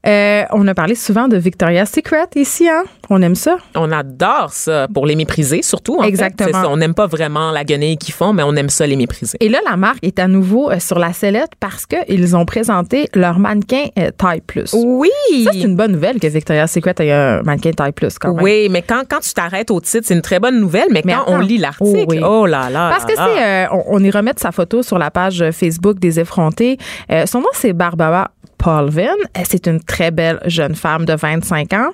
Euh, 0.05 0.43
on 0.51 0.67
a 0.67 0.73
parlé 0.73 0.95
souvent 0.95 1.27
de 1.29 1.37
Victoria's 1.37 1.89
Secret 1.89 2.25
ici, 2.35 2.67
hein? 2.67 2.83
On 3.09 3.21
aime 3.21 3.35
ça. 3.35 3.57
On 3.75 3.91
adore 3.91 4.51
ça 4.51 4.87
pour 4.93 5.05
les 5.05 5.15
mépriser, 5.15 5.61
surtout. 5.61 5.97
en. 5.99 6.03
Exactement. 6.03 6.61
Ça. 6.63 6.69
On 6.69 6.75
n'aime 6.77 6.93
pas 6.93 7.07
vraiment 7.07 7.51
la 7.51 7.63
guenille 7.63 7.97
qu'ils 7.97 8.13
font, 8.13 8.33
mais 8.33 8.43
on 8.43 8.53
aime 8.55 8.69
ça 8.69 8.85
les 8.85 8.95
mépriser. 8.97 9.37
Et 9.39 9.47
là, 9.49 9.59
la 9.69 9.77
marque 9.77 9.99
est 10.01 10.19
à 10.19 10.27
nouveau 10.27 10.69
euh, 10.71 10.79
sur 10.79 10.99
la 10.99 11.13
sellette 11.13 11.51
parce 11.59 11.85
qu'ils 11.85 12.35
ont 12.35 12.45
présenté 12.45 13.07
leur 13.13 13.39
mannequin 13.39 13.85
euh, 13.97 14.11
taille 14.11 14.41
plus. 14.41 14.73
Oui! 14.73 15.09
Ça, 15.45 15.51
c'est 15.53 15.61
une 15.61 15.75
bonne 15.77 15.93
nouvelle 15.93 16.19
que 16.19 16.27
Victoria's 16.27 16.71
Secret 16.71 16.95
ait 16.99 17.11
un 17.11 17.41
mannequin 17.43 17.71
taille 17.71 17.91
plus 17.93 18.17
quand 18.19 18.33
même. 18.33 18.43
Oui, 18.43 18.67
mais 18.69 18.81
quand, 18.81 19.03
quand 19.09 19.19
tu 19.21 19.33
t'arrêtes 19.33 19.71
au 19.71 19.79
titre, 19.79 20.05
c'est 20.07 20.13
une 20.15 20.21
très 20.21 20.39
bonne 20.39 20.59
nouvelle, 20.59 20.87
mais, 20.91 21.01
Mais 21.05 21.13
quand 21.13 21.23
attends. 21.23 21.35
on 21.35 21.39
lit 21.39 21.57
l'article, 21.59 21.89
Oh 21.93 22.05
oui. 22.09 22.19
oh, 22.23 22.45
là 22.45 22.69
là. 22.69 22.89
Parce 22.89 23.05
que 23.05 23.15
là 23.15 23.27
c'est, 23.35 23.43
euh, 23.43 23.67
on, 23.87 23.99
on 23.99 24.03
y 24.03 24.11
remet 24.11 24.33
sa 24.37 24.51
photo 24.51 24.83
sur 24.83 24.97
la 24.97 25.11
page 25.11 25.43
Facebook 25.51 25.99
des 25.99 26.19
effrontés. 26.19 26.77
Euh, 27.11 27.25
son 27.25 27.39
nom, 27.41 27.47
c'est 27.53 27.73
Barbara 27.73 28.31
Paulvin. 28.63 29.15
Euh, 29.37 29.41
C'est 29.43 29.67
une 29.67 29.81
très 29.81 30.11
belle 30.11 30.39
jeune 30.45 30.75
femme 30.75 31.05
de 31.05 31.13
25 31.13 31.73
ans. 31.73 31.91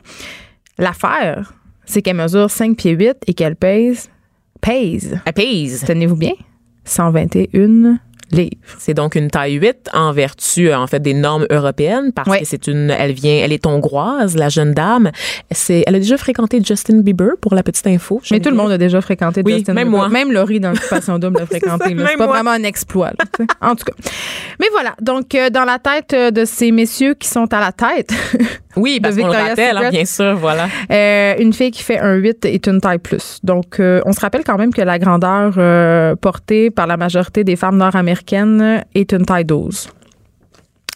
L'affaire, 0.77 1.53
c'est 1.85 2.01
qu'elle 2.01 2.15
mesure 2.17 2.49
5 2.49 2.77
pieds 2.77 2.91
8 2.91 3.17
et 3.27 3.33
qu'elle 3.33 3.55
pèse 3.55 4.09
pèse, 4.61 5.19
Elle 5.25 5.33
pèse. 5.33 5.83
tenez-vous 5.87 6.15
bien, 6.17 6.33
121 6.83 7.97
livres. 8.31 8.55
C'est 8.77 8.93
donc 8.93 9.15
une 9.15 9.29
taille 9.29 9.53
8 9.53 9.89
en 9.93 10.11
vertu, 10.11 10.69
euh, 10.69 10.77
en 10.77 10.87
fait, 10.87 10.99
des 10.99 11.13
normes 11.13 11.45
européennes 11.49 12.11
parce 12.13 12.37
que 12.39 12.45
c'est 12.45 12.67
une, 12.67 12.89
elle 12.91 13.11
vient, 13.13 13.33
elle 13.43 13.51
est 13.53 13.65
hongroise, 13.65 14.35
la 14.35 14.49
jeune 14.49 14.73
dame. 14.73 15.11
C'est, 15.51 15.83
elle 15.87 15.95
a 15.95 15.99
déjà 15.99 16.17
fréquenté 16.17 16.61
Justin 16.63 16.99
Bieber 17.01 17.31
pour 17.41 17.55
la 17.55 17.63
petite 17.63 17.87
info. 17.87 18.21
Mais 18.31 18.39
tout 18.39 18.49
le 18.49 18.55
monde 18.55 18.71
a 18.71 18.77
déjà 18.77 19.01
fréquenté 19.01 19.41
Oui, 19.45 19.55
Justin 19.57 19.73
même 19.73 19.87
Bieber. 19.87 19.99
moi. 19.99 20.09
Même 20.09 20.31
Laurie 20.31 20.59
dans 20.59 20.71
l'occupation 20.71 21.19
double 21.19 21.39
l'a 21.39 21.45
fréquenté. 21.45 21.95
C'est 21.97 22.17
pas 22.17 22.25
moi. 22.25 22.27
vraiment 22.27 22.51
un 22.51 22.63
exploit. 22.63 23.07
là, 23.09 23.25
tu 23.37 23.43
sais. 23.43 23.49
en 23.61 23.75
tout 23.75 23.85
cas. 23.85 23.93
Mais 24.59 24.67
voilà. 24.71 24.95
Donc, 25.01 25.35
euh, 25.35 25.49
dans 25.49 25.65
la 25.65 25.79
tête 25.79 26.13
euh, 26.13 26.31
de 26.31 26.45
ces 26.45 26.71
messieurs 26.71 27.13
qui 27.13 27.27
sont 27.27 27.51
à 27.53 27.59
la 27.59 27.71
tête, 27.71 28.11
Oui, 28.75 28.99
parce 29.01 29.15
de 29.15 29.21
qu'on 29.21 29.27
le 29.27 29.33
rappelle, 29.33 29.77
hein, 29.77 29.89
bien 29.89 30.05
sûr, 30.05 30.35
voilà. 30.35 30.67
euh, 30.91 31.35
une 31.39 31.53
fille 31.53 31.71
qui 31.71 31.83
fait 31.83 31.97
un 31.99 32.15
8 32.15 32.45
est 32.45 32.67
une 32.67 32.79
taille 32.79 32.99
plus. 32.99 33.39
Donc, 33.43 33.79
euh, 33.79 34.01
on 34.05 34.13
se 34.13 34.19
rappelle 34.19 34.43
quand 34.43 34.57
même 34.57 34.73
que 34.73 34.81
la 34.81 34.99
grandeur 34.99 35.53
euh, 35.57 36.15
portée 36.15 36.69
par 36.69 36.85
la 36.85 36.97
majorité 36.97 37.43
des 37.43 37.55
femmes 37.55 37.77
nord-américaines 37.77 38.83
est 38.93 39.11
une 39.11 39.25
taille 39.25 39.45
12. 39.45 39.89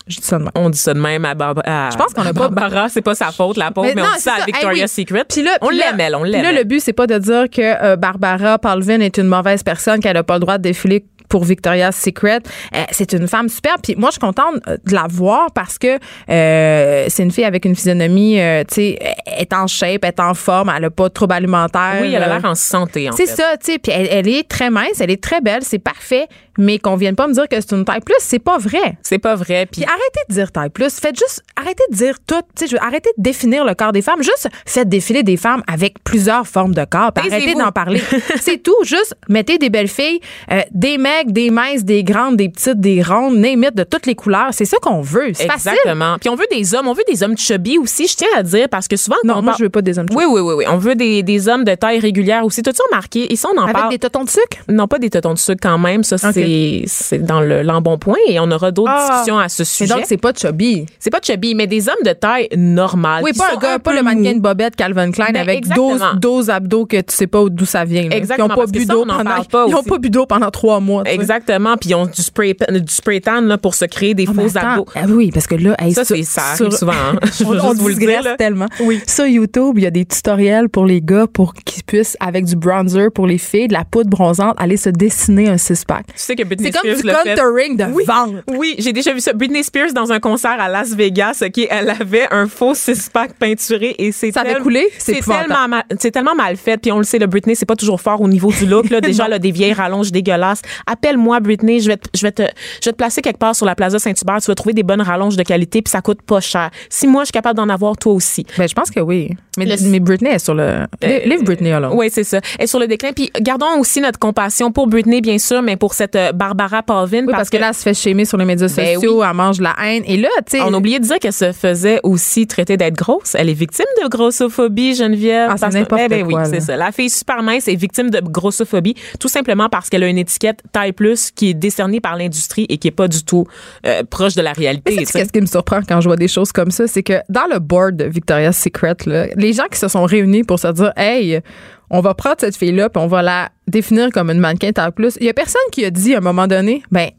Je 0.07 0.19
dis 0.19 0.25
ça 0.25 0.37
de 0.37 0.43
même. 0.43 0.51
On 0.55 0.69
dit 0.69 0.77
ça 0.77 0.93
de 0.93 0.99
même 0.99 1.23
à, 1.25 1.33
Barbara. 1.33 1.89
Je 1.91 1.97
pense 1.97 2.13
qu'on 2.13 2.25
a 2.25 2.33
pas- 2.33 2.49
Barbara, 2.49 2.89
c'est 2.89 3.01
pas 3.01 3.15
sa 3.15 3.31
faute, 3.31 3.57
la 3.57 3.71
pauvre, 3.71 3.89
mais, 3.95 4.01
on 4.01 4.15
dit 4.15 4.21
ça 4.21 4.33
à. 4.41 4.45
Victoria's 4.45 4.97
Hey, 4.97 5.05
oui. 5.05 5.07
Secret. 5.07 5.23
Puis 5.27 5.43
là, 5.43 5.51
on 5.61 5.69
l'aime, 5.69 5.99
elle, 5.99 6.15
on 6.15 6.23
l'aime. 6.23 6.43
Là, 6.43 6.51
le 6.51 6.63
but, 6.63 6.81
c'est 6.81 6.93
pas 6.93 7.07
de 7.07 7.17
dire 7.17 7.49
que 7.49 7.61
euh, 7.61 7.95
Barbara 7.95 8.59
Palvin 8.59 8.99
est 8.99 9.17
une 9.17 9.27
mauvaise 9.27 9.63
personne, 9.63 9.99
qu'elle 10.01 10.15
n'a 10.15 10.23
pas 10.23 10.35
le 10.35 10.41
droit 10.41 10.57
de 10.57 10.63
défiler 10.63 11.05
pour 11.29 11.45
Victoria's 11.45 11.95
Secret. 11.95 12.41
Euh, 12.75 12.83
c'est 12.91 13.13
une 13.13 13.27
femme 13.27 13.49
super. 13.49 13.75
Puis 13.81 13.95
moi, 13.97 14.09
je 14.09 14.13
suis 14.13 14.19
contente 14.19 14.55
euh, 14.67 14.77
de 14.85 14.93
la 14.93 15.07
voir 15.09 15.51
parce 15.51 15.79
que 15.79 15.97
euh, 16.29 17.05
c'est 17.07 17.23
une 17.23 17.31
fille 17.31 17.45
avec 17.45 17.65
une 17.65 17.75
physionomie, 17.75 18.39
euh, 18.39 18.63
tu 18.67 18.75
sais, 18.75 18.99
est 19.25 19.51
en 19.53 19.65
shape, 19.65 20.05
est 20.05 20.19
en 20.19 20.35
forme, 20.35 20.71
elle 20.75 20.85
a 20.85 20.89
pas 20.91 21.07
de 21.07 21.13
troubles 21.13 21.33
alimentaires. 21.33 21.99
Oui, 22.01 22.13
elle 22.13 22.21
a 22.21 22.27
l'air 22.27 22.45
en 22.45 22.53
santé, 22.55 23.09
en 23.09 23.13
c'est 23.13 23.25
ça, 23.25 23.55
tu 23.57 23.71
sais. 23.71 23.79
Puis 23.79 23.91
elle, 23.91 24.07
elle 24.11 24.27
est 24.27 24.47
très 24.47 24.69
mince, 24.69 24.99
elle 24.99 25.09
est 25.11 25.23
très 25.23 25.41
belle, 25.41 25.63
c'est 25.63 25.79
parfait. 25.79 26.27
Mais 26.57 26.77
qu'on 26.79 26.95
vienne 26.95 27.15
pas 27.15 27.27
me 27.27 27.33
dire 27.33 27.47
que 27.47 27.59
c'est 27.59 27.71
une 27.71 27.83
taille 27.85 28.01
plus, 28.01 28.15
c'est 28.19 28.39
pas 28.39 28.57
vrai. 28.57 28.97
C'est 29.01 29.17
pas 29.19 29.35
vrai. 29.35 29.65
Puis 29.71 29.83
arrêtez 29.83 30.19
de 30.29 30.33
dire 30.33 30.51
taille 30.51 30.69
plus. 30.69 30.99
Faites 30.99 31.17
juste, 31.17 31.41
arrêtez 31.55 31.83
de 31.91 31.95
dire 31.95 32.15
tout. 32.25 32.35
Tu 32.55 32.65
sais, 32.65 32.67
je 32.67 32.75
veux- 32.75 32.83
arrêtez 32.83 33.09
de 33.17 33.23
définir 33.23 33.65
le 33.65 33.73
corps 33.73 33.91
des 33.91 34.01
femmes. 34.01 34.21
Juste 34.21 34.47
faites 34.65 34.87
défiler 34.89 35.23
des 35.23 35.37
femmes 35.37 35.63
avec 35.67 36.03
plusieurs 36.03 36.45
formes 36.47 36.73
de 36.75 36.85
corps. 36.85 37.11
Puis 37.13 37.27
arrêtez 37.31 37.55
d'en 37.55 37.71
parler. 37.71 38.01
C'est 38.39 38.61
tout. 38.61 38.75
Juste 38.83 39.15
mettez 39.29 39.57
des 39.57 39.69
belles 39.69 39.87
filles, 39.87 40.19
euh, 40.51 40.61
des 40.71 40.97
mecs, 40.97 41.31
des 41.31 41.49
minces, 41.49 41.83
des 41.83 42.03
grandes, 42.03 42.37
des 42.37 42.49
petites, 42.49 42.79
des 42.79 43.01
rondes, 43.01 43.43
it, 43.43 43.75
de 43.75 43.83
toutes 43.83 44.05
les 44.05 44.15
couleurs. 44.15 44.49
C'est 44.51 44.65
ça 44.65 44.77
qu'on 44.81 45.01
veut. 45.01 45.31
C'est 45.33 45.47
facile. 45.47 45.71
Exactement. 45.71 46.17
Puis 46.19 46.29
on 46.29 46.35
veut 46.35 46.45
des 46.51 46.75
hommes, 46.75 46.87
on 46.87 46.93
veut 46.93 47.03
des 47.07 47.23
hommes 47.23 47.37
chubby 47.37 47.77
aussi, 47.77 48.07
je 48.07 48.15
tiens 48.15 48.27
à 48.37 48.43
dire, 48.43 48.67
parce 48.69 48.87
que 48.87 48.95
souvent, 48.97 49.17
Non, 49.23 49.33
quand 49.35 49.39
on 49.39 49.43
moi, 49.43 49.51
parle- 49.53 49.59
je 49.59 49.63
veux 49.63 49.69
pas 49.69 49.81
des 49.81 49.97
hommes 49.97 50.07
Oui, 50.13 50.25
oui, 50.27 50.41
oui, 50.41 50.53
oui. 50.57 50.65
On 50.69 50.77
veut 50.77 50.95
des, 50.95 51.23
des 51.23 51.47
hommes 51.47 51.63
de 51.63 51.73
taille 51.75 51.99
régulière 51.99 52.45
aussi. 52.45 52.61
T'as-tu 52.61 52.81
remarqué? 52.91 53.31
Et 53.31 53.35
ça, 53.35 53.49
on 53.55 53.59
en 53.59 53.63
avec 53.63 53.75
parle. 53.75 53.89
des 53.89 53.99
totons 53.99 54.23
de 54.23 54.29
sucre? 54.29 54.57
Non, 54.69 54.87
pas 54.87 54.99
des 54.99 55.09
totons 55.09 55.33
de 55.33 55.39
sucre 55.39 55.59
quand 55.61 55.77
même. 55.79 56.03
Ça, 56.03 56.17
c'est, 56.17 56.42
c'est 56.87 57.19
dans 57.19 57.41
le 57.41 57.61
l'embonpoint 57.61 58.17
et 58.27 58.39
on 58.39 58.49
aura 58.51 58.71
d'autres 58.71 58.91
Ah. 58.93 59.07
discussions 59.09 59.39
à 59.39 59.49
ce 59.49 59.61
Mais 59.61 59.65
sujet. 59.65 59.93
donc, 59.93 60.03
c'est 60.05 60.17
pas 60.17 60.31
chubby. 60.33 60.85
c'est 60.99 61.09
pas 61.09 61.19
chubby, 61.21 61.55
mais 61.55 61.67
des 61.67 61.87
hommes 61.89 61.95
de 62.05 62.11
taille 62.11 62.47
normale. 62.55 63.23
Oui, 63.23 63.31
pas 63.33 63.53
un 63.55 63.57
gars, 63.59 63.79
pas 63.79 63.93
le 63.93 64.03
mannequin 64.03 64.33
de 64.33 64.39
Bobette 64.41 64.75
Calvin 64.75 65.11
Klein 65.11 65.27
Ben, 65.33 65.41
avec 65.41 65.67
12, 65.69 65.93
exactement. 65.93 66.19
12 66.19 66.49
abdos 66.49 66.85
que 66.85 66.97
tu 66.97 67.15
sais 67.15 67.27
pas 67.27 67.43
d'où 67.49 67.65
ça 67.65 67.85
vient. 67.85 68.09
là. 68.09 68.15
Exactement, 68.15 68.47
Qui 68.47 68.53
ont 68.53 68.55
pas 68.65 68.65
bu 68.71 68.85
d'eau 68.85 69.05
pendant, 69.05 69.67
ils 69.67 69.75
ont 69.75 69.83
pas 69.83 69.97
bu 69.97 70.09
d'eau 70.09 70.25
pendant 70.25 70.51
trois 70.51 70.79
mois. 70.79 71.03
Exactement. 71.05 71.75
Puis 71.77 71.91
ils 71.91 71.95
ont 71.95 72.05
du 72.05 72.21
spray, 72.21 72.53
du 72.69 72.93
spray 72.93 73.21
tan 73.21 73.41
là, 73.41 73.57
pour 73.57 73.75
se 73.75 73.85
créer 73.85 74.13
des 74.13 74.25
Ah, 74.29 74.33
faux 74.33 74.57
attends. 74.57 74.67
abdos. 74.71 74.85
Ah 74.95 75.01
oui, 75.09 75.31
parce 75.33 75.47
que 75.47 75.55
là, 75.55 75.75
hey, 75.79 75.93
Ça, 75.93 76.03
c'est- 76.05 76.23
ça 76.23 76.55
sur- 76.55 76.71
souvent. 76.73 76.91
hein. 76.91 77.19
Je 77.39 77.43
on, 77.43 77.49
on 77.51 77.53
juste 77.71 77.81
vous 77.81 77.87
le 77.89 77.95
dire. 77.95 78.21
là. 78.23 78.35
tellement. 78.35 78.67
Oui. 78.81 79.01
Sur 79.07 79.25
YouTube, 79.25 79.75
il 79.77 79.83
y 79.83 79.87
a 79.87 79.91
des 79.91 80.05
tutoriels 80.05 80.69
pour 80.69 80.85
les 80.85 81.01
gars 81.01 81.27
pour 81.31 81.53
qu'ils 81.53 81.83
puissent, 81.83 82.17
avec 82.19 82.45
du 82.45 82.55
bronzer 82.55 83.09
pour 83.13 83.27
les 83.27 83.37
filles, 83.37 83.67
de 83.67 83.73
la 83.73 83.83
poudre 83.85 84.09
bronzante, 84.09 84.55
aller 84.57 84.77
se 84.77 84.89
dessiner 84.89 85.49
un 85.49 85.57
six-pack. 85.57 86.07
Tu 86.07 86.13
sais 86.15 86.32
que 86.35 86.43
Britney 86.43 86.71
C'est 86.71 86.79
comme 86.79 86.95
Spears 86.95 87.23
du 87.23 87.29
contouring 87.35 87.77
de 87.77 87.83
Oui. 87.93 88.03
ventre. 88.05 88.43
Oui, 88.47 88.75
j'ai 88.79 88.93
déjà 88.93 89.13
vu 89.13 89.19
ça. 89.19 89.33
Britney 89.33 89.63
Spears 89.63 89.93
dans 89.93 90.11
un 90.11 90.19
concert 90.19 90.55
à 90.59 90.69
Las 90.69 90.93
Vegas, 90.93 91.43
ok, 91.45 91.67
elle 91.69 91.89
avait 91.89 92.27
un 92.31 92.47
faux 92.47 92.73
six-pack 92.75 93.33
peinturé 93.33 93.95
et 93.97 94.11
c'est 94.11 94.31
Ça 94.31 94.41
avait 94.41 94.55
coulé? 94.55 94.87
C'est 94.97 95.21
tellement, 95.21 95.67
mal, 95.67 95.83
c'est 95.99 96.11
tellement 96.11 96.35
mal 96.35 96.55
fait. 96.57 96.77
Puis 96.77 96.91
on 96.91 96.97
le 96.97 97.03
sait, 97.03 97.19
le 97.19 97.27
Britney, 97.27 97.55
c'est 97.55 97.65
pas 97.65 97.75
toujours 97.75 98.01
fort 98.01 98.21
au 98.21 98.27
niveau 98.27 98.51
du 98.51 98.65
look. 98.65 98.89
Là. 98.89 99.01
Déjà, 99.13 99.27
là, 99.27 99.39
des 99.39 99.51
vieilles 99.51 99.73
rallonges 99.73 100.11
dégueulasses. 100.11 100.61
Appelle-moi, 100.87 101.39
Britney, 101.39 101.79
je 101.79 101.87
vais, 101.87 101.97
te, 101.97 102.09
je, 102.15 102.21
vais 102.21 102.31
te, 102.31 102.43
je 102.43 102.89
vais 102.89 102.91
te 102.91 102.97
placer 102.97 103.21
quelque 103.21 103.39
part 103.39 103.55
sur 103.55 103.65
la 103.65 103.75
Plaza 103.75 103.99
Saint-Hubert. 103.99 104.39
Tu 104.41 104.47
vas 104.47 104.55
trouver 104.55 104.73
des 104.73 104.83
bonnes 104.83 105.01
rallonges 105.01 105.35
de 105.37 105.43
qualité 105.43 105.81
puis 105.81 105.91
ça 105.91 106.01
coûte 106.01 106.21
pas 106.21 106.39
cher. 106.39 106.69
Si 106.89 107.07
moi, 107.07 107.23
je 107.23 107.27
suis 107.27 107.31
capable 107.33 107.57
d'en 107.57 107.69
avoir, 107.69 107.97
toi 107.97 108.13
aussi. 108.13 108.45
Ben, 108.57 108.67
je 108.67 108.73
pense 108.73 108.91
que 108.91 108.99
oui. 108.99 109.29
Mais, 109.57 109.65
Le- 109.65 109.89
mais 109.89 109.99
Britney 109.99 110.29
est 110.31 110.39
sur 110.39 110.53
le. 110.55 110.85
Livre 111.25 111.43
Britney, 111.43 111.71
alors. 111.71 111.95
Oui, 111.95 112.09
c'est 112.11 112.23
ça. 112.23 112.39
Et 112.59 112.67
sur 112.67 112.79
le 112.79 112.87
déclin. 112.87 113.11
Puis 113.13 113.31
gardons 113.41 113.77
aussi 113.79 114.01
notre 114.01 114.19
compassion 114.19 114.71
pour 114.71 114.87
Britney, 114.87 115.21
bien 115.21 115.37
sûr, 115.37 115.61
mais 115.61 115.75
pour 115.77 115.93
cette 115.93 116.15
euh, 116.29 116.31
Barbara 116.31 116.83
Palvin. 116.83 117.25
Oui, 117.25 117.31
parce, 117.31 117.49
que, 117.49 117.57
là, 117.57 117.69
elle 117.69 117.73
se 117.73 117.81
fait 117.81 117.93
shamer 117.93 118.25
sur 118.25 118.37
les 118.37 118.45
médias 118.45 118.67
Ben 118.75 118.95
sociaux, 118.95 119.23
elle 119.23 119.33
mange 119.33 119.57
de 119.57 119.63
la 119.63 119.75
haine. 119.83 120.03
Et 120.05 120.17
là, 120.17 120.29
tu 120.45 120.57
sais. 120.57 120.61
On 120.61 120.73
a 120.73 120.77
oublié 120.77 120.99
de 120.99 121.05
dire 121.05 121.19
qu'elle 121.19 121.33
se 121.33 121.51
faisait 121.51 121.99
aussi 122.03 122.47
traiter 122.47 122.77
d'être 122.77 122.95
grosse. 122.95 123.35
Elle 123.35 123.49
est 123.49 123.53
victime 123.53 123.85
de 124.03 124.09
grossophobie, 124.09 124.95
Geneviève. 124.95 125.49
Ah, 125.51 125.57
c'est 125.57 125.69
n'importe 125.69 126.01
Eh 126.05 126.07
ben 126.07 126.27
quoi, 126.27 126.43
Oui, 126.43 126.49
c'est 126.49 126.61
ça. 126.61 126.75
La 126.75 126.91
fille 126.91 127.09
super 127.09 127.43
mince 127.43 127.67
est 127.67 127.75
victime 127.75 128.09
de 128.09 128.19
grossophobie, 128.19 128.95
tout 129.19 129.27
simplement 129.27 129.69
parce 129.69 129.89
qu'elle 129.89 130.03
a 130.03 130.07
une 130.07 130.17
étiquette 130.17 130.61
taille 130.71 130.93
plus 130.93 131.31
qui 131.31 131.49
est 131.49 131.53
décernée 131.53 131.99
par 131.99 132.15
l'industrie 132.17 132.65
et 132.69 132.77
qui 132.77 132.87
est 132.87 132.91
pas 132.91 133.07
du 133.07 133.23
tout 133.23 133.45
euh, 133.85 134.03
proche 134.09 134.35
de 134.35 134.41
la 134.41 134.53
réalité. 134.53 134.95
Qu'est-ce 134.95 135.31
qui 135.31 135.41
me 135.41 135.45
surprend 135.45 135.81
quand 135.87 136.01
je 136.01 136.07
vois 136.07 136.17
des 136.17 136.27
choses 136.27 136.51
comme 136.51 136.71
ça? 136.71 136.87
C'est 136.87 137.03
que 137.03 137.21
dans 137.29 137.47
le 137.51 137.59
board 137.59 137.95
de 137.95 138.05
Victoria's 138.05 138.57
Secret, 138.57 138.95
là, 139.05 139.27
les 139.35 139.53
gens 139.53 139.65
qui 139.71 139.79
se 139.79 139.87
sont 139.87 140.03
réunis 140.03 140.43
pour 140.43 140.59
se 140.59 140.67
dire, 140.71 140.91
hey, 140.95 141.41
on 141.89 142.01
va 142.01 142.13
prendre 142.13 142.37
cette 142.39 142.57
fille-là 142.57 142.89
puis 142.89 143.01
on 143.01 143.07
va 143.07 143.21
la 143.21 143.49
définir 143.67 144.09
comme 144.11 144.29
une 144.29 144.39
mannequin 144.39 144.71
taille 144.71 144.91
plus. 144.91 145.17
Il 145.19 145.25
y 145.25 145.29
a 145.29 145.33
personne 145.33 145.61
qui 145.71 145.85
a 145.85 145.89
dit 145.89 146.15
à 146.15 146.17
un 146.17 146.21
moment 146.21 146.47
donné, 146.47 146.83
ben, 146.91 147.09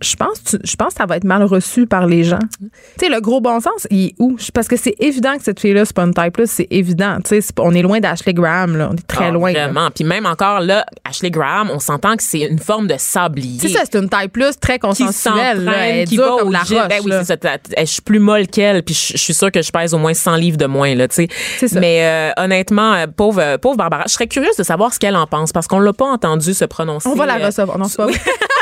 je 0.00 0.14
pense, 0.16 0.42
tu- 0.44 0.58
je 0.64 0.76
pense 0.76 0.88
que 0.94 0.98
ça 0.98 1.06
va 1.06 1.16
être 1.16 1.24
mal 1.24 1.42
reçu 1.42 1.86
par 1.86 2.06
les 2.06 2.24
gens. 2.24 2.38
Tu 2.60 2.68
sais, 3.00 3.08
le 3.08 3.20
gros 3.20 3.40
bon 3.40 3.60
sens, 3.60 3.86
il 3.90 4.06
est 4.06 4.14
où? 4.18 4.36
Parce 4.54 4.68
que 4.68 4.76
c'est 4.76 4.94
évident 5.00 5.36
que 5.36 5.42
cette 5.44 5.60
fille-là, 5.60 5.84
c'est 5.84 5.94
pas 5.96 6.02
une 6.04 6.14
taille 6.14 6.30
plus, 6.30 6.50
c'est 6.50 6.66
évident. 6.70 7.18
Tu 7.24 7.40
sais, 7.40 7.48
on 7.58 7.74
est 7.74 7.82
loin 7.82 8.00
d'Ashley 8.00 8.34
Graham, 8.34 8.76
là. 8.76 8.88
On 8.92 8.94
est 8.94 9.06
très 9.06 9.26
Ah, 9.26 9.30
loin. 9.30 9.52
là. 9.52 9.64
Vraiment. 9.64 9.90
Puis 9.94 10.04
même 10.04 10.26
encore 10.26 10.60
là, 10.60 10.84
Ashley 11.04 11.30
Graham, 11.30 11.70
on 11.72 11.78
s'entend 11.80 12.16
que 12.16 12.22
c'est 12.22 12.40
une 12.40 12.58
forme 12.58 12.86
de 12.86 12.94
sablier. 12.98 13.58
C'est 13.60 13.68
ça, 13.68 13.80
c'est 13.90 13.98
une 13.98 14.08
taille 14.08 14.28
plus 14.28 14.58
très 14.60 14.74
qui 14.74 14.80
consensuelle. 14.80 15.64
là. 15.64 15.72
Elle 15.88 16.08
qui 16.08 16.16
va 16.16 16.28
comme 16.38 16.48
au 16.48 16.50
la 16.50 16.60
roche. 16.60 16.68
Ben 16.88 17.00
oui, 17.04 17.10
là. 17.10 17.24
c'est 17.24 17.42
ça. 17.42 17.56
Je 17.78 17.84
suis 17.84 18.02
plus 18.02 18.18
molle 18.20 18.46
qu'elle, 18.46 18.82
puis 18.82 18.94
je 18.94 19.16
je 19.18 19.22
suis 19.22 19.34
sûre 19.34 19.50
que 19.50 19.62
je 19.62 19.70
pèse 19.72 19.94
au 19.94 19.98
moins 19.98 20.14
100 20.14 20.36
livres 20.36 20.56
de 20.58 20.66
moins, 20.66 20.94
là, 20.94 21.08
tu 21.08 21.16
sais. 21.16 21.28
C'est 21.58 21.68
ça. 21.68 21.80
Mais 21.80 22.04
euh, 22.04 22.30
honnêtement, 22.42 22.94
euh, 22.94 23.06
pauvre, 23.14 23.40
euh, 23.42 23.58
pauvre 23.58 23.76
Barbara, 23.76 24.04
je 24.06 24.12
serais 24.12 24.26
curieuse 24.28 24.56
de 24.56 24.62
savoir 24.62 24.92
ce 24.94 24.98
qu'elle 24.98 25.16
en 25.16 25.26
pense, 25.26 25.52
parce 25.52 25.66
qu'on 25.66 25.80
l'a 25.80 25.92
pas 25.92 26.06
entendu 26.06 26.54
se 26.54 26.64
prononcer. 26.64 27.08
On 27.08 27.14
va 27.14 27.26
la 27.26 27.38
euh, 27.38 27.46
recevoir. 27.46 27.78
Non, 27.78 27.86
c'est 27.86 27.96
pas 27.96 28.06
vrai. 28.06 28.18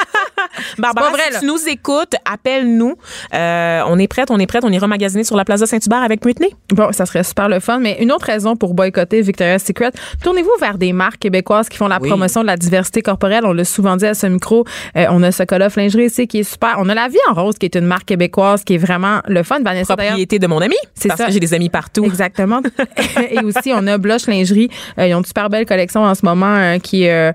Barbara, 0.78 1.10
vrai, 1.10 1.22
si 1.32 1.40
tu 1.40 1.46
nous 1.46 1.68
écoutes, 1.68 2.14
appelle-nous. 2.30 2.94
Euh, 3.34 3.82
on 3.86 3.98
est 3.98 4.08
prête, 4.08 4.30
on 4.30 4.38
est 4.38 4.46
prête, 4.46 4.64
on 4.64 4.70
ira 4.72 4.86
magasiner 4.86 5.24
sur 5.24 5.36
la 5.36 5.44
Plaza 5.44 5.66
Saint-Hubert 5.66 6.02
avec 6.02 6.20
Britney. 6.20 6.48
Bon, 6.72 6.92
ça 6.92 7.06
serait 7.06 7.24
super 7.24 7.48
le 7.48 7.60
fun. 7.60 7.78
Mais 7.78 7.96
une 8.00 8.12
autre 8.12 8.26
raison 8.26 8.56
pour 8.56 8.74
boycotter 8.74 9.20
Victoria's 9.22 9.64
Secret, 9.64 9.90
tournez-vous 10.22 10.50
vers 10.60 10.78
des 10.78 10.92
marques 10.92 11.18
québécoises 11.20 11.68
qui 11.68 11.76
font 11.76 11.88
la 11.88 11.98
Oui. 12.00 12.08
promotion 12.08 12.42
de 12.42 12.46
la 12.46 12.56
diversité 12.56 13.02
corporelle. 13.02 13.44
On 13.44 13.52
l'a 13.52 13.64
souvent 13.64 13.96
dit 13.96 14.06
à 14.06 14.14
ce 14.14 14.26
micro. 14.26 14.64
Euh, 14.96 15.06
on 15.10 15.22
a 15.22 15.32
ce 15.32 15.42
Coloff 15.42 15.76
Lingerie 15.76 16.06
ici 16.06 16.26
qui 16.26 16.40
est 16.40 16.44
super. 16.44 16.76
On 16.78 16.88
a 16.88 16.94
La 16.94 17.08
Vie 17.08 17.18
en 17.30 17.34
Rose 17.34 17.56
qui 17.58 17.66
est 17.66 17.74
une 17.76 17.86
marque 17.86 18.04
québécoise 18.06 18.64
qui 18.64 18.74
est 18.74 18.78
vraiment 18.78 19.20
le 19.28 19.42
fun. 19.42 19.60
Vanessa, 19.62 19.96
Propriété 19.96 20.38
de 20.38 20.46
mon 20.46 20.60
ami. 20.60 20.76
C'est 20.94 21.08
parce 21.08 21.20
ça. 21.20 21.26
que 21.26 21.32
j'ai 21.32 21.40
des 21.40 21.54
amis 21.54 21.68
partout. 21.70 22.04
Exactement. 22.04 22.60
Et 23.30 23.38
aussi, 23.40 23.72
on 23.74 23.86
a 23.86 23.98
Blush 23.98 24.26
Lingerie. 24.26 24.68
Euh, 24.98 25.06
ils 25.06 25.14
ont 25.14 25.18
une 25.18 25.24
super 25.24 25.48
belle 25.50 25.66
collection 25.66 26.02
en 26.04 26.14
ce 26.14 26.24
moment 26.24 26.78
qui 26.82 27.04
est 27.04 27.32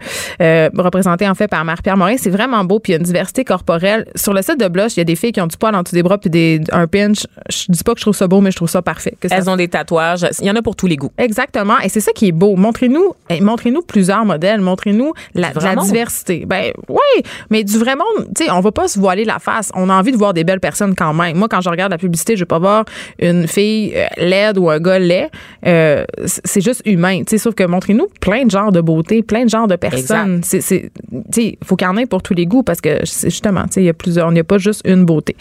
représentée 0.77 1.27
en 1.27 1.35
fait 1.35 1.47
par 1.47 1.63
Marie-Pierre 1.65 1.97
Morin. 1.97 2.15
C'est 2.17 2.29
vraiment 2.29 2.63
beau. 2.63 2.79
Puis 2.79 2.91
il 2.91 2.95
y 2.95 2.97
a 2.97 2.99
une 2.99 3.05
diversité 3.11 3.43
corporelle. 3.43 4.05
Sur 4.15 4.33
le 4.33 4.41
site 4.41 4.59
de 4.59 4.67
Blush, 4.67 4.95
il 4.95 4.99
y 4.99 5.01
a 5.01 5.05
des 5.05 5.15
filles 5.15 5.31
qui 5.31 5.41
ont 5.41 5.47
du 5.47 5.57
poil 5.57 5.75
en 5.75 5.83
dessous 5.83 5.95
des 5.95 6.03
bras 6.03 6.17
puis 6.17 6.29
des, 6.29 6.61
un 6.71 6.87
pinch. 6.87 7.27
Je 7.49 7.65
dis 7.69 7.83
pas 7.83 7.93
que 7.93 7.99
je 7.99 8.05
trouve 8.05 8.15
ça 8.15 8.27
beau, 8.27 8.41
mais 8.41 8.51
je 8.51 8.55
trouve 8.55 8.69
ça 8.69 8.81
parfait. 8.81 9.15
Que 9.19 9.27
ça 9.27 9.35
Elles 9.35 9.49
ont 9.49 9.55
des 9.55 9.67
tatouages. 9.67 10.25
Il 10.39 10.47
y 10.47 10.51
en 10.51 10.55
a 10.55 10.61
pour 10.61 10.75
tous 10.75 10.87
les 10.87 10.95
goûts. 10.95 11.11
Exactement. 11.17 11.79
Et 11.79 11.89
c'est 11.89 11.99
ça 11.99 12.11
qui 12.13 12.27
est 12.27 12.31
beau. 12.31 12.55
Montrez-nous, 12.55 13.13
eh, 13.29 13.41
montrez-nous 13.41 13.81
plusieurs 13.81 14.25
modèles. 14.25 14.61
Montrez-nous 14.61 15.13
la, 15.35 15.51
diversité. 15.75 16.45
Ben 16.45 16.71
oui, 16.87 17.23
mais 17.49 17.63
du 17.63 17.77
vrai 17.77 17.95
monde, 17.95 18.27
tu 18.35 18.45
sais, 18.45 18.51
on 18.51 18.61
va 18.61 18.71
pas 18.71 18.87
se 18.87 18.99
voiler 18.99 19.25
la 19.25 19.39
face. 19.39 19.71
On 19.75 19.89
a 19.89 19.93
envie 19.93 20.11
de 20.11 20.17
voir 20.17 20.33
des 20.33 20.43
belles 20.43 20.59
personnes 20.59 20.95
quand 20.95 21.13
même. 21.13 21.37
Moi, 21.37 21.47
quand 21.49 21.61
je 21.61 21.69
regarde 21.69 21.91
la 21.91 21.97
publicité, 21.97 22.35
je 22.35 22.41
vais 22.41 22.45
pas 22.47 22.59
voir 22.59 22.85
une 23.19 23.47
fille 23.47 23.93
euh, 23.95 24.05
laide 24.17 24.57
ou 24.57 24.69
un 24.69 24.79
gars 24.79 24.99
laid. 24.99 25.29
Euh, 25.65 26.05
c'est 26.25 26.61
juste 26.61 26.81
humain. 26.85 27.19
Tu 27.19 27.31
sais, 27.31 27.37
sauf 27.37 27.55
que 27.55 27.63
montrez-nous 27.63 28.07
plein 28.19 28.45
de 28.45 28.51
genres 28.51 28.71
de 28.71 28.81
beauté, 28.81 29.23
plein 29.23 29.45
de 29.45 29.49
genres 29.49 29.67
de 29.67 29.75
personnes. 29.75 30.41
C'est, 30.43 30.61
c'est, 30.61 30.91
tu 31.31 31.41
sais, 31.41 31.57
faut 31.63 31.75
qu'il 31.75 31.87
y 31.87 31.89
en 31.89 31.97
ait 31.97 32.05
pour 32.05 32.21
tous 32.21 32.33
les 32.33 32.45
goûts 32.45 32.63
parce 32.63 32.81
que 32.81 32.90
c'est 33.03 33.29
justement, 33.29 33.63
tu 33.65 33.73
sais, 33.73 33.81
il 33.81 33.85
y 33.85 33.89
a 33.89 33.93
plusieurs, 33.93 34.29
il 34.29 34.33
n'y 34.33 34.39
a 34.39 34.43
pas 34.43 34.57
juste 34.57 34.81
une 34.85 35.05
beauté. 35.05 35.35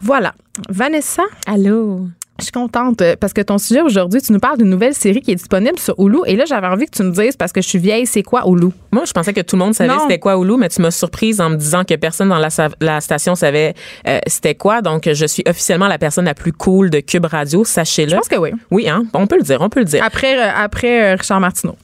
Voilà. 0.00 0.34
Vanessa, 0.68 1.22
Allô? 1.46 2.06
je 2.38 2.44
suis 2.44 2.52
contente 2.52 3.00
euh, 3.00 3.16
parce 3.18 3.32
que 3.32 3.40
ton 3.40 3.58
sujet 3.58 3.80
aujourd'hui, 3.80 4.20
tu 4.20 4.32
nous 4.32 4.38
parles 4.38 4.58
d'une 4.58 4.68
nouvelle 4.68 4.94
série 4.94 5.20
qui 5.20 5.32
est 5.32 5.36
disponible 5.36 5.78
sur 5.78 5.94
Hulu. 5.98 6.18
Et 6.26 6.36
là, 6.36 6.44
j'avais 6.46 6.66
envie 6.66 6.86
que 6.86 6.96
tu 6.96 7.02
me 7.02 7.10
dises, 7.10 7.36
parce 7.36 7.52
que 7.52 7.62
je 7.62 7.68
suis 7.68 7.78
vieille, 7.78 8.06
c'est 8.06 8.22
quoi 8.22 8.42
Hulu? 8.46 8.68
Moi, 8.92 9.04
je 9.06 9.12
pensais 9.12 9.32
que 9.32 9.40
tout 9.40 9.56
le 9.56 9.64
monde 9.64 9.74
savait 9.74 9.92
c'était 10.02 10.18
quoi 10.18 10.36
Hulu, 10.36 10.56
mais 10.58 10.68
tu 10.68 10.82
m'as 10.82 10.90
surprise 10.90 11.40
en 11.40 11.50
me 11.50 11.56
disant 11.56 11.84
que 11.84 11.94
personne 11.94 12.28
dans 12.28 12.38
la, 12.38 12.48
la 12.80 13.00
station 13.00 13.34
savait 13.34 13.74
euh, 14.06 14.18
c'était 14.26 14.54
quoi. 14.54 14.82
Donc, 14.82 15.08
je 15.10 15.26
suis 15.26 15.42
officiellement 15.46 15.88
la 15.88 15.98
personne 15.98 16.26
la 16.26 16.34
plus 16.34 16.52
cool 16.52 16.90
de 16.90 17.00
Cube 17.00 17.26
Radio, 17.26 17.64
sachez-le. 17.64 18.10
Je 18.10 18.16
pense 18.16 18.28
que 18.28 18.36
oui. 18.36 18.50
Oui, 18.70 18.88
hein? 18.88 19.04
On 19.14 19.26
peut 19.26 19.36
le 19.36 19.42
dire, 19.42 19.60
on 19.60 19.68
peut 19.68 19.80
le 19.80 19.86
dire. 19.86 20.04
Après, 20.04 20.38
euh, 20.38 20.50
après 20.54 21.12
euh, 21.12 21.16
Richard 21.16 21.40
Martineau. 21.40 21.76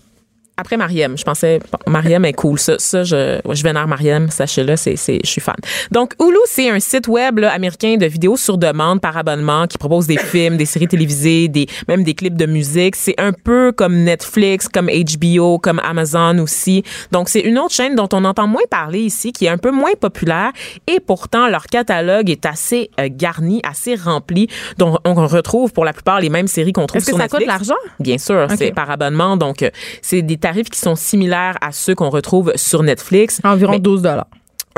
Après 0.57 0.77
Mariem. 0.77 1.17
Je 1.17 1.25
pensais, 1.25 1.61
Mariem 1.87 2.25
est 2.25 2.33
cool. 2.33 2.59
Ça, 2.59 2.79
ça 2.79 3.05
je, 3.05 3.41
je 3.51 3.63
vénère 3.63 3.89
Mariem, 3.89 4.29
sachez-le, 4.31 4.77
c'est, 4.77 4.97
c'est, 4.97 5.19
je 5.25 5.29
suis 5.29 5.41
fan. 5.41 5.55
Donc, 5.91 6.15
Hulu, 6.21 6.37
c'est 6.47 6.69
un 6.71 6.79
site 6.79 7.09
web 7.09 7.39
là, 7.39 7.53
américain 7.53 7.97
de 7.97 8.07
vidéos 8.07 8.37
sur 8.37 8.59
demande 8.59 9.01
par 9.01 9.17
abonnement 9.17 9.67
qui 9.67 9.79
propose 9.79 10.07
des 10.07 10.19
films, 10.19 10.57
des 10.57 10.67
séries 10.67 10.89
télévisées, 10.89 11.49
des, 11.49 11.67
même 11.89 12.05
des 12.05 12.15
clips 12.15 12.37
de 12.37 12.47
musique. 12.47 12.97
C'est 12.97 13.19
un 13.19 13.33
peu 13.33 13.73
comme 13.73 13.97
Netflix, 14.05 14.69
comme 14.69 14.89
HBO, 14.89 15.59
comme 15.59 15.81
Amazon 15.81 16.39
aussi. 16.39 16.83
Donc, 17.11 17.29
c'est 17.29 17.41
une 17.41 17.59
autre 17.59 17.75
chaîne 17.75 17.95
dont 17.95 18.09
on 18.13 18.25
entend 18.25 18.47
moins 18.47 18.63
parler 18.71 19.01
ici, 19.01 19.33
qui 19.33 19.47
est 19.47 19.51
un 19.51 19.59
peu 19.59 19.71
moins 19.71 19.93
populaire 19.99 20.53
et 20.87 21.01
pourtant 21.01 21.49
leur 21.49 21.65
catalogue 21.67 22.31
est 22.31 22.47
assez 22.47 22.91
euh, 23.01 23.09
garni, 23.11 23.61
assez 23.65 23.95
rempli. 23.95 24.49
Donc, 24.79 24.99
on 25.05 25.15
retrouve 25.15 25.73
pour 25.73 25.85
la 25.85 25.93
plupart 25.93 26.21
les 26.21 26.29
mêmes 26.29 26.47
séries 26.47 26.73
qu'on 26.73 26.87
trouve 26.87 26.99
Est-ce 26.99 27.07
que 27.07 27.17
ça 27.17 27.23
Netflix. 27.25 27.45
coûte 27.45 27.47
l'argent? 27.47 27.81
Bien 28.01 28.19
sûr, 28.19 28.47
c'est 28.57 28.73
par 28.73 28.91
abonnement. 28.91 29.37
Donc, 29.37 29.63
euh, 29.63 29.71
c'est 30.03 30.23
des 30.23 30.37
tarifs 30.43 30.69
qui 30.69 30.79
sont 30.79 30.95
similaires 30.97 31.57
à 31.63 31.73
ceux 31.73 31.95
qu'on 31.95 32.11
retrouve 32.11 32.53
sur 32.57 32.83
Netflix. 32.83 33.41
Environ 33.45 33.73
Mais- 33.73 33.81
12 33.81 34.03
dollars. 34.03 34.27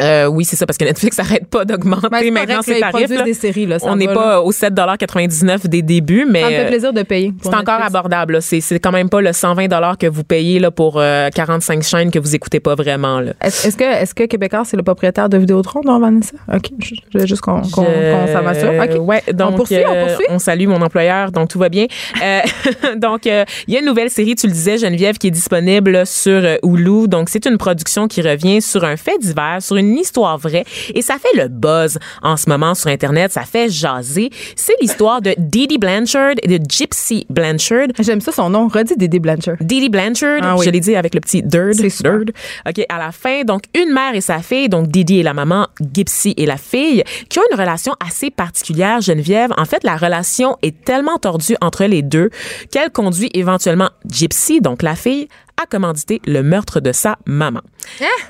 Euh, 0.01 0.27
oui, 0.27 0.45
c'est 0.45 0.57
ça, 0.57 0.67
parce 0.67 0.77
que 0.79 0.85
Netflix 0.85 1.19
n'arrête 1.19 1.47
pas 1.47 1.65
d'augmenter 1.65 2.09
Ben, 2.11 2.33
maintenant 2.33 2.63
ses 2.63 2.81
tarifs. 2.81 3.11
là. 3.11 3.23
des 3.23 3.35
séries, 3.35 3.67
là, 3.67 3.79
ça 3.79 3.87
On 3.89 3.97
n'est 3.97 4.07
pas 4.07 4.31
là. 4.33 4.43
au 4.43 4.53
7,99 4.53 5.67
des 5.69 5.83
débuts, 5.83 6.27
mais 6.29 6.41
Ça 6.43 6.47
me 6.47 6.53
fait 6.55 6.65
euh, 6.65 6.69
plaisir 6.69 6.93
de 6.93 7.03
payer. 7.03 7.33
c'est 7.43 7.55
encore 7.55 7.83
abordable. 7.83 8.41
C'est 8.43 8.61
quand 8.79 8.93
même 8.93 9.09
pas 9.09 9.21
le 9.21 9.33
120 9.33 9.97
que 9.99 10.07
vous 10.07 10.25
payez 10.25 10.59
là, 10.59 10.71
pour 10.71 10.99
euh, 10.99 11.29
45 11.31 11.83
chaînes 11.83 12.11
que 12.11 12.19
vous 12.19 12.35
écoutez 12.35 12.61
pas 12.61 12.75
vraiment. 12.75 13.21
Est-ce 13.41 13.77
que, 13.77 13.85
est-ce 13.85 14.15
que 14.15 14.25
Québécois, 14.25 14.63
c'est 14.65 14.77
le 14.77 14.83
propriétaire 14.83 15.29
de 15.29 15.39
Vidéotron, 15.39 15.81
non, 15.85 15.99
Vanessa? 16.01 16.37
OK. 16.53 16.71
Je, 16.79 16.95
je 17.13 17.19
veux 17.19 17.27
juste 17.27 17.43
qu'on 17.43 17.63
s'en 17.63 18.47
assure. 18.47 18.73
OK. 18.83 19.07
Ouais, 19.09 19.23
donc, 19.33 19.57
poursuit, 19.57 19.77
on 19.87 19.93
euh, 19.95 20.07
poursuit? 20.07 20.27
on 20.31 20.39
salue 20.39 20.67
mon 20.67 20.81
employeur, 20.83 21.31
donc 21.33 21.49
tout 21.49 21.59
va 21.59 21.69
bien. 21.69 21.87
Euh, 22.23 22.41
donc, 22.97 23.27
euh, 23.27 23.45
il 23.67 23.75
y 23.75 23.77
a 23.77 23.81
une 23.81 23.87
nouvelle 23.87 24.11
série, 24.11 24.35
tu 24.35 24.47
le 24.47 24.53
disais, 24.53 24.79
Geneviève, 24.79 25.19
qui 25.19 25.29
est 25.29 25.31
disponible 25.33 26.07
sur 26.07 26.33
euh, 26.45 26.57
Hulu. 26.63 27.09
Donc, 27.09 27.29
c'est 27.29 27.47
une 27.47 27.59
production 27.59 28.09
qui 28.09 28.23
revient 28.23 28.61
sur 28.63 28.85
un 28.85 28.97
fait 28.97 29.19
divers, 29.19 29.59
sur 29.61 29.77
une 29.77 29.84
histoire 29.97 30.39
vraie, 30.39 30.65
et 30.95 31.03
ça 31.03 31.17
fait 31.19 31.37
le 31.41 31.49
buzz 31.49 31.99
en 32.23 32.37
ce 32.37 32.49
moment 32.49 32.75
sur 32.75 32.89
Internet. 32.91 33.33
Ça 33.33 33.43
fait 33.43 33.69
jaser. 33.69 34.31
C'est 34.57 34.75
l'histoire 34.81 35.21
de 35.21 35.35
Didi 35.39 35.79
Blanchard 35.79 36.35
et 36.43 36.59
de 36.59 36.65
Gypsy 36.69 37.27
Blanchard. 37.31 37.89
J'aime 37.99 38.21
ça, 38.21 38.33
son 38.33 38.51
nom. 38.51 38.69
Redis 38.69 38.97
Dédé 38.97 39.19
Blanchard. 39.19 39.57
Didi 39.61 39.89
Blanchard, 39.89 40.41
Ah 40.43 40.57
oui. 40.57 40.65
je 40.65 40.71
l'ai 40.71 40.81
dit 40.81 40.97
avec 40.97 41.15
le 41.15 41.21
petit 41.21 41.39
super. 41.39 42.19
dirt. 42.19 42.35
OK, 42.69 42.85
à 42.89 42.99
la 42.99 43.13
fin, 43.13 43.43
donc 43.45 43.63
une 43.75 43.93
mère 43.93 44.15
et 44.15 44.21
sa 44.21 44.39
fille, 44.41 44.69
donc 44.69 44.89
Didi 44.89 45.21
est 45.21 45.23
la 45.23 45.35
maman, 45.35 45.69
Gypsy 45.93 46.35
est 46.37 46.47
la 46.47 46.57
fille, 46.57 47.03
qui 47.29 47.39
ont 47.39 47.43
une 47.53 47.59
relation 47.59 47.93
assez 48.05 48.31
particulière, 48.31 49.01
Geneviève. 49.01 49.51
En 49.57 49.65
fait, 49.65 49.85
la 49.85 49.97
relation 49.97 50.57
est 50.63 50.85
tellement 50.85 51.19
tordue 51.19 51.57
entre 51.61 51.85
les 51.85 52.03
deux 52.03 52.31
qu'elle 52.71 52.91
conduit 52.91 53.31
éventuellement 53.35 53.91
Gypsy, 54.09 54.61
donc 54.61 54.83
la 54.83 54.95
fille, 54.95 55.29
à 55.63 55.67
commanditer 55.67 56.21
le 56.27 56.43
meurtre 56.43 56.81
de 56.81 56.93
sa 56.93 57.17
maman. 57.27 57.61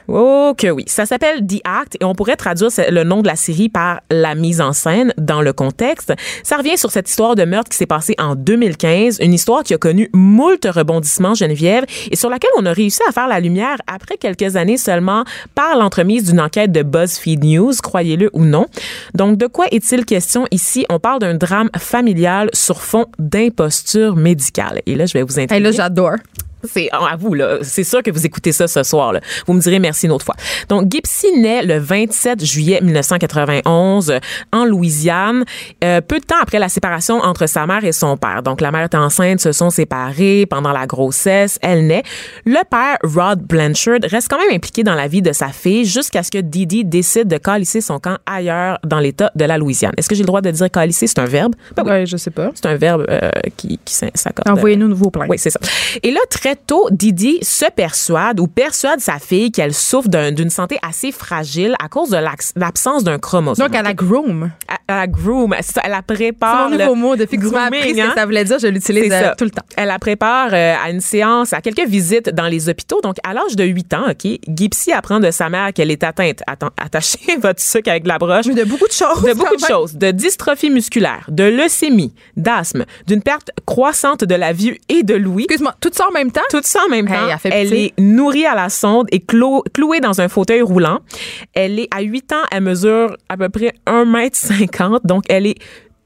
Oh 0.09 0.53
que 0.59 0.69
oui. 0.69 0.85
Ça 0.87 1.07
s'appelle 1.07 1.47
The 1.47 1.61
Act 1.65 1.97
et 2.01 2.05
on 2.05 2.15
pourrait 2.15 2.37
traduire 2.37 2.71
le 2.91 3.05
nom 3.05 3.23
de 3.23 3.27
la 3.29 3.37
série 3.37 3.69
par 3.69 4.01
la 4.11 4.35
mise 4.35 4.61
en 4.61 4.73
scène 4.73 5.13
dans 5.17 5.41
le 5.43 5.53
contexte. 5.53 6.13
Ça 6.43 6.57
revient 6.57 6.77
sur 6.77 6.91
cette 6.91 7.09
histoire 7.09 7.35
de 7.35 7.45
meurtre 7.45 7.71
qui 7.71 7.77
s'est 7.77 7.87
passée 7.87 8.15
en 8.19 8.35
2015, 8.35 9.19
une 9.21 9.33
histoire 9.33 9.63
qui 9.63 9.73
a 9.75 9.79
connu 9.79 10.11
moult 10.13 10.65
rebondissements, 10.69 11.35
Geneviève, 11.35 11.85
et 12.11 12.17
sur 12.17 12.31
laquelle 12.31 12.51
on 12.59 12.67
a 12.67 12.73
réussi 12.73 13.01
à 13.09 13.13
faire 13.13 13.29
la 13.29 13.41
lumière 13.41 13.77
après 13.87 14.17
quelques 14.17 14.57
années 14.57 14.77
seulement 14.77 15.25
par 15.55 15.77
l'entremise 15.79 16.25
d'une 16.25 16.41
enquête 16.41 16.73
de 16.73 16.83
BuzzFeed 16.83 17.45
News, 17.45 17.73
croyez-le 17.83 18.31
ou 18.33 18.45
non. 18.45 18.67
Donc, 19.15 19.39
de 19.39 19.47
quoi 19.47 19.67
est-il 19.71 20.05
question 20.05 20.47
ici? 20.51 20.85
On 20.91 20.99
parle 20.99 21.21
d'un 21.21 21.35
drame 21.35 21.71
familial 21.79 22.51
sur 22.53 22.83
fond 22.83 23.07
d'imposture 23.19 24.17
médicale. 24.17 24.83
Et 24.87 24.95
là, 24.95 25.07
je 25.07 25.13
vais 25.15 25.23
vous 25.23 25.39
Hey, 25.39 25.45
intriguer. 25.45 25.63
là, 25.63 25.71
j'adore. 25.73 26.17
C'est 26.69 26.89
à 26.93 27.17
vous 27.17 27.35
là, 27.35 27.59
c'est 27.63 27.85
sûr 27.85 28.03
que 28.03 28.11
vous 28.11 28.27
écoutez 28.27 28.53
ça 28.53 28.67
ce 28.69 28.83
soir 28.83 29.13
là. 29.13 29.21
Vous 29.47 29.53
me 29.53 29.61
direz 29.61 29.79
merci 29.79 30.07
une 30.07 30.13
autre 30.13 30.25
fois. 30.25 30.37
Donc 30.69 30.91
Gypsy 30.91 31.39
naît 31.39 31.63
le 31.63 31.79
27 31.79 32.45
juillet 32.45 32.81
1991 32.83 34.11
euh, 34.11 34.19
en 34.53 34.65
Louisiane, 34.65 35.45
euh, 35.83 36.01
peu 36.01 36.19
de 36.19 36.25
temps 36.25 36.41
après 36.41 36.59
la 36.59 36.69
séparation 36.69 37.21
entre 37.21 37.47
sa 37.47 37.67
mère 37.67 37.85
et 37.85 37.93
son 37.93 38.17
père. 38.17 38.43
Donc 38.43 38.61
la 38.61 38.71
mère 38.71 38.83
est 38.83 38.95
enceinte, 38.95 39.41
se 39.41 39.53
sont 39.53 39.71
séparés 39.71 40.47
pendant 40.47 40.73
la 40.73 40.87
grossesse, 40.87 41.59
elle 41.63 41.87
naît. 41.87 42.03
Le 42.45 42.63
père 42.69 42.97
Rod 43.03 43.43
Blanchard 43.43 44.01
reste 44.05 44.29
quand 44.29 44.39
même 44.39 44.55
impliqué 44.55 44.83
dans 44.83 44.95
la 44.95 45.09
vie 45.09 45.23
de 45.23 45.33
sa 45.33 45.49
fille 45.49 45.85
jusqu'à 45.85 46.23
ce 46.23 46.31
que 46.31 46.39
Didi 46.39 46.85
décide 46.85 47.29
de 47.29 47.39
calisser 47.39 47.81
son 47.81 47.99
camp 47.99 48.17
ailleurs 48.27 48.79
dans 48.85 48.99
l'état 48.99 49.31
de 49.35 49.45
la 49.45 49.59
Louisiane. 49.59 49.93
Est-ce 49.97 50.09
que 50.09 50.15
j'ai 50.15 50.23
le 50.23 50.27
droit 50.27 50.41
de 50.41 50.51
dire 50.51 50.71
calisser? 50.71 51.07
C'est 51.07 51.19
un 51.19 51.27
verbe? 51.27 51.55
Ben 51.77 51.83
oui. 51.85 51.91
Ouais, 51.91 52.07
je 52.07 52.17
sais 52.17 52.31
pas. 52.31 52.51
C'est 52.55 52.67
un 52.67 52.77
verbe 52.77 53.07
euh, 53.09 53.31
qui, 53.57 53.79
qui 53.85 53.95
s'accorde. 53.95 54.49
Envoyez-nous 54.49 54.89
nouveaux 54.89 55.11
plans. 55.11 55.27
Oui, 55.29 55.39
c'est 55.39 55.51
ça. 55.51 55.61
Et 56.03 56.11
là, 56.11 56.21
très 56.31 56.54
tôt, 56.55 56.89
Didi 56.91 57.39
se 57.43 57.67
persuade 57.71 58.41
ou 58.41 58.47
persuade 58.47 59.01
sa 59.01 59.19
fille 59.19 59.51
qu'elle 59.53 59.75
souffre 59.75 60.09
d'un- 60.09 60.33
d'une 60.33 60.51
santé 60.51 60.79
assez 60.83 61.13
fragile 61.13 61.75
à 61.83 61.89
cause 61.89 62.11
de 62.11 62.19
l'absence 62.57 63.05
d'un 63.05 63.19
chromosome. 63.19 63.67
Donc, 63.67 63.77
à 63.77 63.83
la 63.83 63.95
groom. 63.95 64.51
à 64.89 64.95
la 65.01 65.07
groom, 65.07 65.55
c'est 65.61 65.81
elle 65.83 65.91
la 65.93 66.03
C'est 66.09 66.15
prépare. 66.15 66.69
mon 66.71 66.77
le 66.77 66.83
nouveau 66.83 66.95
mot. 66.95 67.17
Depuis 67.17 67.39
que 67.39 67.49
tu 67.49 67.57
appris 67.57 67.95
ce 67.95 68.01
hein? 68.01 68.09
que 68.09 68.15
ça 68.15 68.25
voulait 68.25 68.45
dire, 68.45 68.59
je 68.59 68.67
l'utilise 68.67 69.09
C'est 69.11 69.25
euh, 69.25 69.33
tout 69.37 69.45
le 69.45 69.51
temps. 69.51 69.63
Elle 69.77 69.89
la 69.89 69.99
prépare 69.99 70.51
euh, 70.53 70.75
à 70.83 70.91
une 70.91 71.01
séance, 71.01 71.53
à 71.53 71.61
quelques 71.61 71.87
visites 71.89 72.29
dans 72.31 72.47
les 72.47 72.69
hôpitaux. 72.69 73.01
Donc, 73.03 73.17
à 73.25 73.33
l'âge 73.35 73.57
de 73.57 73.65
8 73.65 73.95
ans, 73.95 74.11
OK, 74.11 74.27
Gypsy 74.49 74.93
apprend 74.93 75.21
de 75.21 75.31
sa 75.31 75.49
mère 75.49 75.73
qu'elle 75.73 75.91
est 75.91 76.03
atteinte. 76.05 76.41
Attends, 76.47 76.71
attachez 76.83 77.37
votre 77.41 77.61
sucre 77.61 77.91
avec 77.91 78.03
de 78.05 78.09
la 78.09 78.19
broche. 78.19 78.47
Mais 78.47 78.55
de 78.55 78.65
beaucoup 78.65 78.87
de 78.89 78.93
choses. 78.93 79.23
De 79.23 79.35
beaucoup 79.35 79.57
de 79.57 79.65
choses. 79.67 79.95
De 79.95 80.11
dystrophie 80.11 80.71
musculaire, 80.71 81.27
de 81.29 81.45
leucémie, 81.45 82.15
d'asthme, 82.37 82.85
d'une 83.07 83.23
perte 83.23 83.51
croissante 83.67 84.25
de 84.25 84.35
la 84.35 84.53
vue 84.53 84.79
et 84.89 85.03
de 85.03 85.15
l'ouïe. 85.15 85.45
Excuse-moi, 85.45 85.75
tout 85.81 85.91
ça 85.93 86.07
en 86.09 86.13
même 86.13 86.31
temps? 86.31 86.41
Tout 86.51 86.61
ça 86.65 86.81
en 86.87 86.89
même 86.91 87.07
Hey, 87.09 87.15
temps. 87.15 87.49
elle 87.51 87.73
est 87.75 87.93
nourrie 87.99 88.47
à 88.47 88.55
la 88.55 88.69
sonde 88.69 89.07
et 89.13 89.19
clo- 89.21 89.63
clouée 89.73 90.01
dans 90.01 90.21
un 90.21 90.29
fauteuil 90.29 90.63
roulant. 90.63 91.01
Elle 91.55 91.79
est 91.81 91.89
à 91.95 92.01
8 92.03 92.33
ans, 92.33 92.43
elle 92.51 92.63
mesure 92.63 93.17
à 93.29 93.37
peu 93.37 93.49
près 93.49 93.73
1,50 93.87 94.95
m. 94.95 94.99
Donc, 95.05 95.25
elle 95.29 95.47
est 95.47 95.57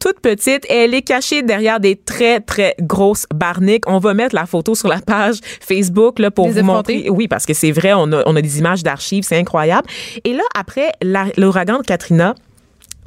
toute 0.00 0.20
petite 0.20 0.64
et 0.70 0.84
elle 0.84 0.94
est 0.94 1.02
cachée 1.02 1.42
derrière 1.42 1.80
des 1.80 1.96
très, 1.96 2.38
très 2.40 2.76
grosses 2.80 3.26
barniques. 3.34 3.82
On 3.88 3.98
va 3.98 4.14
mettre 4.14 4.34
la 4.34 4.46
photo 4.46 4.76
sur 4.76 4.86
la 4.88 5.00
page 5.00 5.38
Facebook 5.60 6.20
là, 6.20 6.30
pour 6.30 6.46
Les 6.46 6.52
vous 6.60 6.62
montrer. 6.66 7.08
Oui, 7.10 7.26
parce 7.26 7.44
que 7.46 7.52
c'est 7.54 7.72
vrai, 7.72 7.92
on 7.94 8.12
a, 8.12 8.22
on 8.26 8.36
a 8.36 8.40
des 8.40 8.58
images 8.60 8.84
d'archives, 8.84 9.24
c'est 9.24 9.36
incroyable. 9.38 9.88
Et 10.24 10.34
là, 10.34 10.44
après 10.56 10.92
l'ouragan 11.36 11.78
de 11.78 11.82
Katrina, 11.82 12.36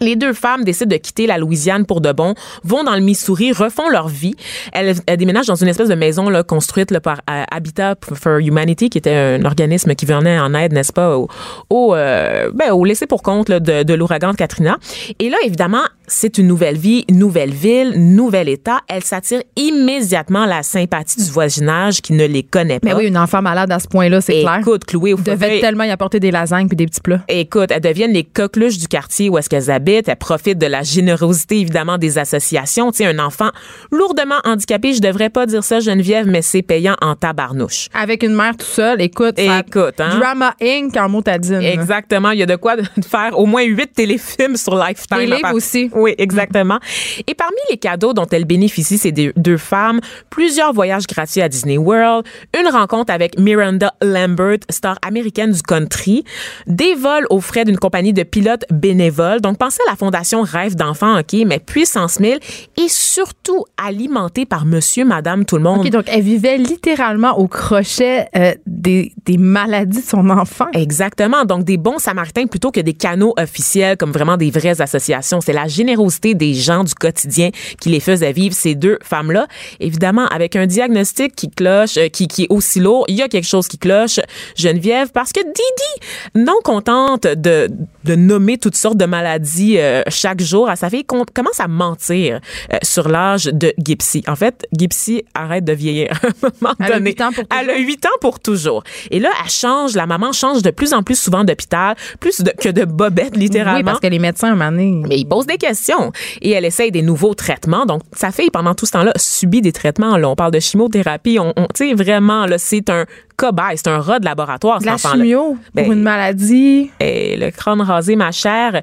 les 0.02 0.16
deux 0.16 0.34
femmes 0.34 0.64
décident 0.64 0.90
de 0.90 0.98
quitter 0.98 1.28
la 1.28 1.38
Louisiane 1.38 1.86
pour 1.86 2.02
de 2.02 2.12
bon, 2.12 2.34
vont 2.64 2.84
dans 2.84 2.96
le 2.96 3.02
Missouri, 3.02 3.52
refont 3.52 3.88
leur 3.90 4.08
vie. 4.08 4.36
Elles, 4.74 4.96
elles 5.06 5.18
déménagent 5.18 5.48
dans 5.48 5.56
une 5.56 5.68
espèce 5.68 5.88
de 5.88 5.96
maison 5.96 6.30
là, 6.30 6.44
construite 6.44 6.92
là, 6.92 7.00
par 7.00 7.22
euh, 7.30 7.44
Habitat 7.52 7.96
for 8.14 8.38
Humanity, 8.40 8.90
qui 8.90 8.98
était 8.98 9.14
un 9.14 9.46
organisme 9.46 9.94
qui 9.96 10.06
venait 10.06 10.40
en 10.40 10.54
aide, 10.54 10.74
n'est-ce 10.74 10.92
pas, 10.92 11.16
au, 11.18 11.28
au, 11.70 11.96
euh, 11.96 12.52
ben, 12.54 12.72
au 12.72 12.84
laissé 12.84 13.06
pour 13.06 13.22
compte 13.22 13.48
là, 13.50 13.60
de, 13.60 13.84
de 13.84 13.94
l'ouragan 13.94 14.32
de 14.32 14.38
Katrina. 14.38 14.78
Et 15.20 15.30
là, 15.30 15.38
évidemment, 15.46 15.84
c'est 16.08 16.38
une 16.38 16.48
nouvelle 16.48 16.78
vie, 16.78 17.06
une 17.08 17.20
nouvelle 17.20 17.54
ville, 17.54 17.94
nouvel 17.96 18.50
État. 18.50 18.80
Elle 18.88 19.04
s'attire 19.04 19.42
immédiatement 19.56 20.46
la 20.46 20.64
sympathie 20.64 21.24
du 21.24 21.32
voisinage 21.32 22.02
qui 22.02 22.14
ne 22.14 22.26
les 22.26 22.44
connaît 22.44 22.80
pas. 22.80 22.90
Mais 22.90 22.96
oui, 22.96 23.08
une 23.08 23.18
enfant 23.18 23.42
malade 23.42 23.72
à 23.72 23.80
ce 23.80 23.88
point-là, 23.88 24.20
c'est 24.20 24.42
clair. 24.42 24.58
Écoute, 24.60 24.86
clouée 24.86 25.14
au 25.14 25.18
Devait 25.18 25.62
tellement 25.62 25.84
y 25.84 25.92
apporter 25.92 26.20
des 26.20 26.32
lasagnes 26.32 26.68
puis 26.68 26.76
des 26.76 26.88
petits 26.88 27.02
plats. 27.02 27.22
Écoute, 27.28 27.70
elles 27.70 27.82
deviennent 27.82 28.14
les 28.14 28.24
coqueluches 28.24 28.80
du 28.80 28.88
quartier 28.88 29.30
où 29.30 29.38
est-ce 29.38 29.50
qu'elles 29.50 29.70
habitent. 29.70 29.91
Elles 29.92 30.16
profitent 30.16 30.58
de 30.58 30.68
la 30.68 30.84
générosité, 30.84 31.60
évidemment, 31.60 31.98
des 31.98 32.18
associations. 32.18 32.92
Tu 32.92 33.04
un 33.04 33.20
enfant 33.20 33.50
lourdement 33.92 34.40
handicapé, 34.44 34.94
je 34.94 35.02
devrais 35.02 35.30
pas 35.30 35.46
dire 35.46 35.64
ça, 35.64 35.80
Geneviève, 35.80 36.28
mais 36.28 36.42
c'est 36.42 36.62
payant 36.62 36.96
en 37.02 37.16
tabarnouche. 37.16 37.88
Avec 37.94 38.24
une 38.24 38.34
mère 38.34 38.56
tout 38.58 38.66
seule, 38.66 39.02
écoute. 39.02 39.38
Écoute, 39.38 40.00
hein? 40.00 40.18
Drama 40.18 40.54
Inc. 40.62 40.96
en 40.98 41.10
motadine. 41.10 41.62
Exactement. 41.62 42.32
Il 42.32 42.40
y 42.40 42.44
a 42.44 42.46
de 42.46 42.56
quoi 42.56 42.76
de 42.76 42.84
faire 43.04 43.38
au 43.38 43.46
moins 43.46 43.64
huit 43.64 43.94
téléfilms 43.94 44.56
sur 44.56 44.76
Lifetime. 44.76 45.18
À 45.18 45.26
livres 45.26 45.54
aussi. 45.54 45.90
Oui, 45.94 46.16
exactement. 46.18 46.80
Et 47.28 47.34
parmi 47.34 47.58
les 47.70 47.78
cadeaux 47.78 48.14
dont 48.14 48.28
elles 48.32 48.46
bénéficient, 48.46 48.98
ces 48.98 49.12
deux, 49.12 49.34
deux 49.36 49.58
femmes, 49.58 50.00
plusieurs 50.30 50.74
voyages 50.74 51.08
gratuits 51.08 51.42
à 51.42 51.50
Disney 51.50 51.78
World, 51.78 52.26
une 52.60 52.68
rencontre 52.70 53.12
avec 53.14 53.38
Miranda 53.38 53.94
Lambert, 54.02 54.60
star 54.70 54.98
américaine 55.02 55.52
du 55.52 55.62
country, 55.62 56.24
des 56.68 56.96
vols 56.96 57.26
aux 57.30 57.42
frais 57.42 57.66
d'une 57.66 57.78
compagnie 57.78 58.14
de 58.14 58.24
pilotes 58.24 58.66
bénévoles. 58.72 59.42
Donc, 59.42 59.58
pensez 59.58 59.81
la 59.90 59.96
fondation 59.96 60.42
Rêve 60.42 60.76
d'enfant, 60.76 61.20
OK, 61.20 61.34
mais 61.46 61.60
puissance 61.60 62.20
1000 62.20 62.40
et 62.78 62.88
surtout 62.88 63.66
alimentée 63.78 64.46
par 64.46 64.66
monsieur, 64.66 65.06
madame, 65.06 65.46
tout 65.46 65.58
le 65.58 65.64
monde. 65.64 65.82
OK, 65.82 65.90
donc 65.90 66.06
elle 66.08 66.22
vivait 66.22 66.58
littéralement 66.58 67.38
au 67.38 67.48
crochet 67.48 68.28
euh, 68.36 68.54
des, 68.66 69.14
des 69.26 69.38
maladies 69.38 70.02
de 70.02 70.06
son 70.06 70.30
enfant. 70.30 70.68
Exactement. 70.74 71.46
Donc, 71.46 71.64
des 71.64 71.78
bons 71.78 72.00
samaritains 72.00 72.48
plutôt 72.48 72.72
que 72.72 72.80
des 72.80 72.94
canaux 72.94 73.34
officiels 73.38 73.98
comme 73.98 74.12
vraiment 74.12 74.38
des 74.38 74.52
vraies 74.52 74.82
associations. 74.82 75.42
C'est 75.42 75.54
la 75.54 75.68
générosité 75.68 76.34
des 76.34 76.54
gens 76.54 76.84
du 76.84 76.94
quotidien 76.94 77.50
qui 77.80 77.90
les 77.90 78.00
faisait 78.00 78.32
vivre, 78.32 78.56
ces 78.56 78.76
deux 78.76 78.98
femmes-là. 79.04 79.48
Évidemment, 79.80 80.26
avec 80.28 80.56
un 80.56 80.66
diagnostic 80.66 81.36
qui 81.36 81.50
cloche, 81.50 81.98
euh, 81.98 82.08
qui, 82.08 82.28
qui 82.28 82.44
est 82.44 82.48
aussi 82.50 82.80
lourd, 82.80 83.06
il 83.08 83.16
y 83.16 83.22
a 83.22 83.28
quelque 83.28 83.48
chose 83.48 83.68
qui 83.68 83.78
cloche, 83.78 84.20
Geneviève, 84.56 85.12
parce 85.12 85.32
que 85.32 85.42
Didi, 85.42 86.08
non 86.36 86.58
contente 86.64 87.24
de, 87.24 87.70
de 88.04 88.16
nommer 88.16 88.58
toutes 88.58 88.76
sortes 88.76 88.98
de 88.98 89.06
maladies 89.06 89.71
euh, 89.80 90.02
chaque 90.10 90.42
jour 90.42 90.70
à 90.70 90.76
sa 90.76 90.90
fille 90.90 91.06
qu'on 91.06 91.24
commence 91.34 91.60
à 91.60 91.68
mentir 91.68 92.40
euh, 92.74 92.78
sur 92.84 93.08
l'âge 93.10 93.46
de 93.46 93.74
Gipsy. 93.78 94.24
En 94.28 94.36
fait, 94.36 94.68
Gipsy 94.78 95.24
arrête 95.34 95.64
de 95.66 95.74
vieillir 95.74 96.10
à 96.12 96.28
un 96.28 96.50
moment 96.62 96.76
Elle 96.80 96.86
a 96.86 96.98
donné. 96.98 97.10
huit 97.12 97.22
ans 97.22 97.32
pour 97.32 97.44
Elle 97.60 97.70
a 97.70 97.78
8 97.78 98.06
ans 98.06 98.10
pour 98.22 98.40
toujours. 98.40 98.84
Et 99.10 99.20
là, 99.20 99.30
elle 99.44 99.50
change, 99.50 99.96
la 99.96 100.06
maman 100.06 100.32
change 100.32 100.62
de 100.62 100.72
plus 100.72 100.94
en 100.94 101.04
plus 101.04 101.20
souvent 101.20 101.44
d'hôpital, 101.44 101.96
plus 102.20 102.42
de- 102.42 102.52
que 102.60 102.70
de 102.70 102.86
bobette, 102.86 103.36
littéralement. 103.38 103.78
Oui, 103.80 103.84
parce 103.84 104.00
que 104.00 104.08
les 104.08 104.20
médecins, 104.20 104.50
un 104.52 104.56
moment 104.56 104.72
donné, 104.72 105.02
Mais 105.08 105.18
il 105.18 105.26
pose 105.26 105.46
des 105.46 105.58
questions 105.58 106.12
et 106.42 106.52
elle 106.52 106.66
essaye 106.66 106.92
des 106.92 107.02
nouveaux 107.02 107.34
traitements. 107.34 107.86
Donc, 107.86 108.02
sa 108.14 108.32
fille, 108.32 108.50
pendant 108.52 108.74
tout 108.76 108.86
ce 108.86 108.92
temps-là, 108.94 109.14
subit 109.16 109.62
des 109.62 109.72
traitements. 109.72 110.18
Là, 110.18 110.30
on 110.30 110.36
parle 110.36 110.52
de 110.52 110.60
chimiothérapie. 110.60 111.38
On, 111.40 111.54
on- 111.56 111.68
tu 111.74 111.88
sais, 111.90 111.94
vraiment, 111.94 112.46
là, 112.46 112.58
c'est 112.58 112.90
un 112.90 113.06
cobaye, 113.38 113.76
c'est 113.78 113.88
un 113.88 114.00
rat 114.00 114.20
de 114.20 114.26
laboratoire, 114.26 114.78
de 114.78 114.84
cet 114.84 114.88
la 114.90 114.94
enfant-là. 114.96 115.16
chimio 115.24 115.58
Ben, 115.74 115.86
pour 115.86 115.94
une 115.94 116.04
maladie. 116.04 116.92
Et 117.00 117.38
le 117.38 117.50
crâne 117.50 117.82
rasé, 117.82 118.16
ma 118.16 118.32
chère. 118.32 118.82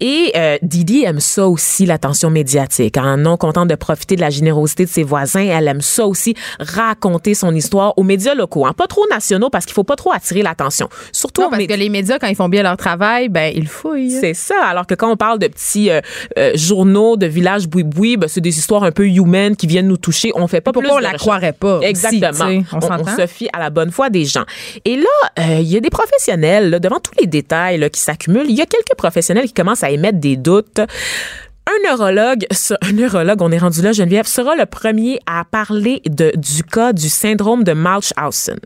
Et 0.00 0.29
euh, 0.36 0.58
Didi 0.62 1.04
aime 1.04 1.20
ça 1.20 1.46
aussi, 1.48 1.86
l'attention 1.86 2.30
médiatique. 2.30 2.96
En 2.96 3.16
non 3.16 3.36
contente 3.36 3.68
de 3.68 3.74
profiter 3.74 4.16
de 4.16 4.20
la 4.20 4.30
générosité 4.30 4.84
de 4.84 4.90
ses 4.90 5.02
voisins, 5.02 5.40
elle 5.42 5.68
aime 5.68 5.80
ça 5.80 6.06
aussi, 6.06 6.34
raconter 6.58 7.34
son 7.34 7.54
histoire 7.54 7.94
aux 7.96 8.02
médias 8.02 8.34
locaux. 8.34 8.66
hein. 8.66 8.72
Pas 8.76 8.86
trop 8.86 9.02
nationaux, 9.10 9.50
parce 9.50 9.64
qu'il 9.66 9.74
faut 9.74 9.84
pas 9.84 9.96
trop 9.96 10.12
attirer 10.12 10.42
l'attention. 10.42 10.88
Surtout 11.12 11.42
Non, 11.42 11.50
parce 11.50 11.64
que 11.66 11.74
les 11.74 11.88
médias, 11.88 12.18
quand 12.18 12.26
ils 12.28 12.36
font 12.36 12.48
bien 12.48 12.62
leur 12.62 12.76
travail, 12.76 13.28
ben 13.28 13.52
ils 13.54 13.68
fouillent. 13.68 14.10
c'est 14.10 14.34
ça. 14.34 14.54
Alors 14.64 14.86
que 14.86 14.94
quand 14.94 15.10
on 15.10 15.16
parle 15.16 15.38
de 15.38 15.46
petits 15.48 15.90
euh, 15.90 16.00
euh, 16.38 16.52
journaux 16.54 17.16
de 17.16 17.26
villages 17.26 17.66
boui-boui, 17.68 18.16
ben, 18.16 18.28
c'est 18.28 18.40
des 18.40 18.58
histoires 18.58 18.84
un 18.84 18.92
peu 18.92 19.06
humaines 19.08 19.56
qui 19.56 19.66
viennent 19.66 19.88
nous 19.88 19.96
toucher. 19.96 20.30
On 20.34 20.46
fait 20.46 20.60
pas 20.60 20.72
Pourquoi 20.72 20.90
plus 20.90 20.94
on 20.96 20.98
de 20.98 21.02
la 21.02 21.08
recherche. 21.10 21.22
croirait 21.22 21.52
pas 21.52 21.80
Exactement. 21.82 22.62
on 22.72 23.16
se 23.16 23.26
fie 23.26 23.48
à 23.52 23.58
la 23.58 23.70
bonne 23.70 23.90
foi 23.90 24.10
des 24.10 24.24
gens. 24.24 24.44
Et 24.84 24.96
là, 24.96 25.58
il 25.60 25.68
y 25.68 25.76
a 25.76 25.80
des 25.80 25.90
professionnels, 25.90 26.70
là, 26.70 26.78
devant 26.78 27.00
tous 27.00 27.12
les 27.20 27.26
détails 27.26 27.78
là, 27.78 27.88
qui 27.90 28.00
s'accumulent, 28.00 28.46
il 28.48 28.56
y 28.56 28.62
a 28.62 28.66
quelques 28.66 28.96
professionnels 28.96 29.46
qui 29.46 29.52
commencent 29.52 29.82
à 29.82 29.90
émettre 29.90 30.18
des 30.20 30.36
doutes. 30.36 30.80
Un 31.66 31.88
neurologue, 31.90 32.46
un 32.82 32.92
neurologue, 32.92 33.42
on 33.42 33.52
est 33.52 33.58
rendu 33.58 33.82
là, 33.82 33.92
Geneviève, 33.92 34.26
sera 34.26 34.56
le 34.56 34.66
premier 34.66 35.20
à 35.26 35.44
parler 35.44 36.02
du 36.06 36.62
cas 36.62 36.92
du 36.92 37.08
syndrome 37.08 37.64
de 37.64 37.72
Munchausen. 37.72 38.58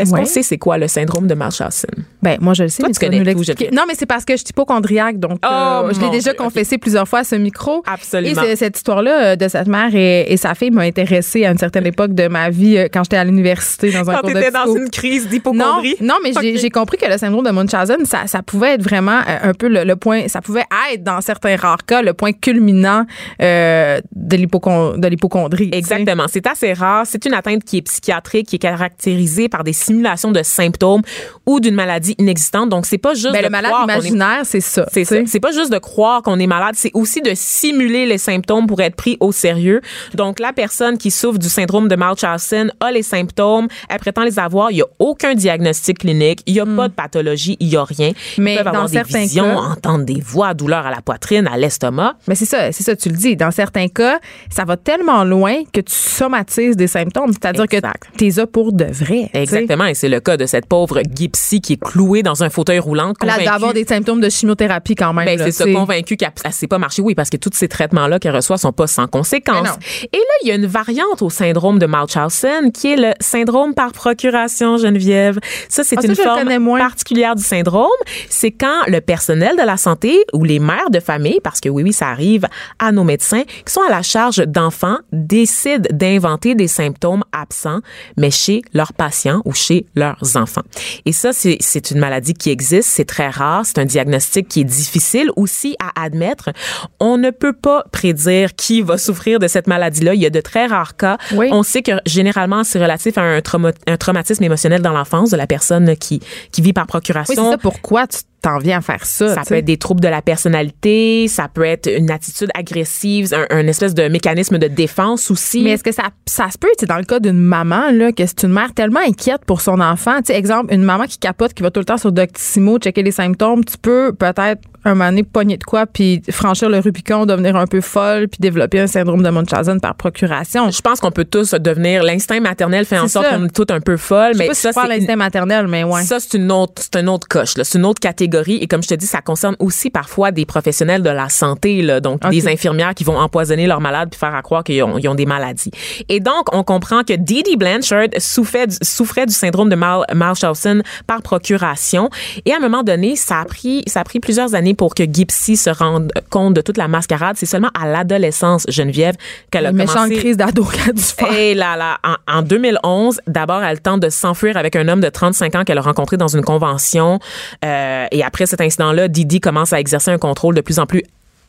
Est-ce 0.00 0.12
qu'on 0.12 0.24
sait 0.24 0.42
c'est 0.42 0.58
quoi 0.58 0.78
le 0.78 0.88
syndrome 0.88 1.26
de 1.26 1.34
Munchausen? 1.34 1.90
Ben, 2.22 2.36
moi, 2.40 2.54
je 2.54 2.64
le 2.64 2.68
sais, 2.68 2.78
Toi, 2.82 2.88
mais 2.88 2.94
tu 2.94 3.00
connais 3.00 3.34
tout. 3.34 3.64
Non, 3.72 3.82
mais 3.88 3.94
c'est 3.96 4.06
parce 4.06 4.24
que 4.24 4.34
je 4.34 4.38
suis 4.38 4.46
hypochondriaque, 4.50 5.18
donc 5.18 5.38
Oh, 5.44 5.48
euh, 5.50 5.92
je 5.94 6.00
l'ai 6.00 6.10
déjà 6.10 6.32
Dieu, 6.32 6.42
confessé 6.42 6.76
plusieurs 6.78 7.08
fois 7.08 7.20
à 7.20 7.24
ce 7.24 7.34
micro. 7.36 7.82
Absolument. 7.86 8.42
Et 8.42 8.56
cette 8.56 8.76
histoire-là 8.76 9.24
euh, 9.32 9.36
de 9.36 9.48
cette 9.48 9.68
mère 9.68 9.94
et, 9.94 10.30
et 10.32 10.36
sa 10.36 10.54
fille 10.54 10.70
m'a 10.70 10.82
intéressée 10.82 11.44
à 11.44 11.50
une 11.50 11.58
certaine 11.58 11.86
époque 11.86 12.14
de 12.14 12.28
ma 12.28 12.50
vie 12.50 12.76
euh, 12.76 12.88
quand 12.92 13.04
j'étais 13.04 13.16
à 13.16 13.24
l'université 13.24 13.90
dans 13.90 14.08
un 14.10 14.14
Quand 14.14 14.20
cours 14.20 14.30
de 14.30 14.34
t'étais 14.34 14.50
dans 14.50 14.74
une 14.74 14.90
crise 14.90 15.24
Non, 15.24 15.30
d'hypochondrie? 15.30 15.96
non, 16.00 16.14
mais 16.22 16.32
j'ai 16.56 16.70
compris 16.70 16.98
que 16.98 17.06
le 17.10 17.16
syndrome 17.18 17.44
de 17.44 17.50
Munchausen, 17.50 18.04
ça, 18.04 18.26
ça 18.26 18.42
pouvait 18.42 18.74
être 18.74 18.82
vraiment 18.82 19.20
un 19.26 19.54
peu 19.54 19.68
le, 19.68 19.84
le 19.84 19.96
point, 19.96 20.28
ça 20.28 20.40
pouvait 20.40 20.64
être 20.92 21.02
dans 21.02 21.20
certains 21.20 21.56
rares 21.56 21.84
cas 21.86 22.02
le 22.02 22.12
point 22.14 22.32
culminant 22.32 23.04
euh, 23.42 24.00
de 24.14 24.36
l'hypochondrie. 24.36 25.70
Exactement. 25.72 26.24
C'est 26.28 26.46
assez 26.46 26.72
rare. 26.72 27.04
C'est 27.06 27.24
une 27.24 27.34
atteinte 27.34 27.64
qui 27.64 27.78
est 27.78 27.82
psychiatrique, 27.82 28.48
qui 28.48 28.56
est 28.56 28.60
caractérisée 28.60 29.48
par 29.48 29.64
des 29.64 29.72
simulations 29.90 30.30
de 30.30 30.42
symptômes 30.42 31.02
ou 31.46 31.58
d'une 31.60 31.74
maladie 31.74 32.14
inexistante. 32.18 32.68
Donc, 32.68 32.86
c'est 32.86 32.98
pas 32.98 33.14
juste 33.14 33.32
Ben, 33.32 33.40
de 33.40 33.44
le 33.44 33.50
malade 33.50 33.72
imaginaire, 33.82 34.42
c'est 34.44 34.60
ça. 34.60 34.86
C'est 34.92 35.04
ça. 35.04 35.16
C'est 35.26 35.40
pas 35.40 35.50
juste 35.50 35.72
de 35.72 35.78
croire 35.78 36.22
qu'on 36.22 36.38
est 36.38 36.46
malade, 36.46 36.74
c'est 36.76 36.92
aussi 36.94 37.20
de 37.20 37.32
simuler 37.34 38.06
les 38.06 38.18
symptômes 38.18 38.66
pour 38.66 38.80
être 38.80 38.94
pris 38.94 39.16
au 39.20 39.32
sérieux. 39.32 39.80
Donc, 40.14 40.38
la 40.38 40.52
personne 40.52 40.96
qui 40.96 41.10
souffre 41.10 41.38
du 41.38 41.48
syndrome 41.48 41.88
de 41.88 41.96
Munchausen 41.96 42.72
a 42.80 42.92
les 42.92 43.02
symptômes, 43.02 43.66
elle 43.88 43.98
prétend 43.98 44.22
les 44.22 44.38
avoir, 44.38 44.70
il 44.70 44.78
y 44.78 44.82
a 44.82 44.86
aucun 44.98 45.34
diagnostic 45.34 45.98
clinique, 45.98 46.42
il 46.46 46.54
y 46.54 46.60
a 46.60 46.66
pas 46.66 46.88
de 46.88 46.94
pathologie, 46.94 47.56
il 47.58 47.68
y 47.68 47.76
a 47.76 47.84
rien. 47.84 48.10
Hmm. 48.10 48.42
Mais 48.42 48.54
Ils 48.54 48.56
peuvent 48.58 48.66
dans 48.66 48.70
avoir 48.70 48.88
des 48.88 48.96
certains 48.96 49.20
visions, 49.22 49.44
cas- 49.44 49.60
entendre 49.72 50.04
des 50.04 50.20
voix, 50.20 50.54
douleur 50.54 50.86
à 50.86 50.90
la 50.90 51.02
poitrine, 51.02 51.48
à 51.48 51.56
l'estomac. 51.56 52.14
Mais 52.28 52.34
c'est 52.36 52.44
ça, 52.44 52.70
c'est 52.72 52.84
ça, 52.84 52.94
tu 52.94 53.08
le 53.08 53.16
dis. 53.16 53.36
Dans 53.36 53.50
certains 53.50 53.88
cas, 53.88 54.20
ça 54.50 54.64
va 54.64 54.76
tellement 54.76 55.24
loin 55.24 55.62
que 55.72 55.80
tu 55.80 55.94
somatises 55.94 56.76
des 56.76 56.86
symptômes. 56.86 57.32
C'est-à-dire 57.32 57.66
que 57.66 57.76
tu 58.16 58.26
es 58.26 58.46
pour 58.46 58.72
de 58.72 58.84
vrai. 58.84 59.30
sais. 59.32 59.66
Et 59.86 59.94
c'est 59.94 60.08
le 60.08 60.20
cas 60.20 60.36
de 60.36 60.46
cette 60.46 60.66
pauvre 60.66 61.02
Gipsy 61.14 61.60
qui 61.60 61.74
est 61.74 61.82
clouée 61.82 62.22
dans 62.22 62.42
un 62.42 62.50
fauteuil 62.50 62.78
roulant, 62.78 63.08
Là, 63.08 63.14
convaincue 63.18 63.44
d'avoir 63.44 63.72
des 63.74 63.84
symptômes 63.84 64.20
de 64.20 64.28
chimiothérapie 64.28 64.94
quand 64.94 65.12
même. 65.12 65.24
Ben, 65.26 65.38
c'est 65.38 65.52
ça, 65.52 65.64
tu 65.64 65.70
sais. 65.70 65.76
convaincu 65.76 66.16
qu'elle 66.16 66.32
ne 66.44 66.50
s'est 66.50 66.66
pas 66.66 66.78
marché. 66.78 67.02
Oui, 67.02 67.14
parce 67.14 67.30
que 67.30 67.36
tous 67.36 67.50
ces 67.54 67.68
traitements-là 67.68 68.18
qu'elle 68.18 68.34
reçoit 68.34 68.58
sont 68.58 68.72
pas 68.72 68.86
sans 68.86 69.06
conséquences. 69.06 69.68
Et 70.12 70.16
là, 70.16 70.34
il 70.42 70.48
y 70.48 70.52
a 70.52 70.54
une 70.54 70.66
variante 70.66 71.22
au 71.22 71.30
syndrome 71.30 71.78
de 71.78 71.86
Munchausen 71.86 72.72
qui 72.72 72.92
est 72.92 72.96
le 72.96 73.12
syndrome 73.20 73.74
par 73.74 73.92
procuration, 73.92 74.76
Geneviève. 74.76 75.38
Ça, 75.68 75.84
c'est 75.84 75.96
Ah, 75.98 76.06
une 76.06 76.14
forme 76.14 76.78
particulière 76.78 77.34
du 77.34 77.42
syndrome. 77.42 77.88
C'est 78.28 78.50
quand 78.50 78.82
le 78.86 79.00
personnel 79.00 79.56
de 79.56 79.62
la 79.62 79.76
santé 79.76 80.24
ou 80.32 80.44
les 80.44 80.58
mères 80.58 80.90
de 80.90 81.00
famille, 81.00 81.40
parce 81.42 81.60
que 81.60 81.68
oui, 81.68 81.82
oui, 81.82 81.92
ça 81.92 82.08
arrive 82.08 82.46
à 82.78 82.92
nos 82.92 83.04
médecins, 83.04 83.42
qui 83.64 83.72
sont 83.72 83.82
à 83.86 83.90
la 83.90 84.02
charge 84.02 84.38
d'enfants, 84.46 84.98
décident 85.12 85.88
d'inventer 85.92 86.54
des 86.54 86.68
symptômes 86.68 87.22
absents, 87.32 87.80
mais 88.16 88.30
chez 88.30 88.62
leurs 88.74 88.92
patients 88.92 89.42
ou 89.44 89.52
chez 89.60 89.86
leurs 89.94 90.36
enfants. 90.36 90.62
Et 91.04 91.12
ça, 91.12 91.30
c'est 91.32 91.90
une 91.90 91.98
maladie 91.98 92.34
qui 92.34 92.50
existe, 92.50 92.88
c'est 92.88 93.04
très 93.04 93.28
rare, 93.28 93.64
c'est 93.64 93.78
un 93.78 93.84
diagnostic 93.84 94.48
qui 94.48 94.60
est 94.62 94.64
difficile 94.64 95.30
aussi 95.36 95.76
à 95.78 96.02
admettre. 96.04 96.50
On 96.98 97.18
ne 97.18 97.30
peut 97.30 97.52
pas 97.52 97.84
prédire 97.92 98.54
qui 98.54 98.82
va 98.82 98.98
souffrir 98.98 99.38
de 99.38 99.48
cette 99.48 99.66
maladie-là. 99.66 100.14
Il 100.14 100.20
y 100.20 100.26
a 100.26 100.30
de 100.30 100.40
très 100.40 100.66
rares 100.66 100.96
cas. 100.96 101.18
Oui. 101.32 101.48
On 101.52 101.62
sait 101.62 101.82
que 101.82 101.92
généralement, 102.06 102.64
c'est 102.64 102.80
relatif 102.80 103.18
à 103.18 103.22
un, 103.22 103.40
trauma- 103.40 103.72
un 103.86 103.96
traumatisme 103.96 104.42
émotionnel 104.44 104.82
dans 104.82 104.92
l'enfance 104.92 105.30
de 105.30 105.36
la 105.36 105.46
personne 105.46 105.96
qui, 105.96 106.20
qui 106.52 106.62
vit 106.62 106.72
par 106.72 106.86
procuration. 106.86 107.34
Oui, 107.42 107.44
c'est 107.44 107.50
ça. 107.52 107.58
Pourquoi 107.58 108.06
tu 108.06 108.18
t'en 108.42 108.58
viens 108.58 108.78
à 108.78 108.80
faire 108.80 109.04
ça? 109.04 109.34
Ça 109.34 109.42
peut 109.46 109.56
être 109.56 109.64
des 109.64 109.76
troubles 109.76 110.00
de 110.00 110.08
la 110.08 110.22
personnalité, 110.22 111.28
ça 111.28 111.48
peut 111.48 111.64
être 111.64 111.90
une 111.90 112.10
attitude 112.10 112.50
agressive, 112.54 113.32
un, 113.34 113.46
un 113.50 113.66
espèce 113.66 113.94
de 113.94 114.08
mécanisme 114.08 114.58
de 114.58 114.68
défense 114.68 115.30
aussi. 115.30 115.62
Mais 115.62 115.70
est-ce 115.70 115.84
que 115.84 115.92
ça, 115.92 116.10
ça 116.26 116.50
se 116.50 116.58
peut, 116.58 116.68
c'est 116.78 116.86
dans 116.86 116.98
le 116.98 117.04
cas 117.04 117.20
d'une 117.20 117.38
maman, 117.38 117.90
là, 117.92 118.12
que 118.12 118.24
c'est 118.26 118.42
une 118.42 118.52
mère 118.52 118.72
tellement 118.74 119.00
inquiète 119.06 119.44
pour 119.46 119.60
son 119.60 119.80
enfant. 119.80 120.22
Tu 120.22 120.32
exemple, 120.32 120.72
une 120.72 120.82
maman 120.82 121.04
qui 121.04 121.18
capote, 121.18 121.54
qui 121.54 121.62
va 121.62 121.70
tout 121.70 121.80
le 121.80 121.86
temps 121.86 121.98
sur 121.98 122.12
Doctissimo, 122.12 122.78
checker 122.78 123.02
les 123.02 123.12
symptômes, 123.12 123.64
tu 123.64 123.76
peux 123.78 124.12
peut-être 124.12 124.62
un 124.84 124.94
moment 124.94 125.10
donné 125.10 125.22
pogner 125.22 125.56
de 125.56 125.64
quoi, 125.64 125.86
puis 125.86 126.22
franchir 126.30 126.68
le 126.68 126.78
Rubicon, 126.78 127.26
devenir 127.26 127.56
un 127.56 127.66
peu 127.66 127.80
folle, 127.80 128.28
puis 128.28 128.38
développer 128.40 128.80
un 128.80 128.86
syndrome 128.86 129.22
de 129.22 129.30
Munchausen 129.30 129.80
par 129.80 129.94
procuration. 129.94 130.70
Je 130.70 130.80
pense 130.80 131.00
qu'on 131.00 131.10
peut 131.10 131.24
tous 131.24 131.52
devenir 131.52 132.02
l'instinct 132.02 132.40
maternel 132.40 132.84
fait 132.84 132.98
en 132.98 133.08
sorte 133.08 133.28
qu'on 133.28 133.44
est 133.44 133.54
tous 133.54 133.72
un 133.72 133.80
peu 133.80 133.96
folles, 133.96 134.34
sais 134.34 134.38
mais 134.38 134.48
pas 134.48 134.54
ça 134.54 134.72
c'est 134.72 134.88
l'instinct 134.88 135.16
maternel, 135.16 135.66
mais 135.66 135.84
ouais. 135.84 136.02
Ça, 136.02 136.18
c'est 136.20 136.36
une 136.38 136.50
autre, 136.50 136.82
c'est 136.82 136.96
une 136.96 137.08
autre 137.08 137.28
coche, 137.28 137.56
là. 137.56 137.64
C'est 137.64 137.78
une 137.78 137.84
autre 137.84 138.00
catégorie. 138.00 138.56
Et 138.56 138.66
comme 138.66 138.82
je 138.82 138.88
te 138.88 138.94
dis, 138.94 139.06
ça 139.06 139.20
concerne 139.20 139.56
aussi 139.58 139.90
parfois 139.90 140.30
des 140.30 140.46
professionnels 140.46 141.02
de 141.02 141.10
la 141.10 141.28
santé, 141.28 141.82
là. 141.82 142.00
Donc, 142.00 142.26
des 142.28 142.48
infirmières 142.48 142.94
qui 142.94 143.04
vont 143.04 143.18
empoisonner 143.18 143.66
leurs 143.66 143.80
malades 143.80 144.10
puis 144.10 144.18
faire 144.18 144.34
à 144.34 144.42
croire 144.42 144.64
qu'ils 144.64 144.82
ont, 144.82 144.98
ils 144.98 145.08
ont 145.08 145.14
des 145.14 145.26
maladies. 145.26 145.70
Et 146.08 146.20
donc, 146.20 146.52
on 146.52 146.62
comprend 146.64 147.02
que 147.02 147.14
Dee 147.14 147.56
Blanchard 147.56 148.08
souffrait 148.18 148.66
du, 148.66 148.76
souffrait 148.82 149.26
du 149.26 149.34
syndrome 149.34 149.68
de 149.68 149.76
Munchausen 149.76 150.82
par 151.06 151.22
procuration. 151.22 152.10
Et 152.44 152.52
à 152.52 152.56
un 152.56 152.60
moment 152.60 152.82
donné, 152.82 153.16
ça 153.16 153.40
a 153.40 153.44
pris, 153.44 153.82
ça 153.86 154.00
a 154.00 154.04
pris 154.04 154.20
plusieurs 154.20 154.54
années 154.54 154.69
pour 154.74 154.94
que 154.94 155.02
Gipsy 155.04 155.56
se 155.56 155.70
rende 155.70 156.12
compte 156.30 156.54
de 156.54 156.60
toute 156.60 156.76
la 156.76 156.88
mascarade. 156.88 157.36
C'est 157.38 157.46
seulement 157.46 157.70
à 157.78 157.86
l'adolescence, 157.86 158.64
Geneviève, 158.68 159.14
qu'elle 159.50 159.66
a 159.66 159.70
Une 159.70 159.76
méchante 159.76 159.94
commencé. 160.04 160.16
crise 160.16 160.36
d'ado 160.36 160.64
qu'elle 160.72 160.90
a 160.90 160.92
dû 160.92 161.02
faire. 161.02 161.32
Et 161.32 161.54
là, 161.54 161.76
là, 161.76 161.98
en, 162.04 162.38
en 162.38 162.42
2011, 162.42 163.20
d'abord, 163.26 163.62
elle 163.62 163.80
tente 163.80 164.00
de 164.00 164.08
s'enfuir 164.08 164.56
avec 164.56 164.76
un 164.76 164.88
homme 164.88 165.00
de 165.00 165.08
35 165.08 165.54
ans 165.54 165.64
qu'elle 165.64 165.78
a 165.78 165.82
rencontré 165.82 166.16
dans 166.16 166.28
une 166.28 166.42
convention. 166.42 167.18
Euh, 167.64 168.06
et 168.10 168.22
après 168.22 168.46
cet 168.46 168.60
incident-là, 168.60 169.08
Didi 169.08 169.40
commence 169.40 169.72
à 169.72 169.80
exercer 169.80 170.10
un 170.10 170.18
contrôle 170.18 170.54
de 170.54 170.60
plus 170.60 170.78
en 170.78 170.86
plus 170.86 171.02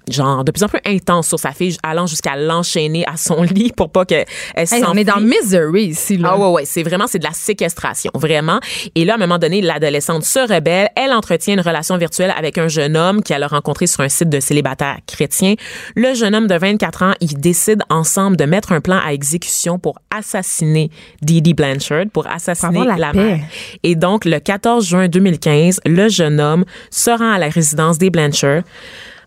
genre 0.09 0.43
de 0.43 0.51
plus 0.51 0.63
en 0.63 0.67
plus 0.67 0.79
intense 0.85 1.27
sur 1.27 1.39
sa 1.39 1.51
fille 1.51 1.77
allant 1.83 2.07
jusqu'à 2.07 2.35
l'enchaîner 2.35 3.05
à 3.07 3.17
son 3.17 3.43
lit 3.43 3.71
pour 3.75 3.91
pas 3.91 4.05
qu'elle 4.05 4.25
elle 4.55 4.67
Hey, 4.71 4.83
on 4.87 4.95
est 4.95 5.03
dans 5.03 5.19
misery 5.19 5.87
ici, 5.87 6.17
là. 6.17 6.31
Ah 6.33 6.37
ouais 6.37 6.47
ouais, 6.47 6.65
c'est 6.65 6.83
vraiment 6.83 7.07
c'est 7.07 7.19
de 7.19 7.25
la 7.25 7.33
séquestration, 7.33 8.11
vraiment. 8.13 8.59
Et 8.95 9.03
là 9.05 9.13
à 9.13 9.15
un 9.17 9.19
moment 9.19 9.37
donné, 9.37 9.61
l'adolescente 9.61 10.23
se 10.23 10.39
rebelle, 10.39 10.89
elle 10.95 11.11
entretient 11.11 11.55
une 11.55 11.61
relation 11.61 11.97
virtuelle 11.97 12.33
avec 12.37 12.57
un 12.57 12.67
jeune 12.67 12.95
homme 12.95 13.21
qu'elle 13.21 13.43
a 13.43 13.47
rencontré 13.47 13.87
sur 13.87 14.01
un 14.01 14.09
site 14.09 14.29
de 14.29 14.39
célibataire 14.39 14.99
chrétien. 15.07 15.55
Le 15.95 16.13
jeune 16.13 16.35
homme 16.35 16.47
de 16.47 16.55
24 16.55 17.03
ans, 17.03 17.13
ils 17.19 17.37
décident 17.37 17.85
ensemble 17.89 18.37
de 18.37 18.45
mettre 18.45 18.71
un 18.71 18.81
plan 18.81 18.99
à 19.03 19.13
exécution 19.13 19.77
pour 19.77 19.99
assassiner 20.15 20.89
Dee 21.21 21.53
Blanchard, 21.53 22.05
pour 22.13 22.27
assassiner 22.27 22.85
la 22.85 22.97
la, 22.97 23.13
mère. 23.13 23.39
Et 23.83 23.95
donc 23.95 24.25
le 24.25 24.39
14 24.39 24.87
juin 24.87 25.07
2015, 25.07 25.81
le 25.85 26.09
jeune 26.09 26.39
homme 26.39 26.65
se 26.89 27.11
rend 27.11 27.31
à 27.31 27.39
la 27.39 27.49
résidence 27.49 27.97
des 27.97 28.09
Blanchard 28.09 28.63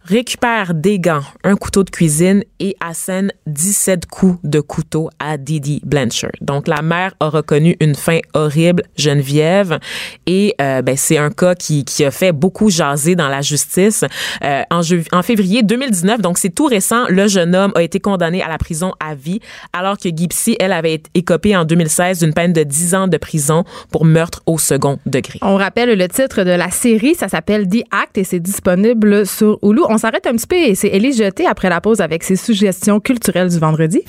récupère 0.04 0.74
des 0.74 0.98
gants, 0.98 1.22
un 1.44 1.56
couteau 1.56 1.82
de 1.82 1.90
cuisine 1.90 2.44
et 2.60 2.76
assène 2.80 3.32
17 3.46 4.06
coups 4.06 4.38
de 4.44 4.60
couteau 4.60 5.08
à 5.18 5.38
Didi 5.38 5.80
Blanchard. 5.84 6.30
Donc 6.40 6.68
la 6.68 6.82
mère 6.82 7.14
a 7.20 7.28
reconnu 7.30 7.76
une 7.80 7.94
fin 7.94 8.18
horrible, 8.34 8.82
Geneviève, 8.96 9.78
et 10.26 10.54
euh, 10.60 10.82
ben, 10.82 10.96
c'est 10.96 11.16
un 11.16 11.30
cas 11.30 11.54
qui, 11.54 11.84
qui 11.84 12.04
a 12.04 12.10
fait 12.10 12.32
beaucoup 12.32 12.68
jaser 12.68 13.14
dans 13.14 13.28
la 13.28 13.40
justice. 13.40 14.04
Euh, 14.42 14.62
en, 14.70 14.82
en 15.12 15.22
février 15.22 15.62
2019, 15.62 16.20
donc 16.20 16.36
c'est 16.38 16.54
tout 16.54 16.66
récent, 16.66 17.06
le 17.08 17.26
jeune 17.26 17.54
homme 17.54 17.72
a 17.74 17.82
été 17.82 17.98
condamné 17.98 18.42
à 18.42 18.48
la 18.48 18.58
prison 18.58 18.92
à 19.00 19.14
vie, 19.14 19.40
alors 19.72 19.96
que 19.96 20.10
Gipsy, 20.14 20.56
elle, 20.60 20.72
avait 20.72 20.94
été 20.94 21.10
écopée 21.14 21.56
en 21.56 21.64
2016 21.64 22.20
d'une 22.20 22.34
peine 22.34 22.52
de 22.52 22.62
10 22.62 22.94
ans 22.94 23.08
de 23.08 23.16
prison 23.16 23.64
pour 23.90 24.04
meurtre 24.04 24.42
au 24.46 24.58
second 24.58 24.98
degré. 25.06 25.38
On 25.40 25.56
rappelle 25.56 25.96
le 25.96 26.08
titre 26.08 26.42
de 26.42 26.50
la 26.50 26.70
série, 26.70 27.14
ça 27.14 27.28
s'appelle 27.28 27.68
The 27.68 27.84
Act 27.90 28.18
et 28.18 28.24
c'est 28.24 28.40
disponible 28.40 29.26
sur 29.26 29.58
Hulu. 29.62 29.82
S'arrête 29.98 30.26
un 30.26 30.32
petit 30.32 30.46
peu 30.46 30.56
et 30.56 30.74
c'est 30.74 30.88
Élise 30.88 31.18
Jeté 31.18 31.46
après 31.46 31.68
la 31.68 31.80
pause 31.80 32.00
avec 32.00 32.22
ses 32.24 32.36
suggestions 32.36 33.00
culturelles 33.00 33.50
du 33.50 33.58
vendredi. 33.58 34.02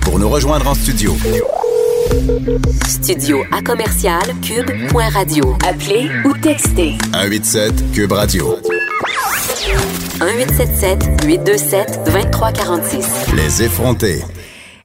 Pour 0.00 0.18
nous 0.18 0.28
rejoindre 0.28 0.68
en 0.68 0.74
studio. 0.74 1.16
Studio 2.86 3.42
à 3.52 3.62
commercial 3.62 4.22
cube.radio. 4.42 5.56
Appelez 5.68 6.08
ou 6.24 6.32
textez 6.34 6.94
187 7.12 7.92
Cube 7.92 8.12
Radio. 8.12 8.56
1877 10.20 11.24
827 11.26 12.00
2346. 12.06 13.06
Les 13.34 13.62
effrontés. 13.62 14.22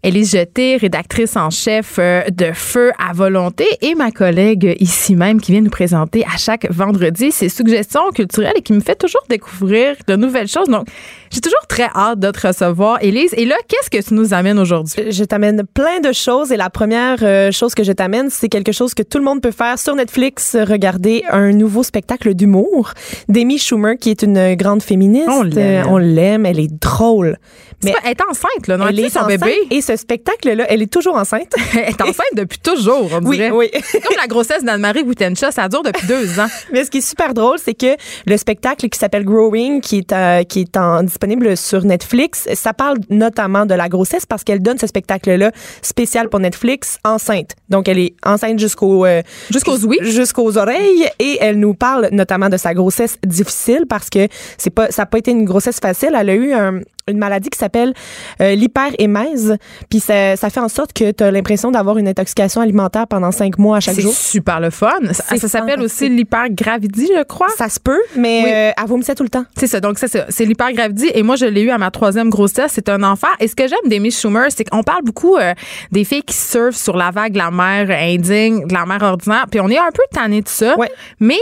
Élise 0.03 0.31
Jeté, 0.31 0.77
rédactrice 0.77 1.37
en 1.37 1.51
chef 1.51 1.97
euh, 1.99 2.23
de 2.31 2.51
Feu 2.53 2.91
à 2.97 3.13
volonté, 3.13 3.65
et 3.81 3.93
ma 3.93 4.09
collègue 4.09 4.75
ici 4.79 5.15
même 5.15 5.39
qui 5.39 5.51
vient 5.51 5.61
nous 5.61 5.69
présenter 5.69 6.25
à 6.25 6.37
chaque 6.37 6.67
vendredi 6.71 7.31
ses 7.31 7.49
suggestions 7.49 8.09
culturelles 8.11 8.55
et 8.55 8.63
qui 8.63 8.73
me 8.73 8.79
fait 8.79 8.95
toujours 8.95 9.21
découvrir 9.29 9.95
de 10.07 10.15
nouvelles 10.15 10.47
choses. 10.47 10.69
Donc, 10.69 10.87
j'ai 11.29 11.39
toujours 11.39 11.67
très 11.69 11.87
hâte 11.95 12.19
de 12.19 12.31
te 12.31 12.47
recevoir, 12.47 12.97
Élise. 13.03 13.33
Et 13.37 13.45
là, 13.45 13.55
qu'est-ce 13.67 13.91
que 13.91 14.03
tu 14.03 14.15
nous 14.15 14.33
amènes 14.33 14.57
aujourd'hui? 14.57 15.11
Je 15.11 15.23
t'amène 15.23 15.63
plein 15.71 15.99
de 15.99 16.11
choses 16.11 16.51
et 16.51 16.57
la 16.57 16.71
première 16.71 17.19
euh, 17.21 17.51
chose 17.51 17.75
que 17.75 17.83
je 17.83 17.91
t'amène, 17.91 18.31
c'est 18.31 18.49
quelque 18.49 18.71
chose 18.71 18.95
que 18.95 19.03
tout 19.03 19.19
le 19.19 19.23
monde 19.23 19.39
peut 19.39 19.51
faire 19.51 19.77
sur 19.77 19.95
Netflix, 19.95 20.57
regarder 20.59 21.23
un 21.29 21.51
nouveau 21.51 21.83
spectacle 21.83 22.33
d'humour 22.33 22.93
d'Amy 23.29 23.59
Schumer, 23.59 23.97
qui 23.97 24.09
est 24.09 24.23
une 24.23 24.55
grande 24.55 24.81
féministe. 24.81 25.29
On 25.29 25.43
l'aime. 25.43 26.45
Euh, 26.45 26.49
elle 26.49 26.59
est 26.59 26.81
drôle. 26.81 27.37
Mais 27.83 27.93
elle 28.03 28.11
est 28.11 28.21
enceinte, 28.21 28.67
là, 28.67 28.77
non? 28.77 28.87
elle 28.87 28.99
est 28.99 29.09
son 29.09 29.21
enceinte 29.21 29.39
bébé. 29.39 29.55
et 29.71 29.81
ce 29.81 29.90
spectacle-là, 29.95 30.65
elle 30.69 30.81
est 30.81 30.91
toujours 30.91 31.15
enceinte. 31.15 31.53
Elle 31.73 31.89
est 31.89 32.01
enceinte 32.01 32.33
depuis 32.35 32.59
toujours, 32.59 33.09
on 33.13 33.25
Oui, 33.25 33.37
dirait. 33.37 33.51
oui. 33.51 33.69
Comme 33.71 34.17
la 34.19 34.27
grossesse 34.27 34.63
d'Anne-Marie 34.63 35.03
Boutencha, 35.03 35.51
ça 35.51 35.67
dure 35.69 35.83
depuis 35.83 36.05
deux 36.07 36.39
ans. 36.39 36.47
Mais 36.73 36.83
ce 36.83 36.91
qui 36.91 36.99
est 36.99 37.07
super 37.07 37.33
drôle, 37.33 37.57
c'est 37.63 37.73
que 37.73 37.95
le 38.25 38.37
spectacle 38.37 38.87
qui 38.89 38.97
s'appelle 38.99 39.23
Growing, 39.25 39.81
qui 39.81 39.99
est, 39.99 40.11
euh, 40.13 40.43
qui 40.43 40.61
est 40.61 40.77
en, 40.77 41.03
disponible 41.03 41.55
sur 41.57 41.83
Netflix, 41.83 42.47
ça 42.53 42.73
parle 42.73 42.97
notamment 43.09 43.65
de 43.65 43.73
la 43.73 43.89
grossesse 43.89 44.25
parce 44.25 44.43
qu'elle 44.43 44.61
donne 44.61 44.77
ce 44.77 44.87
spectacle-là 44.87 45.51
spécial 45.81 46.29
pour 46.29 46.39
Netflix 46.39 46.97
enceinte. 47.03 47.51
Donc, 47.69 47.87
elle 47.87 47.99
est 47.99 48.13
enceinte 48.25 48.59
jusqu'au 48.59 49.05
euh, 49.05 49.21
Jusqu'aux 49.51 49.77
ouïes. 49.85 49.99
jusqu'aux 50.01 50.57
oreilles 50.57 51.07
et 51.19 51.37
elle 51.41 51.59
nous 51.59 51.73
parle 51.73 52.09
notamment 52.11 52.49
de 52.49 52.57
sa 52.57 52.73
grossesse 52.73 53.17
difficile 53.25 53.85
parce 53.89 54.09
que 54.09 54.27
c'est 54.57 54.69
pas 54.69 54.91
ça 54.91 55.03
a 55.03 55.05
pas 55.05 55.17
été 55.17 55.31
une 55.31 55.45
grossesse 55.45 55.79
facile. 55.79 56.15
Elle 56.19 56.29
a 56.29 56.35
eu 56.35 56.53
un- 56.53 56.79
une 57.07 57.17
maladie 57.17 57.49
qui 57.49 57.57
s'appelle 57.57 57.93
euh, 58.41 58.55
l'hyperémèse, 58.55 59.57
puis 59.89 59.99
ça, 59.99 60.35
ça 60.35 60.49
fait 60.49 60.59
en 60.59 60.69
sorte 60.69 60.93
que 60.93 61.11
tu 61.11 61.23
as 61.23 61.31
l'impression 61.31 61.71
d'avoir 61.71 61.97
une 61.97 62.07
intoxication 62.07 62.61
alimentaire 62.61 63.07
pendant 63.07 63.31
cinq 63.31 63.57
mois 63.57 63.77
à 63.77 63.79
chaque 63.79 63.95
C'est 63.95 64.01
jour. 64.01 64.13
super 64.13 64.59
le 64.59 64.69
fun. 64.69 64.89
Ça, 65.11 65.23
C'est 65.29 65.37
ça 65.39 65.47
s'appelle 65.47 65.81
aussi 65.81 66.09
l'hypergravidie, 66.09 67.09
je 67.17 67.23
crois. 67.23 67.49
Ça 67.57 67.69
se 67.69 67.79
peut, 67.79 68.01
mais 68.15 68.41
Oui. 68.43 68.51
euh, 68.53 68.71
elle 68.81 68.87
vomissait 68.87 69.15
tout 69.15 69.23
le 69.23 69.29
temps. 69.29 69.45
C'est 69.57 69.67
ça. 69.67 69.79
Donc, 69.79 69.97
c'est 69.99 70.07
ça. 70.07 70.25
C'est 70.29 70.45
l'hypergravidie. 70.45 71.09
Et 71.13 71.23
moi, 71.23 71.35
je 71.35 71.45
l'ai 71.45 71.61
eu 71.61 71.69
à 71.71 71.77
ma 71.77 71.91
troisième 71.91 72.29
grossesse. 72.29 72.71
C'est 72.73 72.89
un 72.89 73.03
enfer. 73.03 73.29
Et 73.39 73.47
ce 73.47 73.55
que 73.55 73.67
j'aime 73.67 73.77
d'Amy 73.89 74.11
Schumer, 74.11 74.47
c'est 74.49 74.63
qu'on 74.69 74.83
parle 74.83 75.03
beaucoup 75.03 75.37
euh, 75.37 75.53
des 75.91 76.03
filles 76.03 76.23
qui 76.23 76.35
surfent 76.35 76.75
sur 76.77 76.97
la 76.97 77.11
vague 77.11 77.33
de 77.33 77.37
la 77.37 77.51
mère 77.51 77.89
indigne, 77.89 78.67
de 78.67 78.73
la 78.73 78.85
mère 78.85 79.01
ordinaire. 79.03 79.45
Puis 79.49 79.59
on 79.59 79.69
est 79.69 79.77
un 79.77 79.91
peu 79.93 80.03
tanné 80.11 80.41
de 80.41 80.47
ça. 80.47 80.77
Ouais. 80.77 80.91
Mais 81.19 81.37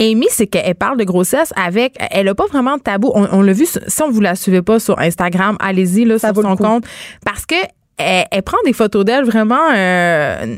Amy, 0.00 0.26
c'est 0.30 0.46
qu'elle 0.46 0.74
parle 0.74 0.96
de 0.98 1.04
grossesse 1.04 1.52
avec. 1.56 1.96
Elle 2.10 2.28
a 2.28 2.34
pas 2.34 2.46
vraiment 2.46 2.76
de 2.76 2.82
tabou. 2.82 3.10
On, 3.14 3.26
on 3.32 3.42
l'a 3.42 3.52
vu. 3.52 3.66
Si 3.66 4.02
on 4.02 4.10
vous 4.10 4.20
la 4.20 4.34
suivez 4.34 4.62
pas 4.62 4.78
sur 4.78 4.98
Instagram, 4.98 5.56
allez-y 5.60 6.04
là 6.04 6.18
Ça 6.18 6.32
sur 6.32 6.42
son 6.42 6.56
compte 6.56 6.84
parce 7.24 7.44
que 7.46 7.56
elle, 7.96 8.26
elle 8.30 8.42
prend 8.42 8.58
des 8.64 8.72
photos 8.72 9.04
d'elle 9.04 9.24
vraiment. 9.24 9.70
euh, 9.74 10.56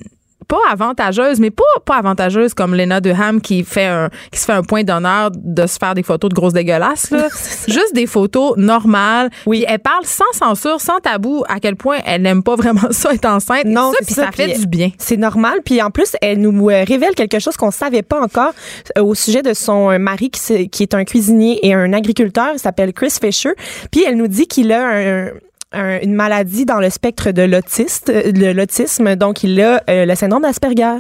pas 0.50 0.58
avantageuses, 0.68 1.38
mais 1.38 1.52
pas, 1.52 1.62
pas 1.84 1.98
avantageuses 1.98 2.54
comme 2.54 2.74
Lena 2.74 3.00
Duham 3.00 3.40
qui 3.40 3.62
fait 3.62 3.86
un, 3.86 4.10
qui 4.32 4.40
se 4.40 4.44
fait 4.44 4.52
un 4.52 4.64
point 4.64 4.82
d'honneur 4.82 5.30
de 5.32 5.66
se 5.68 5.78
faire 5.78 5.94
des 5.94 6.02
photos 6.02 6.28
de 6.28 6.34
grosses 6.34 6.52
dégueulasses, 6.52 7.12
là. 7.12 7.28
Juste 7.68 7.94
des 7.94 8.08
photos 8.08 8.56
normales. 8.56 9.30
Oui. 9.46 9.64
Elle 9.68 9.78
parle 9.78 10.04
sans 10.04 10.24
censure, 10.32 10.80
sans 10.80 10.98
tabou, 10.98 11.44
à 11.48 11.60
quel 11.60 11.76
point 11.76 11.98
elle 12.04 12.22
n'aime 12.22 12.42
pas 12.42 12.56
vraiment 12.56 12.80
ça 12.90 13.14
être 13.14 13.26
enceinte. 13.26 13.64
Non, 13.66 13.92
ça, 13.92 13.98
puis 14.04 14.14
ça, 14.14 14.24
ça, 14.24 14.32
fait 14.32 14.58
du 14.58 14.66
bien. 14.66 14.90
C'est 14.98 15.16
normal. 15.16 15.60
Puis 15.64 15.80
en 15.80 15.90
plus, 15.90 16.16
elle 16.20 16.40
nous 16.40 16.68
euh, 16.68 16.82
révèle 16.82 17.14
quelque 17.14 17.38
chose 17.38 17.56
qu'on 17.56 17.70
savait 17.70 18.02
pas 18.02 18.20
encore 18.20 18.52
euh, 18.98 19.02
au 19.02 19.14
sujet 19.14 19.42
de 19.42 19.54
son 19.54 19.92
euh, 19.92 19.98
mari 19.98 20.30
qui, 20.30 20.68
qui 20.68 20.82
est 20.82 20.94
un 20.94 21.04
cuisinier 21.04 21.64
et 21.64 21.74
un 21.74 21.92
agriculteur. 21.92 22.50
Il 22.54 22.58
s'appelle 22.58 22.92
Chris 22.92 23.14
Fisher. 23.20 23.52
Puis 23.92 24.02
elle 24.04 24.16
nous 24.16 24.28
dit 24.28 24.48
qu'il 24.48 24.72
a 24.72 24.84
un 24.84 25.30
un- 25.72 26.00
une 26.00 26.14
maladie 26.14 26.64
dans 26.64 26.80
le 26.80 26.90
spectre 26.90 27.30
de 27.30 27.42
l'autiste, 27.42 28.10
de 28.10 28.46
l'autisme. 28.50 29.14
Donc, 29.16 29.42
il 29.44 29.60
a 29.60 29.82
euh, 29.88 30.04
le 30.06 30.14
syndrome 30.14 30.42
d'Asperger. 30.42 30.98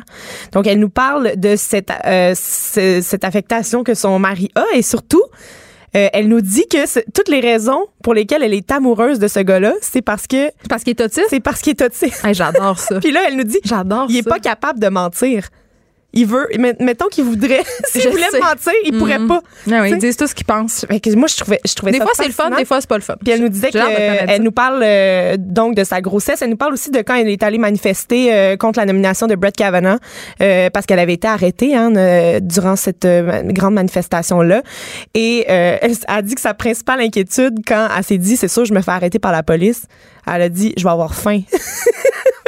Donc, 0.52 0.66
elle 0.66 0.78
nous 0.78 0.88
parle 0.90 1.32
de 1.36 1.56
cette, 1.56 1.90
euh, 2.06 2.34
ce- 2.36 3.00
cette 3.02 3.24
affectation 3.24 3.82
que 3.84 3.94
son 3.94 4.18
mari 4.18 4.50
a 4.54 4.64
et 4.74 4.82
surtout, 4.82 5.22
euh, 5.96 6.08
elle 6.12 6.28
nous 6.28 6.40
dit 6.40 6.66
que 6.68 6.86
toutes 7.12 7.28
les 7.28 7.40
raisons 7.40 7.86
pour 8.04 8.14
lesquelles 8.14 8.44
elle 8.44 8.54
est 8.54 8.70
amoureuse 8.70 9.18
de 9.18 9.26
ce 9.26 9.40
gars-là, 9.40 9.72
c'est 9.80 10.02
parce 10.02 10.26
que 10.28 10.50
Parce 10.68 10.84
qu'il 10.84 10.92
est 10.92 11.00
autiste? 11.00 11.26
c'est 11.30 11.40
parce 11.40 11.60
qu'il 11.60 11.70
est 11.72 11.82
autiste. 11.82 12.24
Hey, 12.24 12.32
J'adore 12.34 12.78
ça. 12.78 12.98
Puis 13.00 13.10
là, 13.10 13.22
elle 13.26 13.36
nous 13.36 13.42
dit, 13.44 13.58
J'adore 13.64 14.06
il 14.08 14.18
est 14.18 14.22
ça. 14.22 14.30
pas 14.30 14.38
capable 14.38 14.78
de 14.78 14.88
mentir. 14.88 15.48
Il 16.12 16.26
veut, 16.26 16.48
met- 16.58 16.74
mettons 16.80 17.06
qu'il 17.06 17.24
voudrait, 17.24 17.62
s'il 17.84 18.02
Je 18.02 18.08
voulait 18.08 18.28
sais. 18.30 18.40
mentir, 18.40 18.72
il 18.84 18.98
pourrait 18.98 19.18
Mhm. 19.20 19.28
pas. 19.28 19.40
Ah 19.70 19.78
oui, 19.82 19.90
ils 19.90 19.98
disent 19.98 20.16
tout 20.16 20.26
ce 20.26 20.34
qu'ils 20.34 20.44
pensent. 20.46 20.84
Que 20.88 21.14
moi, 21.14 21.28
je 21.28 21.36
trouvais, 21.36 21.60
je 21.64 21.72
trouvais 21.74 21.92
Des 21.92 21.98
ça 21.98 22.04
fois, 22.04 22.12
c'est 22.16 22.26
le 22.26 22.32
fun, 22.32 22.50
des 22.50 22.64
fois, 22.64 22.80
c'est 22.80 22.88
pas 22.88 22.96
le 22.96 23.02
fun. 23.02 23.14
Puis 23.22 23.32
elle 23.32 23.40
nous 23.42 23.48
disait 23.48 23.70
qu'elle 23.70 24.42
nous 24.42 24.50
parle 24.52 24.80
euh, 24.82 25.36
donc 25.38 25.76
de 25.76 25.84
sa 25.84 26.00
grossesse. 26.00 26.42
Elle 26.42 26.50
nous 26.50 26.56
parle 26.56 26.72
aussi 26.72 26.90
de 26.90 26.98
quand 27.02 27.14
elle 27.14 27.28
est 27.28 27.42
allée 27.42 27.58
manifester 27.58 28.34
euh, 28.34 28.56
contre 28.56 28.80
la 28.80 28.86
nomination 28.86 29.26
de 29.28 29.34
Brett 29.36 29.54
Kavanaugh 29.56 29.98
euh, 30.42 30.68
parce 30.70 30.86
qu'elle 30.86 30.98
avait 30.98 31.14
été 31.14 31.28
arrêtée 31.28 31.76
hein, 31.76 31.90
durant 32.40 32.76
cette 32.76 33.06
grande 33.06 33.74
manifestation-là. 33.74 34.62
Et 35.14 35.44
elle 35.48 35.92
a 36.08 36.22
dit 36.22 36.34
que 36.34 36.40
sa 36.40 36.54
principale 36.54 37.00
inquiétude 37.00 37.58
quand 37.66 37.88
elle 37.96 38.04
s'est 38.04 38.18
dit, 38.18 38.36
c'est 38.36 38.48
sûr, 38.48 38.64
je 38.64 38.74
me 38.74 38.80
fais 38.82 38.90
arrêter 38.90 39.18
par 39.18 39.32
la 39.32 39.42
police, 39.42 39.82
elle 40.26 40.42
a 40.42 40.48
dit, 40.48 40.74
je 40.76 40.82
vais 40.84 40.90
avoir 40.90 41.14
faim. 41.14 41.40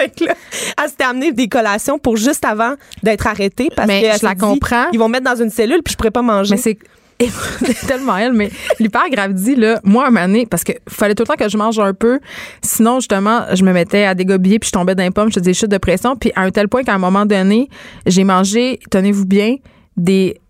fait 0.02 0.14
que 0.18 0.24
là, 0.24 0.34
elle 0.82 0.88
s'était 0.88 1.04
amenée 1.04 1.32
des 1.32 1.48
collations 1.48 1.98
pour 1.98 2.16
juste 2.16 2.44
avant 2.44 2.74
d'être 3.02 3.26
arrêtée 3.26 3.68
parce 3.74 3.88
Mais 3.88 4.02
que 4.02 4.18
je 4.18 4.24
la 4.24 4.34
dit, 4.34 4.40
comprends. 4.40 4.86
Ils 4.92 4.98
vont 4.98 5.08
me 5.08 5.12
mettre 5.12 5.24
dans 5.24 5.42
une 5.42 5.50
cellule 5.50 5.82
puis 5.82 5.92
je 5.92 5.96
pourrais 5.96 6.10
pas 6.10 6.22
manger. 6.22 6.54
Mais 6.54 6.60
c'est 6.60 6.78
tellement 7.86 8.16
elle, 8.16 8.32
mais 8.32 8.50
l'hypergravidie, 8.80 9.54
là, 9.54 9.80
moi, 9.84 10.06
un 10.06 10.10
moment 10.10 10.26
donné, 10.26 10.46
parce 10.46 10.64
que 10.64 10.72
fallait 10.88 11.14
tout 11.14 11.22
le 11.22 11.28
temps 11.28 11.36
que 11.36 11.48
je 11.48 11.56
mange 11.56 11.78
un 11.78 11.94
peu. 11.94 12.18
Sinon, 12.62 12.98
justement, 12.98 13.44
je 13.52 13.62
me 13.62 13.72
mettais 13.72 14.04
à 14.04 14.14
dégobiller 14.14 14.58
puis 14.58 14.68
je 14.68 14.72
tombais 14.72 14.94
dans 14.94 15.04
les 15.04 15.10
pommes, 15.10 15.28
je 15.28 15.34
faisais 15.34 15.50
des 15.50 15.54
chutes 15.54 15.70
de 15.70 15.78
pression. 15.78 16.16
Puis 16.16 16.32
à 16.34 16.42
un 16.42 16.50
tel 16.50 16.68
point 16.68 16.82
qu'à 16.82 16.94
un 16.94 16.98
moment 16.98 17.26
donné, 17.26 17.68
j'ai 18.06 18.24
mangé, 18.24 18.80
tenez-vous 18.90 19.26
bien, 19.26 19.56
des 19.96 20.40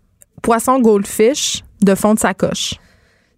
poissons 0.41 0.79
goldfish 0.79 1.63
de 1.81 1.95
fond 1.95 2.13
de 2.13 2.19
sacoche. 2.19 2.75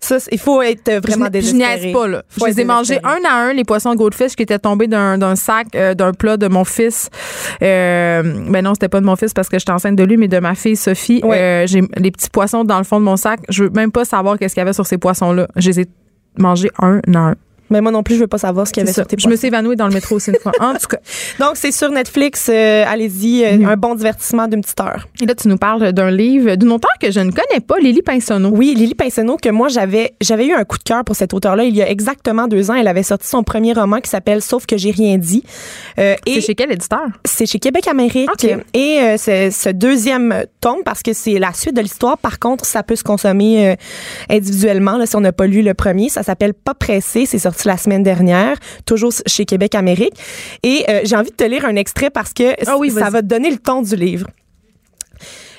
Ça, 0.06 0.18
il 0.32 0.40
faut 0.40 0.62
être 0.62 0.92
vraiment 1.04 1.26
je, 1.26 1.30
je 1.30 1.32
désespéré. 1.32 1.80
niaise 1.82 1.94
pas, 1.94 2.08
là. 2.08 2.24
Faut 2.30 2.46
je 2.46 2.52
les 2.52 2.62
ai 2.62 2.64
mangés 2.64 3.00
un 3.04 3.20
à 3.28 3.34
un, 3.34 3.54
les 3.54 3.64
poissons 3.64 3.94
goldfish 3.96 4.36
qui 4.36 4.44
étaient 4.44 4.60
tombés 4.60 4.88
d'un 4.88 5.36
sac, 5.36 5.68
euh, 5.76 5.94
d'un 5.94 6.14
plat 6.14 6.38
de 6.38 6.48
mon 6.48 6.64
fils. 6.64 7.10
Euh, 7.62 8.24
ben 8.50 8.64
non, 8.64 8.74
c'était 8.74 8.90
pas 8.90 9.02
de 9.02 9.06
mon 9.06 9.16
fils 9.16 9.34
parce 9.34 9.50
que 9.50 9.60
j'étais 9.60 9.72
enceinte 9.72 9.96
de 9.96 10.04
lui, 10.04 10.18
mais 10.18 10.28
de 10.28 10.40
ma 10.40 10.56
fille 10.56 10.76
Sophie. 10.76 11.22
Euh, 11.24 11.66
j'ai 11.68 11.82
les 11.98 12.12
petits 12.12 12.30
poissons 12.30 12.64
dans 12.64 12.78
le 12.78 12.84
fond 12.84 13.00
de 13.00 13.06
mon 13.06 13.18
sac. 13.18 13.40
Je 13.50 13.64
veux 13.64 13.70
même 13.70 13.92
pas 13.92 14.06
savoir 14.06 14.38
qu'est-ce 14.38 14.54
qu'il 14.54 14.62
y 14.62 14.66
avait 14.66 14.74
sur 14.74 14.86
ces 14.86 14.98
poissons-là. 14.98 15.48
Je 15.56 15.70
les 15.70 15.82
ai 15.82 15.86
mangés 16.38 16.70
un 16.80 17.00
à 17.14 17.18
un. 17.18 17.36
Mais 17.70 17.82
moi 17.82 17.92
non 17.92 18.04
plus, 18.04 18.16
je 18.16 18.22
veux 18.22 18.28
pas 18.28 18.38
savoir 18.38 18.68
ce 18.68 18.72
qu'il 18.74 18.82
y 18.82 18.86
avait 18.86 18.94
ça. 18.94 19.02
sur 19.02 19.08
tes 19.08 19.16
Je 19.20 19.28
me 19.28 19.36
suis 19.36 19.48
évanouie 19.48 19.76
dans 19.76 19.88
le 19.88 19.94
métro 19.94 20.16
aussi 20.16 20.30
une 20.32 20.38
fois. 20.40 20.52
En 20.60 20.74
tout 20.74 20.88
cas. 20.88 20.98
Donc, 21.40 21.52
c'est 21.56 21.72
sur 21.72 21.90
Netflix. 21.90 22.48
euh, 22.50 22.84
Allez-y, 22.88 23.44
euh, 23.44 23.68
un 23.68 23.76
bon 23.78 23.96
divertissement 23.96 24.48
d'une 24.48 24.62
petite 24.62 24.80
heure. 24.80 25.08
Et 25.22 25.26
là, 25.26 25.34
tu 25.36 25.48
nous 25.48 25.58
parles 25.58 25.92
d'un 25.94 26.12
livre 26.12 26.56
d'une 26.56 26.72
auteure 26.72 26.92
que 27.02 27.12
je 27.12 27.20
ne 27.20 27.32
connais 27.32 27.60
pas, 27.66 27.78
Lily 27.80 28.02
Pinsonneau. 28.02 28.50
Oui, 28.50 28.74
Lily 28.76 28.94
Pinsonneau, 28.96 29.38
que 29.38 29.50
moi, 29.50 29.68
j'avais 29.70 30.14
j'avais 30.22 30.48
eu 30.48 30.54
un 30.54 30.64
coup 30.64 30.78
de 30.78 30.84
cœur 30.84 31.04
pour 31.04 31.16
cette 31.16 31.34
auteure-là 31.34 31.64
il 31.64 31.76
y 31.76 31.82
a 31.82 31.90
exactement 31.90 32.48
deux 32.48 32.70
ans. 32.72 32.76
Elle 32.76 32.88
avait 32.88 33.04
sorti 33.04 33.28
son 33.28 33.44
premier 33.44 33.74
roman 33.74 34.00
qui 34.00 34.10
s'appelle 34.10 34.42
Sauf 34.42 34.66
que 34.66 34.78
j'ai 34.78 34.92
rien 34.92 35.18
dit. 35.18 35.44
Euh, 36.00 36.16
C'est 36.28 36.42
chez 36.42 36.56
quel 36.56 36.72
éditeur? 36.72 37.06
c'est 37.26 37.46
chez 37.46 37.60
Québec 37.60 37.88
Amérique. 37.88 38.30
OK. 38.32 38.50
Et 38.74 39.16
ce 39.18 39.70
deuxième 39.72 40.46
tome, 40.62 40.80
parce 40.86 41.02
que 41.04 41.14
c'est 41.14 41.40
la 41.40 41.54
suite 41.54 41.76
de 41.76 41.82
l'histoire, 41.82 42.18
par 42.18 42.40
contre, 42.40 42.66
ça 42.66 42.84
peut 42.84 42.96
se 42.96 43.04
consommer 43.04 43.76
individuellement 44.30 44.98
là, 44.98 45.06
si 45.06 45.16
on 45.16 45.22
n'a 45.22 45.32
pas 45.32 45.48
lu 45.48 45.62
le 45.62 45.74
premier. 45.74 46.10
Ça 46.10 46.24
s'appelle 46.24 46.54
Pas 46.54 46.74
pressé. 46.74 47.26
C'est 47.26 47.40
sorti 47.40 47.55
la 47.64 47.78
semaine 47.78 48.04
dernière, 48.04 48.58
toujours 48.86 49.12
chez 49.26 49.46
Québec 49.46 49.76
Amérique. 49.76 50.14
Et 50.64 50.84
euh, 50.90 51.02
j'ai 51.04 51.16
envie 51.16 51.32
de 51.32 51.36
te 51.36 51.44
lire 51.44 51.66
un 51.66 51.76
extrait 51.76 52.10
parce 52.10 52.34
que 52.34 52.54
Ah 52.68 52.78
oui, 52.78 52.92
ça 52.92 53.10
va 53.10 53.22
te 53.22 53.28
donner 53.28 53.50
le 53.50 53.58
ton 53.58 53.82
du 53.82 53.96
livre. 53.96 54.28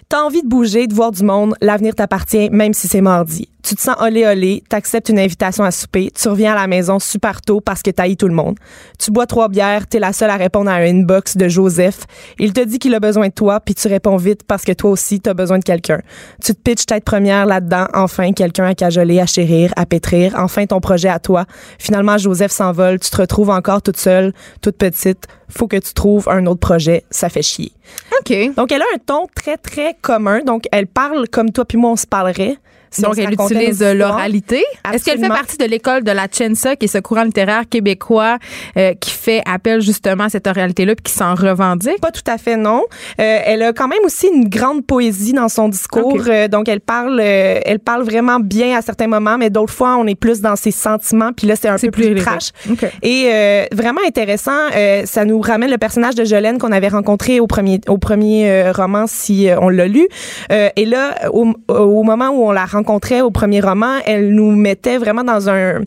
T'as 0.08 0.22
envie 0.22 0.42
de 0.42 0.48
bouger, 0.48 0.86
de 0.86 0.94
voir 0.94 1.10
du 1.10 1.24
monde, 1.24 1.54
l'avenir 1.60 1.94
t'appartient, 1.94 2.48
même 2.50 2.74
si 2.74 2.86
c'est 2.86 3.00
mardi. 3.00 3.48
Tu 3.66 3.74
te 3.74 3.80
sens 3.80 3.96
olé 3.98 4.24
olé, 4.24 4.62
t'acceptes 4.68 5.08
une 5.08 5.18
invitation 5.18 5.64
à 5.64 5.72
souper, 5.72 6.12
tu 6.14 6.28
reviens 6.28 6.52
à 6.52 6.54
la 6.54 6.68
maison 6.68 7.00
super 7.00 7.42
tôt 7.42 7.60
parce 7.60 7.82
que 7.82 7.90
t'haïs 7.90 8.16
tout 8.16 8.28
le 8.28 8.32
monde. 8.32 8.56
Tu 8.96 9.10
bois 9.10 9.26
trois 9.26 9.48
bières, 9.48 9.88
t'es 9.88 9.98
la 9.98 10.12
seule 10.12 10.30
à 10.30 10.36
répondre 10.36 10.70
à 10.70 10.74
un 10.74 10.86
inbox 10.86 11.36
de 11.36 11.48
Joseph. 11.48 12.02
Il 12.38 12.52
te 12.52 12.60
dit 12.60 12.78
qu'il 12.78 12.94
a 12.94 13.00
besoin 13.00 13.26
de 13.26 13.32
toi, 13.32 13.58
puis 13.58 13.74
tu 13.74 13.88
réponds 13.88 14.18
vite 14.18 14.44
parce 14.44 14.62
que 14.62 14.70
toi 14.70 14.90
aussi, 14.90 15.18
t'as 15.18 15.34
besoin 15.34 15.58
de 15.58 15.64
quelqu'un. 15.64 16.00
Tu 16.44 16.54
te 16.54 16.60
pitches 16.60 16.86
tête 16.86 17.02
première 17.02 17.44
là-dedans, 17.44 17.88
enfin, 17.92 18.32
quelqu'un 18.32 18.66
à 18.66 18.74
cajoler, 18.76 19.18
à 19.18 19.26
chérir, 19.26 19.72
à 19.74 19.84
pétrir, 19.84 20.34
enfin 20.36 20.64
ton 20.66 20.78
projet 20.78 21.08
à 21.08 21.18
toi. 21.18 21.44
Finalement, 21.80 22.18
Joseph 22.18 22.52
s'envole, 22.52 23.00
tu 23.00 23.10
te 23.10 23.16
retrouves 23.16 23.50
encore 23.50 23.82
toute 23.82 23.96
seule, 23.96 24.32
toute 24.62 24.76
petite. 24.76 25.26
Faut 25.48 25.66
que 25.66 25.76
tu 25.76 25.92
trouves 25.92 26.28
un 26.28 26.46
autre 26.46 26.60
projet, 26.60 27.02
ça 27.10 27.28
fait 27.28 27.42
chier. 27.42 27.72
OK. 28.20 28.54
Donc, 28.54 28.70
elle 28.70 28.82
a 28.82 28.86
un 28.94 28.98
ton 29.04 29.26
très, 29.34 29.56
très 29.56 29.96
commun. 30.00 30.42
Donc, 30.46 30.66
elle 30.70 30.86
parle 30.86 31.28
comme 31.28 31.50
toi 31.50 31.64
puis 31.64 31.78
moi, 31.78 31.90
on 31.90 31.96
se 31.96 32.06
parlerait. 32.06 32.58
Si 32.90 33.02
Donc, 33.02 33.18
elle 33.18 33.32
utilise 33.32 33.82
l'oralité. 33.82 34.64
Est-ce 34.92 35.04
qu'elle 35.04 35.18
fait 35.18 35.28
partie 35.28 35.56
de 35.58 35.64
l'école 35.64 36.04
de 36.04 36.12
la 36.12 36.26
Chensa, 36.30 36.76
qui 36.76 36.86
est 36.86 36.88
ce 36.88 36.98
courant 36.98 37.24
littéraire 37.24 37.64
québécois 37.68 38.38
euh, 38.76 38.94
qui 38.94 39.10
fait 39.10 39.42
appel 39.46 39.80
justement 39.80 40.24
à 40.24 40.28
cette 40.28 40.46
oralité-là 40.46 40.94
puis 40.94 41.12
qui 41.12 41.12
s'en 41.12 41.34
revendique? 41.34 42.00
Pas 42.00 42.10
tout 42.10 42.22
à 42.26 42.38
fait, 42.38 42.56
non. 42.56 42.82
Euh, 43.20 43.38
elle 43.44 43.62
a 43.62 43.72
quand 43.72 43.88
même 43.88 44.04
aussi 44.04 44.28
une 44.28 44.48
grande 44.48 44.86
poésie 44.86 45.32
dans 45.32 45.48
son 45.48 45.68
discours. 45.68 46.22
Euh, 46.28 46.48
donc, 46.48 46.68
elle 46.68 46.80
parle, 46.80 47.20
euh, 47.20 47.60
elle 47.64 47.78
parle 47.80 48.02
vraiment 48.02 48.40
bien 48.40 48.76
à 48.76 48.82
certains 48.82 49.08
moments, 49.08 49.38
mais 49.38 49.50
d'autres 49.50 49.72
fois, 49.72 49.96
on 49.96 50.06
est 50.06 50.14
plus 50.14 50.40
dans 50.40 50.56
ses 50.56 50.70
sentiments. 50.70 51.32
Puis 51.32 51.46
là, 51.46 51.56
c'est 51.56 51.68
un 51.68 51.78
peu 51.78 51.90
plus, 51.90 52.12
plus 52.12 52.22
trash. 52.22 52.50
Ok. 52.70 52.84
Et 53.02 53.28
euh, 53.32 53.64
vraiment 53.72 54.00
intéressant, 54.06 54.52
euh, 54.74 55.02
ça 55.06 55.24
nous 55.24 55.40
ramène 55.40 55.70
le 55.70 55.78
personnage 55.78 56.14
de 56.14 56.24
Jolene 56.24 56.58
qu'on 56.58 56.72
avait 56.72 56.88
rencontré 56.88 57.40
au 57.40 57.46
premier, 57.46 57.80
au 57.88 57.98
premier 57.98 58.70
roman, 58.70 59.06
si 59.06 59.48
on 59.60 59.68
l'a 59.68 59.86
lu. 59.86 60.06
Euh, 60.52 60.68
et 60.76 60.84
là, 60.84 61.14
au, 61.32 61.52
au 61.68 62.02
moment 62.02 62.28
où 62.30 62.48
on 62.48 62.52
la 62.52 62.64
rencontrait 62.86 63.20
au 63.20 63.30
premier 63.30 63.60
roman, 63.60 63.98
elle 64.04 64.32
nous 64.34 64.52
mettait 64.52 64.98
vraiment 64.98 65.24
dans 65.24 65.48
un, 65.50 65.80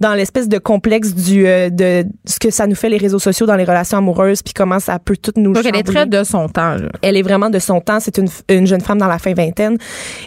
dans 0.00 0.14
l'espèce 0.14 0.48
de 0.48 0.58
complexe 0.58 1.14
du, 1.14 1.46
euh, 1.46 1.68
de 1.68 2.04
ce 2.24 2.38
que 2.38 2.50
ça 2.50 2.66
nous 2.66 2.74
fait 2.74 2.88
les 2.88 2.96
réseaux 2.96 3.18
sociaux 3.18 3.46
dans 3.46 3.56
les 3.56 3.64
relations 3.64 3.98
amoureuses, 3.98 4.42
puis 4.42 4.54
comment 4.54 4.80
ça 4.80 4.98
peut 4.98 5.16
tout 5.16 5.32
nous 5.36 5.52
Donc, 5.52 5.64
elle 5.66 5.76
est 5.76 5.82
très 5.82 6.06
de 6.06 6.24
son 6.24 6.48
temps. 6.48 6.76
là. 6.76 6.88
Elle 7.02 7.16
est 7.16 7.22
vraiment 7.22 7.50
de 7.50 7.58
son 7.58 7.80
temps. 7.80 8.00
C'est 8.00 8.16
une, 8.18 8.28
une 8.48 8.66
jeune 8.66 8.80
femme 8.80 8.98
dans 8.98 9.06
la 9.06 9.18
fin 9.18 9.34
vingtaine. 9.34 9.76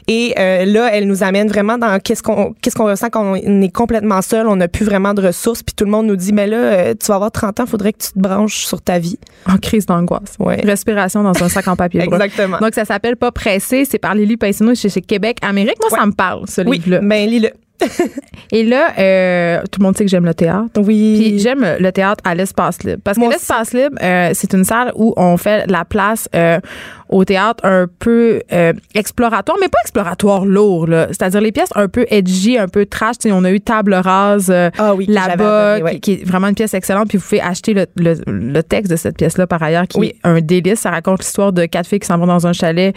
Et 0.07 0.35
euh, 0.37 0.65
là, 0.65 0.89
elle 0.93 1.07
nous 1.07 1.23
amène 1.23 1.47
vraiment 1.47 1.77
dans 1.77 1.99
qu'est-ce 1.99 2.21
qu'on 2.21 2.53
qu'est-ce 2.61 2.75
qu'on 2.75 2.85
ressent 2.85 3.09
quand 3.09 3.23
on 3.33 3.61
est 3.61 3.73
complètement 3.73 4.21
seul, 4.21 4.47
on 4.47 4.57
n'a 4.57 4.67
plus 4.67 4.85
vraiment 4.85 5.13
de 5.13 5.25
ressources, 5.25 5.63
puis 5.63 5.73
tout 5.75 5.85
le 5.85 5.91
monde 5.91 6.05
nous 6.07 6.15
dit, 6.15 6.33
mais 6.33 6.47
là, 6.47 6.57
euh, 6.57 6.93
tu 6.99 7.07
vas 7.07 7.15
avoir 7.15 7.31
30 7.31 7.61
ans, 7.61 7.65
faudrait 7.65 7.93
que 7.93 8.03
tu 8.03 8.11
te 8.13 8.19
branches 8.19 8.65
sur 8.65 8.81
ta 8.81 8.99
vie. 8.99 9.17
En 9.47 9.57
crise 9.57 9.85
d'angoisse. 9.85 10.35
Ouais. 10.39 10.61
Respiration 10.63 11.23
dans 11.23 11.43
un 11.43 11.49
sac 11.49 11.67
en 11.67 11.75
papier. 11.75 12.01
Exactement. 12.03 12.59
Donc, 12.59 12.75
ça 12.75 12.85
s'appelle 12.85 13.15
Pas 13.15 13.31
pressé. 13.31 13.85
C'est 13.85 13.97
par 13.97 14.13
Lily 14.13 14.37
Paisino 14.37 14.75
chez, 14.75 14.89
chez 14.89 15.01
Québec, 15.01 15.37
Amérique. 15.41 15.77
Moi, 15.79 15.89
ça 16.01 16.07
me 16.07 16.13
parle, 16.13 16.47
ce 16.47 16.61
oui, 16.61 16.77
livre-là. 16.77 16.99
ben 17.01 17.29
lis-le. 17.29 17.51
Et 18.51 18.63
là, 18.63 18.89
euh, 18.99 19.61
tout 19.71 19.79
le 19.79 19.85
monde 19.85 19.97
sait 19.97 20.03
que 20.03 20.09
j'aime 20.11 20.25
le 20.25 20.33
théâtre. 20.33 20.69
Oui. 20.77 21.17
Puis 21.19 21.39
j'aime 21.39 21.65
le 21.79 21.91
théâtre 21.91 22.21
à 22.25 22.35
l'espace 22.35 22.83
libre. 22.83 23.01
Parce 23.03 23.15
que 23.17 23.21
Moi 23.23 23.31
l'espace 23.31 23.73
libre, 23.73 23.95
euh, 24.01 24.31
c'est 24.33 24.53
une 24.53 24.63
salle 24.65 24.91
où 24.95 25.13
on 25.15 25.37
fait 25.37 25.69
la 25.69 25.85
place 25.85 26.27
euh, 26.35 26.59
au 27.07 27.23
théâtre 27.25 27.65
un 27.65 27.87
peu 27.99 28.41
euh, 28.51 28.73
exploratoire, 28.95 29.57
mais 29.61 29.67
pas 29.69 29.77
exploratoire 29.83 30.45
lourd. 30.45 30.87
là. 30.87 31.07
C'est-à-dire 31.09 31.41
les 31.41 31.51
pièces 31.51 31.69
un 31.75 31.87
peu 31.87 32.05
edgy, 32.09 32.57
un 32.57 32.67
peu 32.67 32.85
trash. 32.85 33.15
On 33.25 33.43
a 33.45 33.51
eu 33.51 33.59
Table 33.61 33.93
Rase 33.93 34.49
euh, 34.49 34.69
Ah 34.77 34.95
oui, 34.95 35.05
là-bas, 35.07 35.79
qui, 35.93 35.99
qui 35.99 36.11
est 36.13 36.25
vraiment 36.25 36.47
une 36.47 36.55
pièce 36.55 36.73
excellente. 36.73 37.07
Puis 37.09 37.17
vous 37.17 37.23
pouvez 37.23 37.41
acheter 37.41 37.73
le, 37.73 37.85
le, 37.97 38.15
le 38.27 38.63
texte 38.63 38.91
de 38.91 38.95
cette 38.97 39.17
pièce-là 39.17 39.47
par 39.47 39.61
ailleurs, 39.63 39.87
qui 39.87 39.97
Oui. 39.99 40.07
est 40.07 40.15
un 40.27 40.39
délice. 40.41 40.79
Ça 40.81 40.89
raconte 40.91 41.19
l'histoire 41.19 41.53
de 41.53 41.65
quatre 41.65 41.87
filles 41.87 41.99
qui 41.99 42.07
s'en 42.07 42.17
vont 42.17 42.27
dans 42.27 42.47
un 42.47 42.53
chalet 42.53 42.95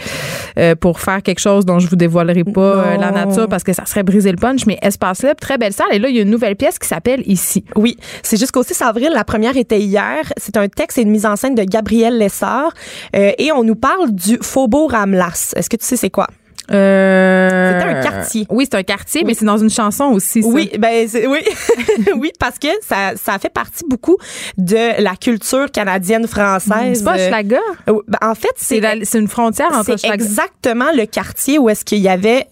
euh, 0.59 0.75
pour 0.75 1.01
faire 1.01 1.23
quelque 1.23 1.41
chose 1.41 1.65
dont 1.65 1.79
je 1.79 1.89
vous 1.89 1.97
dévoilerai 1.97 2.45
pas 2.45 2.97
la 2.97 3.11
nature 3.11 3.49
parce 3.49 3.63
que 3.65 3.73
ça 3.73 3.85
serait 3.87 4.03
briser 4.03 4.31
le 4.31 4.37
punch. 4.37 4.67
Mais 4.67 4.74
espace 4.83 5.23
libre, 5.23 5.37
très 5.41 5.59
belle 5.59 5.73
salle. 5.73 5.87
Et 5.93 5.99
là, 5.99 6.09
il 6.09 6.17
y 6.17 6.19
a 6.19 6.23
une 6.23 6.31
nouvelle 6.31 6.57
pièce 6.57 6.79
qui 6.79 6.89
s'appelle 6.89 7.23
Ici. 7.27 7.65
Oui, 7.77 7.97
c'est 8.23 8.37
jusqu'au 8.39 8.63
6 8.63 8.81
avril. 8.83 9.11
La 9.13 9.25
première 9.25 9.57
était 9.57 9.81
hier. 9.81 10.33
C'est 10.37 10.57
un 10.57 10.69
texte 10.69 10.99
et 10.99 11.03
une 11.03 11.11
mise 11.11 11.27
en 11.27 11.37
scène 11.37 11.55
de 11.55 11.65
Gabriel 11.65 12.19
Lessard. 12.19 12.73
Euh, 13.17 13.33
et 13.39 13.53
on 13.53 13.65
nous 13.65 13.77
parle 13.77 14.13
du 14.13 14.39
Faubourg 14.43 14.91
Ramlas. 14.93 15.53
Est-ce 15.57 15.69
que 15.71 15.77
tu 15.77 15.85
sais 15.87 15.97
c'est 15.97 16.11
quoi? 16.11 16.27
Euh, 16.71 17.73
C'était 17.79 17.91
un 17.91 18.03
quartier. 18.03 18.47
Oui, 18.49 18.67
c'est 18.71 18.77
un 18.79 18.83
quartier, 18.83 19.23
mais 19.25 19.35
c'est 19.35 19.45
dans 19.45 19.59
une 19.59 19.69
chanson 19.71 20.05
aussi. 20.07 20.43
ça. 20.43 20.49
Oui, 20.49 20.71
ben 20.79 21.07
oui, 21.29 21.41
oui, 22.17 22.33
parce 22.41 22.59
que 22.59 22.69
ça, 22.81 23.13
ça 23.17 23.39
fait 23.39 23.53
partie 23.53 23.85
beaucoup 23.89 24.17
de 24.57 25.03
la 25.03 25.15
culture 25.17 25.71
canadienne 25.71 26.27
française. 26.27 26.99
c'est 26.99 27.05
pas 27.05 27.19
Schlager? 27.19 27.59
Euh, 27.89 28.01
ben, 28.09 28.19
en 28.23 28.35
fait, 28.35 28.49
C'est 28.57 29.19
une 29.19 29.29
frontière 29.29 29.69
entre 29.73 29.99
c'est 29.99 30.07
Schlager. 30.07 30.15
exactement 30.25 30.91
le 30.95 31.05
quartier 31.07 31.59
où 31.59 31.69
est-ce 31.69 31.85
qu'il 31.85 31.99
y 31.99 32.09
avait 32.09 32.47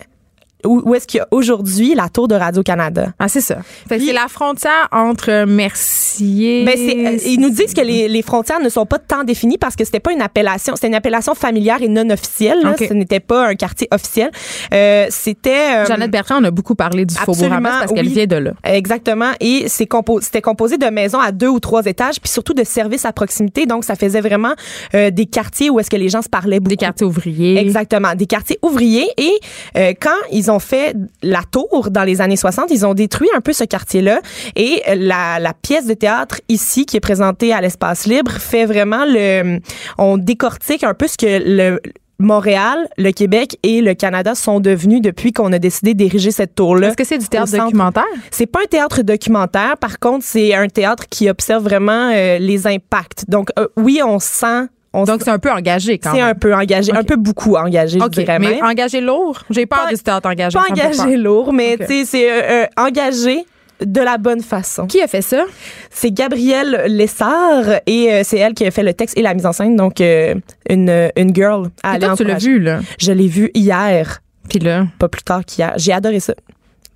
où, 0.64 0.82
où 0.84 0.94
est-ce 0.94 1.06
qu'il 1.06 1.18
y 1.18 1.20
a 1.20 1.28
aujourd'hui 1.30 1.94
la 1.94 2.08
tour 2.08 2.28
de 2.28 2.34
Radio 2.34 2.62
Canada. 2.62 3.12
Ah, 3.18 3.28
c'est 3.28 3.40
ça. 3.40 3.56
Fait 3.88 3.96
que 3.96 4.00
Puis- 4.00 4.06
c'est 4.08 4.12
la 4.12 4.28
frontière 4.28 4.88
entre 4.92 5.44
Mercier. 5.44 6.64
Ben 6.64 6.74
c'est, 6.76 7.06
euh, 7.06 7.30
ils 7.30 7.40
nous 7.40 7.50
disent 7.50 7.74
que 7.74 7.80
les, 7.80 8.08
les 8.08 8.22
frontières 8.22 8.60
ne 8.60 8.68
sont 8.68 8.86
pas 8.86 8.98
tant 8.98 9.24
définies 9.24 9.58
parce 9.58 9.76
que 9.76 9.84
c'était 9.84 10.00
pas 10.00 10.12
une 10.12 10.20
appellation, 10.22 10.74
c'était 10.76 10.88
une 10.88 10.94
appellation 10.94 11.34
familière 11.34 11.80
et 11.82 11.88
non 11.88 12.08
officielle. 12.10 12.58
là. 12.62 12.74
Ce 12.78 12.92
n'était 12.92 13.20
pas 13.20 13.48
un 13.48 13.54
quartier 13.54 13.88
officiel. 13.90 14.30
Euh, 14.72 15.06
c'était 15.10 15.50
euh, 15.50 15.86
Jeannette 15.86 16.10
Bertrand, 16.10 16.36
on 16.40 16.44
a 16.44 16.50
beaucoup 16.50 16.74
parlé 16.74 17.04
du 17.06 17.14
Faubourg 17.14 17.48
parce 17.62 17.92
qu'elle 17.92 18.06
oui. 18.06 18.12
vient 18.12 18.26
de 18.26 18.36
là. 18.36 18.52
Exactement. 18.64 19.30
Et 19.40 19.64
c'est 19.68 19.86
compo- 19.86 20.20
c'était 20.20 20.42
composé 20.42 20.76
de 20.78 20.86
maisons 20.86 21.18
à 21.20 21.32
deux 21.32 21.48
ou 21.48 21.60
trois 21.60 21.84
étages, 21.86 22.20
puis 22.20 22.30
surtout 22.30 22.54
de 22.54 22.64
services 22.64 23.04
à 23.04 23.12
proximité. 23.12 23.66
Donc, 23.66 23.84
ça 23.84 23.94
faisait 23.94 24.20
vraiment 24.20 24.52
euh, 24.94 25.10
des 25.10 25.26
quartiers 25.26 25.70
où 25.70 25.80
est-ce 25.80 25.90
que 25.90 25.96
les 25.96 26.08
gens 26.08 26.22
se 26.22 26.28
parlaient 26.28 26.60
beaucoup. 26.60 26.70
Des 26.70 26.76
quartiers 26.76 27.06
ouvriers. 27.06 27.58
Exactement, 27.58 28.14
des 28.14 28.26
quartiers 28.26 28.58
ouvriers. 28.62 29.08
Et 29.16 29.32
euh, 29.76 29.92
quand 30.00 30.10
ils 30.30 30.50
ont 30.50 30.51
fait 30.58 30.94
la 31.22 31.42
tour 31.50 31.88
dans 31.90 32.04
les 32.04 32.20
années 32.20 32.36
60, 32.36 32.66
ils 32.70 32.86
ont 32.86 32.94
détruit 32.94 33.28
un 33.34 33.40
peu 33.40 33.52
ce 33.52 33.64
quartier-là. 33.64 34.20
Et 34.56 34.82
euh, 34.88 34.94
la, 34.96 35.38
la 35.38 35.54
pièce 35.54 35.86
de 35.86 35.94
théâtre 35.94 36.40
ici, 36.48 36.86
qui 36.86 36.96
est 36.96 37.00
présentée 37.00 37.52
à 37.52 37.60
l'espace 37.60 38.06
libre, 38.06 38.32
fait 38.32 38.66
vraiment 38.66 39.04
le... 39.06 39.60
On 39.98 40.16
décortique 40.16 40.84
un 40.84 40.94
peu 40.94 41.06
ce 41.06 41.16
que 41.16 41.42
le... 41.44 41.80
Montréal, 42.22 42.88
le 42.96 43.10
Québec 43.10 43.58
et 43.62 43.82
le 43.82 43.94
Canada 43.94 44.34
sont 44.34 44.60
devenus 44.60 45.02
depuis 45.02 45.32
qu'on 45.32 45.52
a 45.52 45.58
décidé 45.58 45.94
d'ériger 45.94 46.30
cette 46.30 46.54
tour-là. 46.54 46.88
Est-ce 46.88 46.96
que 46.96 47.04
c'est 47.04 47.18
du 47.18 47.28
théâtre 47.28 47.50
documentaire? 47.56 48.04
C'est 48.30 48.46
pas 48.46 48.60
un 48.62 48.66
théâtre 48.66 49.02
documentaire. 49.02 49.76
Par 49.76 49.98
contre, 49.98 50.24
c'est 50.24 50.54
un 50.54 50.68
théâtre 50.68 51.04
qui 51.10 51.28
observe 51.28 51.64
vraiment 51.64 52.10
euh, 52.14 52.38
les 52.38 52.66
impacts. 52.66 53.28
Donc, 53.28 53.50
euh, 53.58 53.66
oui, 53.76 54.00
on 54.04 54.18
sent. 54.18 54.68
On 54.94 55.04
Donc, 55.04 55.22
c'est 55.24 55.30
un 55.30 55.38
peu 55.38 55.50
engagé 55.50 55.98
quand 55.98 56.10
c'est 56.12 56.18
même. 56.18 56.26
un 56.28 56.34
peu 56.34 56.54
engagé, 56.54 56.92
un 56.92 57.02
peu 57.02 57.16
beaucoup 57.16 57.56
engagé, 57.56 57.98
OK, 57.98 58.08
je 58.14 58.20
dirais 58.20 58.38
mais 58.38 58.50
même. 58.56 58.64
engagé 58.64 59.00
lourd? 59.00 59.42
J'ai 59.50 59.64
peur 59.66 59.86
Pas- 59.88 59.96
théâtre 59.96 60.28
engagé. 60.28 60.58
Pas 60.58 60.66
engagé 60.70 61.16
lourd, 61.16 61.52
mais 61.52 61.76
tu 61.78 61.86
sais, 61.86 62.04
c'est 62.04 62.30
euh, 62.30 62.42
euh, 62.64 62.66
engagé 62.76 63.44
de 63.84 64.00
la 64.00 64.16
bonne 64.18 64.42
façon. 64.42 64.86
Qui 64.86 65.00
a 65.00 65.06
fait 65.08 65.22
ça? 65.22 65.44
C'est 65.90 66.10
Gabrielle 66.12 66.84
Lessard 66.88 67.80
et 67.86 68.12
euh, 68.12 68.20
c'est 68.22 68.36
elle 68.38 68.54
qui 68.54 68.64
a 68.66 68.70
fait 68.70 68.82
le 68.82 68.92
texte 68.94 69.16
et 69.18 69.22
la 69.22 69.32
mise 69.34 69.46
en 69.46 69.52
scène, 69.52 69.74
donc 69.76 70.00
euh, 70.00 70.34
une, 70.68 71.10
une 71.16 71.34
girl 71.34 71.68
à 71.82 71.92
aller 71.92 72.06
toi, 72.06 72.16
tu 72.16 72.24
l'as 72.24 72.38
vu, 72.38 72.60
là? 72.60 72.80
Je 73.00 73.12
l'ai 73.12 73.26
vu 73.28 73.50
hier, 73.54 74.20
Puis 74.48 74.58
là? 74.60 74.86
pas 74.98 75.08
plus 75.08 75.22
tard 75.22 75.44
qu'hier. 75.44 75.72
J'ai 75.78 75.92
adoré 75.92 76.20
ça. 76.20 76.34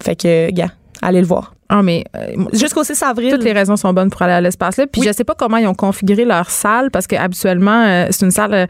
Fait 0.03 0.14
que, 0.14 0.51
gars, 0.53 0.70
allez 1.03 1.20
le 1.22 1.26
voir. 1.26 1.55
Ah, 1.68 1.82
mais. 1.82 2.04
euh, 2.16 2.44
Jusqu'au 2.52 2.84
6 2.84 3.02
avril. 3.02 3.30
Toutes 3.32 3.42
les 3.44 3.52
raisons 3.52 3.76
sont 3.76 3.92
bonnes 3.92 4.10
pour 4.10 4.22
aller 4.22 4.32
à 4.34 4.40
l'espace 4.40 4.76
là. 4.76 4.86
Puis 4.86 5.00
Oui. 5.02 5.06
je 5.08 5.12
sais 5.12 5.24
pas 5.24 5.34
comment 5.34 5.56
ils 5.56 5.66
ont 5.66 5.74
configuré 5.74 6.24
leur 6.24 6.50
salle 6.50 6.90
parce 6.90 7.06
que 7.06 7.16
habituellement 7.16 7.84
euh, 7.86 8.06
c'est 8.10 8.24
une 8.24 8.30
salle, 8.30 8.54
euh, 8.54 8.66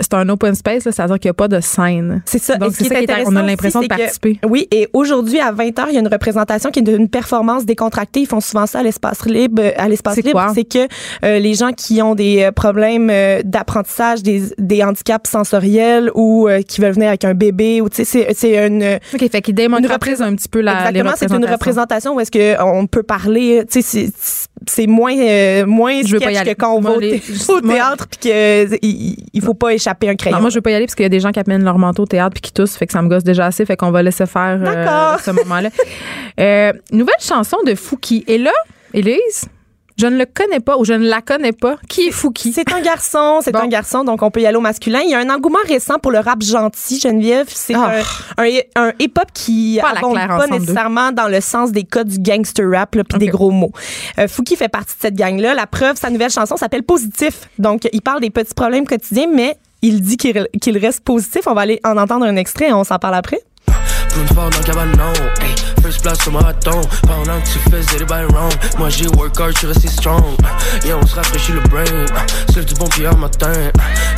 c'est 0.00 0.14
un 0.14 0.28
open 0.28 0.54
space, 0.54 0.84
c'est-à-dire 0.84 1.18
qu'il 1.18 1.28
n'y 1.28 1.30
a 1.30 1.34
pas 1.34 1.48
de 1.48 1.60
scène. 1.60 2.22
C'est 2.24 2.38
ça. 2.42 2.56
Donc 2.56 2.72
ce 2.72 2.78
c'est 2.78 2.84
qui 2.84 2.88
ça 2.90 3.00
est 3.00 3.06
qui 3.06 3.10
est, 3.10 3.14
on 3.14 3.18
intéressant 3.18 3.36
a 3.36 3.42
l'impression 3.42 3.80
de 3.80 3.86
que- 3.86 3.96
participer. 3.96 4.40
Oui, 4.46 4.68
et 4.70 4.88
aujourd'hui 4.92 5.40
à 5.40 5.52
20h, 5.52 5.86
il 5.88 5.94
y 5.94 5.96
a 5.96 6.00
une 6.00 6.08
représentation 6.08 6.70
qui 6.70 6.80
est 6.80 6.88
une 6.88 7.08
performance 7.08 7.64
décontractée. 7.66 8.20
Ils 8.20 8.26
font 8.26 8.40
souvent 8.40 8.66
ça 8.66 8.80
à 8.80 8.82
l'espace 8.82 9.24
libre. 9.26 9.62
À 9.76 9.88
l'espace 9.88 10.14
C'est 10.16 10.26
libre, 10.26 10.52
c'est 10.54 10.64
que 10.64 10.86
les 11.38 11.54
gens 11.54 11.72
qui 11.72 12.00
ont 12.02 12.14
des 12.14 12.50
problèmes 12.54 13.10
d'apprentissage, 13.44 14.22
des, 14.22 14.42
des 14.58 14.82
handicaps 14.82 15.28
sensoriels 15.30 16.10
ou 16.14 16.48
qui 16.66 16.80
veulent 16.80 16.92
venir 16.92 17.08
avec 17.08 17.24
un 17.24 17.34
bébé, 17.34 17.80
ou 17.80 17.88
tu 17.88 18.04
sais, 18.04 18.28
c'est 18.34 18.66
une 18.66 18.98
OK, 19.14 19.30
fait 19.30 19.40
qu'ils 19.42 19.54
démocratisent 19.54 20.22
un 20.22 20.34
petit 20.34 20.48
peu 20.48 20.60
la, 20.60 20.88
exactement, 20.90 21.12
c'est 21.16 21.32
une 21.32 21.44
représentation 21.50 22.14
où 22.14 22.20
est-ce 22.28 22.56
que 22.56 22.62
on 22.62 22.86
peut 22.86 23.02
parler, 23.02 23.64
tu 23.70 23.82
sais, 23.82 24.10
c'est- 24.66 24.86
moins 24.86 25.16
euh, 25.16 25.64
moins 25.66 26.02
Je 26.04 26.12
veux 26.14 26.20
pas 26.20 26.30
y 26.30 26.34
sketch 26.34 26.40
aller. 26.46 26.54
que 26.54 26.60
quand 26.60 26.74
on 26.74 26.80
va 26.80 26.90
au, 26.92 27.00
thé- 27.00 27.20
théâtre 27.68 28.06
puis 28.08 28.18
que 28.30 28.64
euh, 28.72 28.76
il, 28.82 29.16
il 29.32 29.40
faut 29.42 29.54
pas 29.54 29.72
échapper 29.72 30.08
un 30.08 30.14
crayon. 30.16 30.36
Non, 30.36 30.40
moi, 30.42 30.50
je 30.50 30.56
veux 30.56 30.60
pas 30.60 30.70
y 30.70 30.74
aller 30.74 30.84
parce 30.86 30.94
qu'il 30.94 31.04
y 31.04 31.06
a 31.06 31.10
des 31.10 31.20
gens 31.20 31.30
qui 31.32 31.40
amènent 31.40 31.64
leur 31.64 31.78
manteau 31.78 32.02
au 32.02 32.06
théâtre 32.06 32.32
puis 32.34 32.42
qui 32.42 32.52
toussent, 32.52 32.76
fait 32.76 32.86
que 32.86 32.92
ça 32.92 33.00
me 33.02 33.08
gosse 33.08 33.24
déjà 33.24 33.46
assez, 33.46 33.64
fait 33.64 33.76
qu'on 33.76 33.90
va 33.90 34.02
laisser 34.02 34.26
faire 34.26 34.60
euh, 34.62 35.16
ce 35.24 35.30
moment-là. 35.30 35.70
Euh, 36.40 36.72
nouvelle 36.92 37.14
chanson 37.20 37.56
de 37.64 37.74
Fouki. 37.74 38.24
Et 38.26 38.38
là, 38.38 38.52
Élise, 38.94 39.46
je 40.00 40.06
ne 40.06 40.16
le 40.16 40.26
connais 40.26 40.60
pas 40.60 40.76
ou 40.78 40.84
je 40.84 40.92
ne 40.92 41.08
la 41.08 41.20
connais 41.22 41.52
pas. 41.52 41.76
Qui 41.88 42.08
est 42.08 42.10
Fouki? 42.10 42.52
C'est 42.52 42.72
un 42.72 42.80
garçon, 42.80 43.40
c'est 43.42 43.52
Bon. 43.52 43.58
un 43.60 43.66
garçon, 43.68 44.04
donc 44.04 44.22
on 44.22 44.30
peut 44.30 44.40
y 44.40 44.46
aller 44.46 44.56
au 44.56 44.60
masculin. 44.60 45.00
Il 45.04 45.10
y 45.10 45.14
a 45.14 45.18
un 45.18 45.28
engouement 45.30 45.58
récent 45.66 45.98
pour 45.98 46.12
le 46.12 46.18
rap 46.20 46.42
gentil, 46.42 47.00
Geneviève. 47.00 47.46
C'est 47.48 47.74
Ah. 47.74 47.92
un, 48.36 48.44
un, 48.44 48.48
un 48.88 48.92
hip-hop 48.98 49.26
qui 49.34 49.78
Pas 49.82 49.90
abonde 49.98 50.14
pas 50.14 50.46
nécessairement 50.46 51.12
dans 51.12 51.28
le 51.28 51.40
sens 51.40 51.72
des 51.72 51.84
codes 51.84 52.08
du 52.08 52.18
gangster 52.18 52.64
rap 52.70 52.96
puis 53.08 53.18
des 53.18 53.26
gros 53.28 53.50
mots. 53.50 53.72
Euh, 54.18 54.28
Fouki 54.28 54.56
fait 54.56 54.68
partie 54.68 54.94
de 54.94 55.00
cette 55.00 55.14
gang-là. 55.16 55.54
La 55.54 55.66
preuve, 55.66 55.96
sa 55.96 56.10
nouvelle 56.10 56.30
chanson 56.30 56.56
s'appelle 56.56 56.82
Positif. 56.84 57.48
Donc, 57.58 57.88
il 57.92 58.00
parle 58.02 58.20
des 58.20 58.30
petits 58.30 58.54
problèmes 58.54 58.86
quotidiens, 58.86 59.26
mais 59.32 59.56
il 59.82 60.00
dit 60.00 60.16
qu'il 60.16 60.46
qu'il 60.60 60.78
reste 60.78 61.00
positif. 61.04 61.42
On 61.46 61.54
va 61.54 61.60
aller 61.62 61.80
en 61.84 61.96
entendre 61.96 62.24
un 62.26 62.36
extrait 62.36 62.68
et 62.68 62.72
on 62.72 62.84
s'en 62.84 62.98
parle 62.98 63.14
après. 63.14 63.40
Plus 64.10 64.20
une 64.20 64.26
dans 64.26 64.44
le 64.46 64.64
cabanon, 64.64 65.12
hey, 65.40 65.54
first 65.82 66.02
place 66.02 66.26
au 66.26 66.30
marathon. 66.30 66.80
Pendant 67.06 67.40
que 67.40 67.46
tu 67.46 67.58
faisais 67.70 67.98
des 67.98 68.04
bails 68.04 68.26
wrong, 68.32 68.52
moi 68.78 68.88
j'ai 68.88 69.08
work 69.08 69.38
hard, 69.40 69.54
je 69.60 69.78
suis 69.78 69.88
strong. 69.88 70.36
Yeah, 70.84 70.96
on 71.00 71.06
se 71.06 71.14
rafraîchit 71.14 71.52
le 71.52 71.60
brain, 71.68 72.06
c'est 72.52 72.64
du 72.64 72.74
bon 72.74 72.86
pied 72.88 73.08
en 73.08 73.16
matin. 73.16 73.52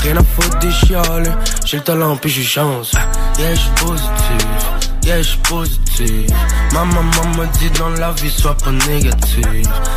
Rien 0.03 0.17
à 0.17 0.23
foutre 0.23 0.59
des 0.59 0.71
chiales, 0.71 1.37
j'ai 1.65 1.79
le 1.79 1.83
talent 1.83 2.17
puis 2.17 2.31
j'ai 2.31 2.43
chance. 2.43 2.93
Yeah, 3.39 3.55
je 3.55 3.61
suis 3.61 3.71
positif. 3.85 4.81
Yeah, 5.03 5.23
je 5.23 5.37
positif. 5.49 6.31
Ma 6.73 6.85
maman 6.85 7.37
m'a 7.37 7.47
dit 7.47 7.71
dans 7.79 7.89
la 7.91 8.13
vie, 8.13 8.31
sois 8.31 8.55
pas 8.55 8.71
négatif. 8.71 9.47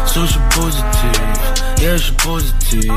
So, 0.05 0.21
je 0.25 0.57
positif. 0.57 1.62
Yeah, 1.83 1.97
je 1.97 2.03
suis 2.03 2.13
positif. 2.13 2.91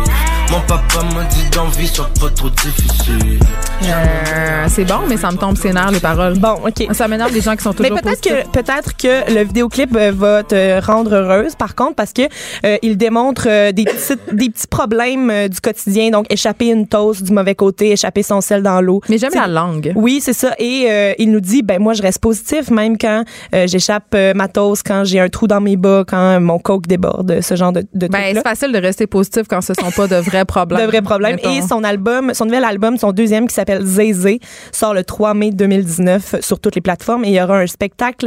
Mon 0.53 0.61
papa 0.61 1.03
m'a 1.13 1.25
dit 1.25 1.43
dans 1.51 1.65
la 1.65 1.71
vie, 1.71 1.89
sois 1.89 2.09
pas 2.21 2.31
trop 2.31 2.49
difficile. 2.51 3.41
Euh, 3.83 4.65
c'est 4.69 4.85
bon, 4.85 5.01
mais 5.09 5.17
ça 5.17 5.33
me 5.33 5.37
tombe 5.37 5.57
sénère 5.57 5.91
les 5.91 5.99
paroles. 5.99 6.39
Bon, 6.39 6.55
OK. 6.65 6.87
Ça 6.95 7.09
m'énerve 7.09 7.33
les 7.35 7.41
gens 7.41 7.57
qui 7.57 7.65
sont 7.65 7.75
Mais 7.81 7.89
toujours 7.89 8.01
peut-être 8.03 8.21
positifs. 8.23 8.53
que 8.53 8.61
peut-être 8.63 8.97
que 8.97 9.35
le 9.35 9.43
vidéoclip 9.45 9.95
euh, 9.97 10.13
va 10.15 10.45
te 10.45 10.81
rendre 10.87 11.13
heureuse 11.15 11.57
par 11.57 11.75
contre 11.75 11.97
parce 11.97 12.13
que 12.13 12.23
euh, 12.65 12.77
il 12.83 12.97
démontre 12.97 13.47
euh, 13.49 13.73
des 13.73 13.85
petits 13.85 14.15
des 14.33 14.51
petits 14.51 14.69
problèmes 14.69 15.31
euh, 15.31 15.49
du 15.49 15.61
quotidien 15.61 16.11
donc 16.11 16.27
échapper 16.31 16.69
une 16.69 16.87
toast 16.87 17.25
du 17.25 17.33
mauvais 17.33 17.57
côté, 17.57 17.91
échapper 17.91 18.23
son 18.23 18.41
sel 18.41 18.63
dans 18.63 18.81
l'eau. 18.81 19.01
Mais 19.09 19.19
j'aime 19.19 19.33
la 19.35 19.49
langue. 19.49 19.93
Oui, 19.97 20.21
c'est 20.23 20.33
ça 20.33 20.53
et 20.61 20.87
euh, 20.89 21.13
il 21.19 21.33
nous 21.33 21.41
dit 21.41 21.63
ben 21.63 21.81
moi 21.83 21.93
je 21.95 22.03
reste 22.03 22.21
positif 22.21 22.71
même 22.71 22.97
quand 22.99 23.25
euh, 23.53 23.67
j'échappe 23.67 24.15
euh, 24.15 24.33
ma 24.35 24.47
toast, 24.47 24.85
quand 24.87 25.03
j'ai 25.05 25.19
un 25.19 25.29
trou 25.29 25.49
dans 25.49 25.61
mes 25.61 25.77
bas, 25.77 26.05
quand 26.07 26.41
mon 26.41 26.61
coke 26.61 26.87
déborde, 26.87 27.41
ce 27.41 27.57
genre 27.57 27.73
de, 27.73 27.81
de 27.95 28.07
Ben, 28.07 28.23
trucs-là. 28.23 28.33
c'est 28.45 28.49
facile 28.49 28.73
de 28.73 28.76
rester 28.79 29.07
positif 29.07 29.43
quand 29.49 29.61
ce 29.61 29.75
sont 29.75 29.91
pas 29.91 30.07
de 30.07 30.17
vrais 30.17 30.45
problèmes. 30.45 30.81
de 30.87 30.87
vrais 30.87 31.03
problèmes. 31.03 31.37
Mettons. 31.37 31.51
Et 31.51 31.63
son 31.63 31.85
album, 31.85 32.33
son 32.35 32.45
nouvel 32.45 32.65
album, 32.65 32.97
son 32.97 33.13
deuxième 33.13 33.47
qui 33.47 33.55
s'appelle 33.55 33.85
Zézé, 33.85 34.41
sort 34.73 34.95
le 34.95 35.05
3 35.05 35.35
mai 35.35 35.51
2019 35.51 36.37
sur 36.41 36.61
toutes 36.61 36.75
les 36.75 36.81
plateformes. 36.81 37.25
Et 37.25 37.29
il 37.29 37.35
y 37.35 37.41
aura 37.41 37.59
un 37.59 37.67
spectacle 37.67 38.27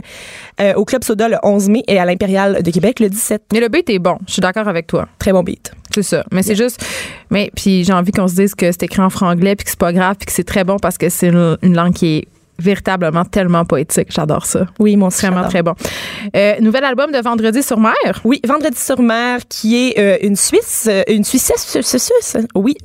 euh, 0.61 0.73
au 0.75 0.85
Club 0.85 1.03
Soda 1.03 1.29
le 1.29 1.37
11 1.43 1.69
mai 1.69 1.83
et 1.87 1.99
à 1.99 2.05
l'Impérial 2.05 2.61
de 2.63 2.71
Québec 2.71 2.99
le 2.99 3.09
17. 3.09 3.43
Mais 3.53 3.59
le 3.59 3.67
beat 3.67 3.89
est 3.89 3.99
bon. 3.99 4.17
Je 4.27 4.33
suis 4.33 4.41
d'accord 4.41 4.67
avec 4.67 4.87
toi. 4.87 5.07
Très 5.19 5.31
bon 5.31 5.43
beat. 5.43 5.71
C'est 5.93 6.03
ça. 6.03 6.23
Mais 6.31 6.43
c'est 6.43 6.55
juste. 6.55 6.85
Mais 7.31 7.51
puis 7.55 7.83
j'ai 7.83 7.93
envie 7.93 8.11
qu'on 8.11 8.27
se 8.27 8.35
dise 8.35 8.55
que 8.55 8.71
c'est 8.71 8.83
écrit 8.83 9.01
en 9.01 9.09
franglais 9.09 9.55
puis 9.55 9.65
que 9.65 9.71
c'est 9.71 9.79
pas 9.79 9.93
grave 9.93 10.15
puis 10.17 10.27
que 10.27 10.31
c'est 10.31 10.43
très 10.43 10.63
bon 10.63 10.77
parce 10.77 10.97
que 10.97 11.09
c'est 11.09 11.27
une, 11.27 11.57
une 11.61 11.75
langue 11.75 11.93
qui 11.93 12.17
est 12.17 12.27
véritablement 12.59 13.25
tellement 13.25 13.65
poétique. 13.65 14.09
J'adore 14.11 14.45
ça. 14.45 14.67
Oui, 14.79 14.95
mon 14.95 15.09
Vraiment 15.09 15.47
très 15.47 15.63
bon. 15.63 15.73
Euh, 16.35 16.55
nouvel 16.59 16.83
album 16.83 17.11
de 17.11 17.19
Vendredi 17.19 17.63
sur 17.63 17.79
mer. 17.79 17.93
Oui, 18.23 18.41
Vendredi 18.47 18.79
sur 18.79 19.01
mer, 19.01 19.39
qui 19.47 19.75
est 19.75 19.99
euh, 19.99 20.17
une 20.21 20.35
Suisse, 20.35 20.87
euh, 20.89 21.03
une 21.07 21.23
Suissesse, 21.23 21.65
Suisse, 21.67 21.87
Suisse, 21.87 22.37
oui. 22.55 22.75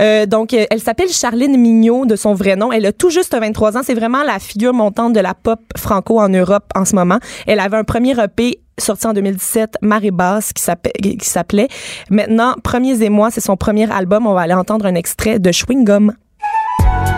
Euh, 0.00 0.26
donc, 0.26 0.52
elle 0.52 0.80
s'appelle 0.80 1.08
Charline 1.08 1.56
Mignot 1.56 2.06
de 2.06 2.16
son 2.16 2.34
vrai 2.34 2.56
nom. 2.56 2.72
Elle 2.72 2.86
a 2.86 2.92
tout 2.92 3.10
juste 3.10 3.36
23 3.36 3.76
ans. 3.76 3.80
C'est 3.84 3.94
vraiment 3.94 4.22
la 4.22 4.38
figure 4.38 4.72
montante 4.72 5.12
de 5.12 5.20
la 5.20 5.34
pop 5.34 5.60
franco 5.76 6.20
en 6.20 6.28
Europe 6.28 6.70
en 6.74 6.84
ce 6.84 6.94
moment. 6.94 7.18
Elle 7.46 7.60
avait 7.60 7.76
un 7.76 7.84
premier 7.84 8.14
EP 8.18 8.60
sorti 8.78 9.06
en 9.06 9.12
2017, 9.12 9.78
Marée 9.82 10.10
basse, 10.10 10.52
qui 10.52 10.62
s'appelait, 10.62 10.92
qui 11.16 11.28
s'appelait. 11.28 11.68
Maintenant, 12.10 12.54
Premiers 12.62 13.02
et 13.02 13.08
moi, 13.08 13.30
c'est 13.30 13.40
son 13.40 13.56
premier 13.56 13.90
album. 13.90 14.26
On 14.26 14.34
va 14.34 14.42
aller 14.42 14.54
entendre 14.54 14.86
un 14.86 14.94
extrait 14.94 15.38
de 15.38 15.50
Chewing 15.50 15.84
Gum. 15.84 16.12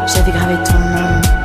J'avais 0.06 0.32
gravé 0.32 0.54
ton 0.64 0.78
nom 0.78 1.39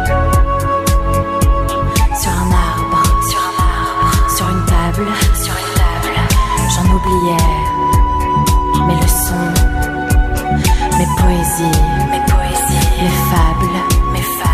Mes 8.87 8.95
leçons, 8.95 9.53
mes 10.97 11.05
poésies, 11.21 11.94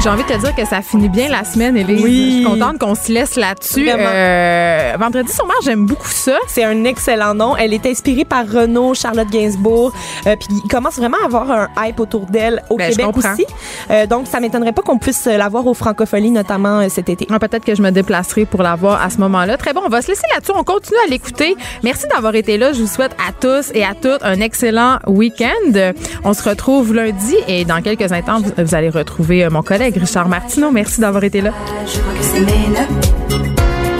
J'ai 0.04 0.10
envie 0.10 0.24
de 0.24 0.30
te 0.30 0.38
dire 0.40 0.56
que 0.56 0.66
ça 0.66 0.82
finit 0.82 1.10
bien 1.10 1.30
la 1.30 1.44
semaine, 1.44 1.78
Élise. 1.78 2.02
Oui. 2.02 2.26
Je 2.26 2.36
suis 2.38 2.44
contente 2.44 2.80
qu'on 2.80 2.96
se 2.96 3.12
laisse 3.12 3.36
là-dessus. 3.36 3.88
Euh, 3.88 4.94
Vendredi 5.00 5.32
sur 5.32 5.46
mer, 5.46 5.58
j'aime 5.64 5.86
beaucoup 5.86 6.10
ça. 6.10 6.38
C'est 6.48 6.64
un 6.64 6.86
excellent 6.86 7.36
nom. 7.36 7.56
Elle 7.56 7.72
est 7.72 7.86
inspirée 7.86 8.26
par 8.26 8.48
Renaud, 8.48 8.96
Charlotte 8.96 9.30
Gainsbourg. 9.30 9.94
Euh, 10.26 10.36
puis 10.36 10.48
il 10.66 10.68
commence 10.72 10.98
vraiment 10.98 11.18
à 11.22 11.26
avoir 11.26 11.52
un 11.52 11.68
hype 11.78 12.00
autour 12.00 12.26
d'elle 12.26 12.64
au 12.72 12.78
Ben, 12.78 12.90
Québec 12.90 13.16
aussi. 13.16 13.46
Euh, 13.92 14.08
donc 14.08 14.26
ça 14.26 14.40
m'étonnerait 14.40 14.72
pas 14.72 14.82
qu'on 14.82 14.98
puisse 14.98 15.26
la 15.26 15.48
voir 15.50 15.68
aux 15.68 15.76
Francopholies, 15.76 16.32
notamment 16.32 16.90
cet 16.90 17.08
été. 17.08 17.28
Ah, 17.30 17.38
Peut-être 17.38 17.64
que 17.64 17.76
je 17.76 17.84
me 17.84 17.92
déplacerai 17.92 18.46
pour 18.46 18.64
la 18.64 18.74
voir 18.76 19.00
à 19.04 19.12
ce 19.12 19.20
moment-là. 19.20 19.56
Très 19.58 19.74
bon, 19.74 19.82
on 19.86 19.90
va 19.90 20.02
se 20.02 20.08
laisser 20.08 20.26
là-dessus. 20.34 20.54
On 20.56 20.64
continue 20.64 20.98
à 21.06 21.12
l'écouter. 21.12 21.56
Merci 21.84 22.08
d'avoir 22.08 22.34
été 22.34 22.58
là. 22.58 22.74
Je 22.74 22.82
vous 22.82 22.88
souhaite 22.88 23.16
à 23.20 23.34
tous 23.34 23.72
et 23.76 23.84
à 23.84 23.94
toutes 23.94 24.24
un 24.24 24.40
excellent 24.40 24.98
week-end. 25.06 25.92
On 26.24 26.34
se 26.34 26.50
retrouve 26.50 26.92
lundi 26.96 27.36
et 27.48 27.66
dans 27.66 27.84
quelques 27.84 28.12
instants, 28.12 28.40
vous, 28.58 28.74
allez 28.74 28.90
retrouver 28.90 29.48
mon 29.50 29.62
collègue 29.62 29.91
Richard 30.00 30.28
Martineau. 30.28 30.72
Merci 30.72 31.02
d'avoir 31.02 31.24
été 31.24 31.42
là. 31.42 31.52
Je 31.86 32.00
crois 32.00 32.14
que 32.14 32.40
mais 32.46 32.68
ne. 32.70 32.84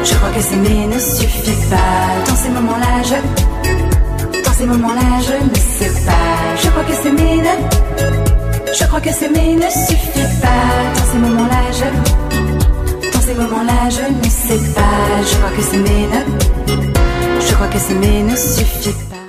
Je 0.04 0.14
crois 0.16 0.30
que 0.30 0.56
mais 0.56 0.88
ne 0.88 1.00
suffit 1.00 1.70
pas. 1.70 2.30
Dans 2.30 2.36
ces 2.36 2.50
moments-là, 2.50 3.04
je. 3.04 4.44
Dans 4.44 4.54
ces 4.54 4.66
moments-là, 4.66 5.02
je 5.28 5.34
ne 5.46 5.56
sais 5.56 6.06
pas. 6.06 6.62
Je 6.62 6.68
crois 6.70 6.84
que 6.84 7.10
mais 7.10 7.38
ne. 7.38 8.74
Je 8.74 8.86
crois 8.86 9.02
que 9.02 9.10
mais 9.34 9.56
ne 9.56 9.70
suffit 9.70 10.42
pas. 10.42 10.68
Dans 10.96 11.06
ces 11.12 11.18
moments-là, 11.18 11.62
je. 11.72 13.12
Dans 13.12 13.22
ces 13.22 13.34
moments-là, 13.34 13.90
je 13.90 14.14
ne 14.14 14.30
sais 14.30 14.74
pas. 14.74 14.82
Je 15.30 15.36
crois 15.38 15.52
que 15.52 15.78
mais 15.78 16.08
ne. 16.14 17.42
Je 17.48 17.54
crois 17.54 17.68
que 17.68 17.94
mais 18.00 18.24
ne 18.24 18.36
suffit 18.36 18.96
pas. 19.10 19.21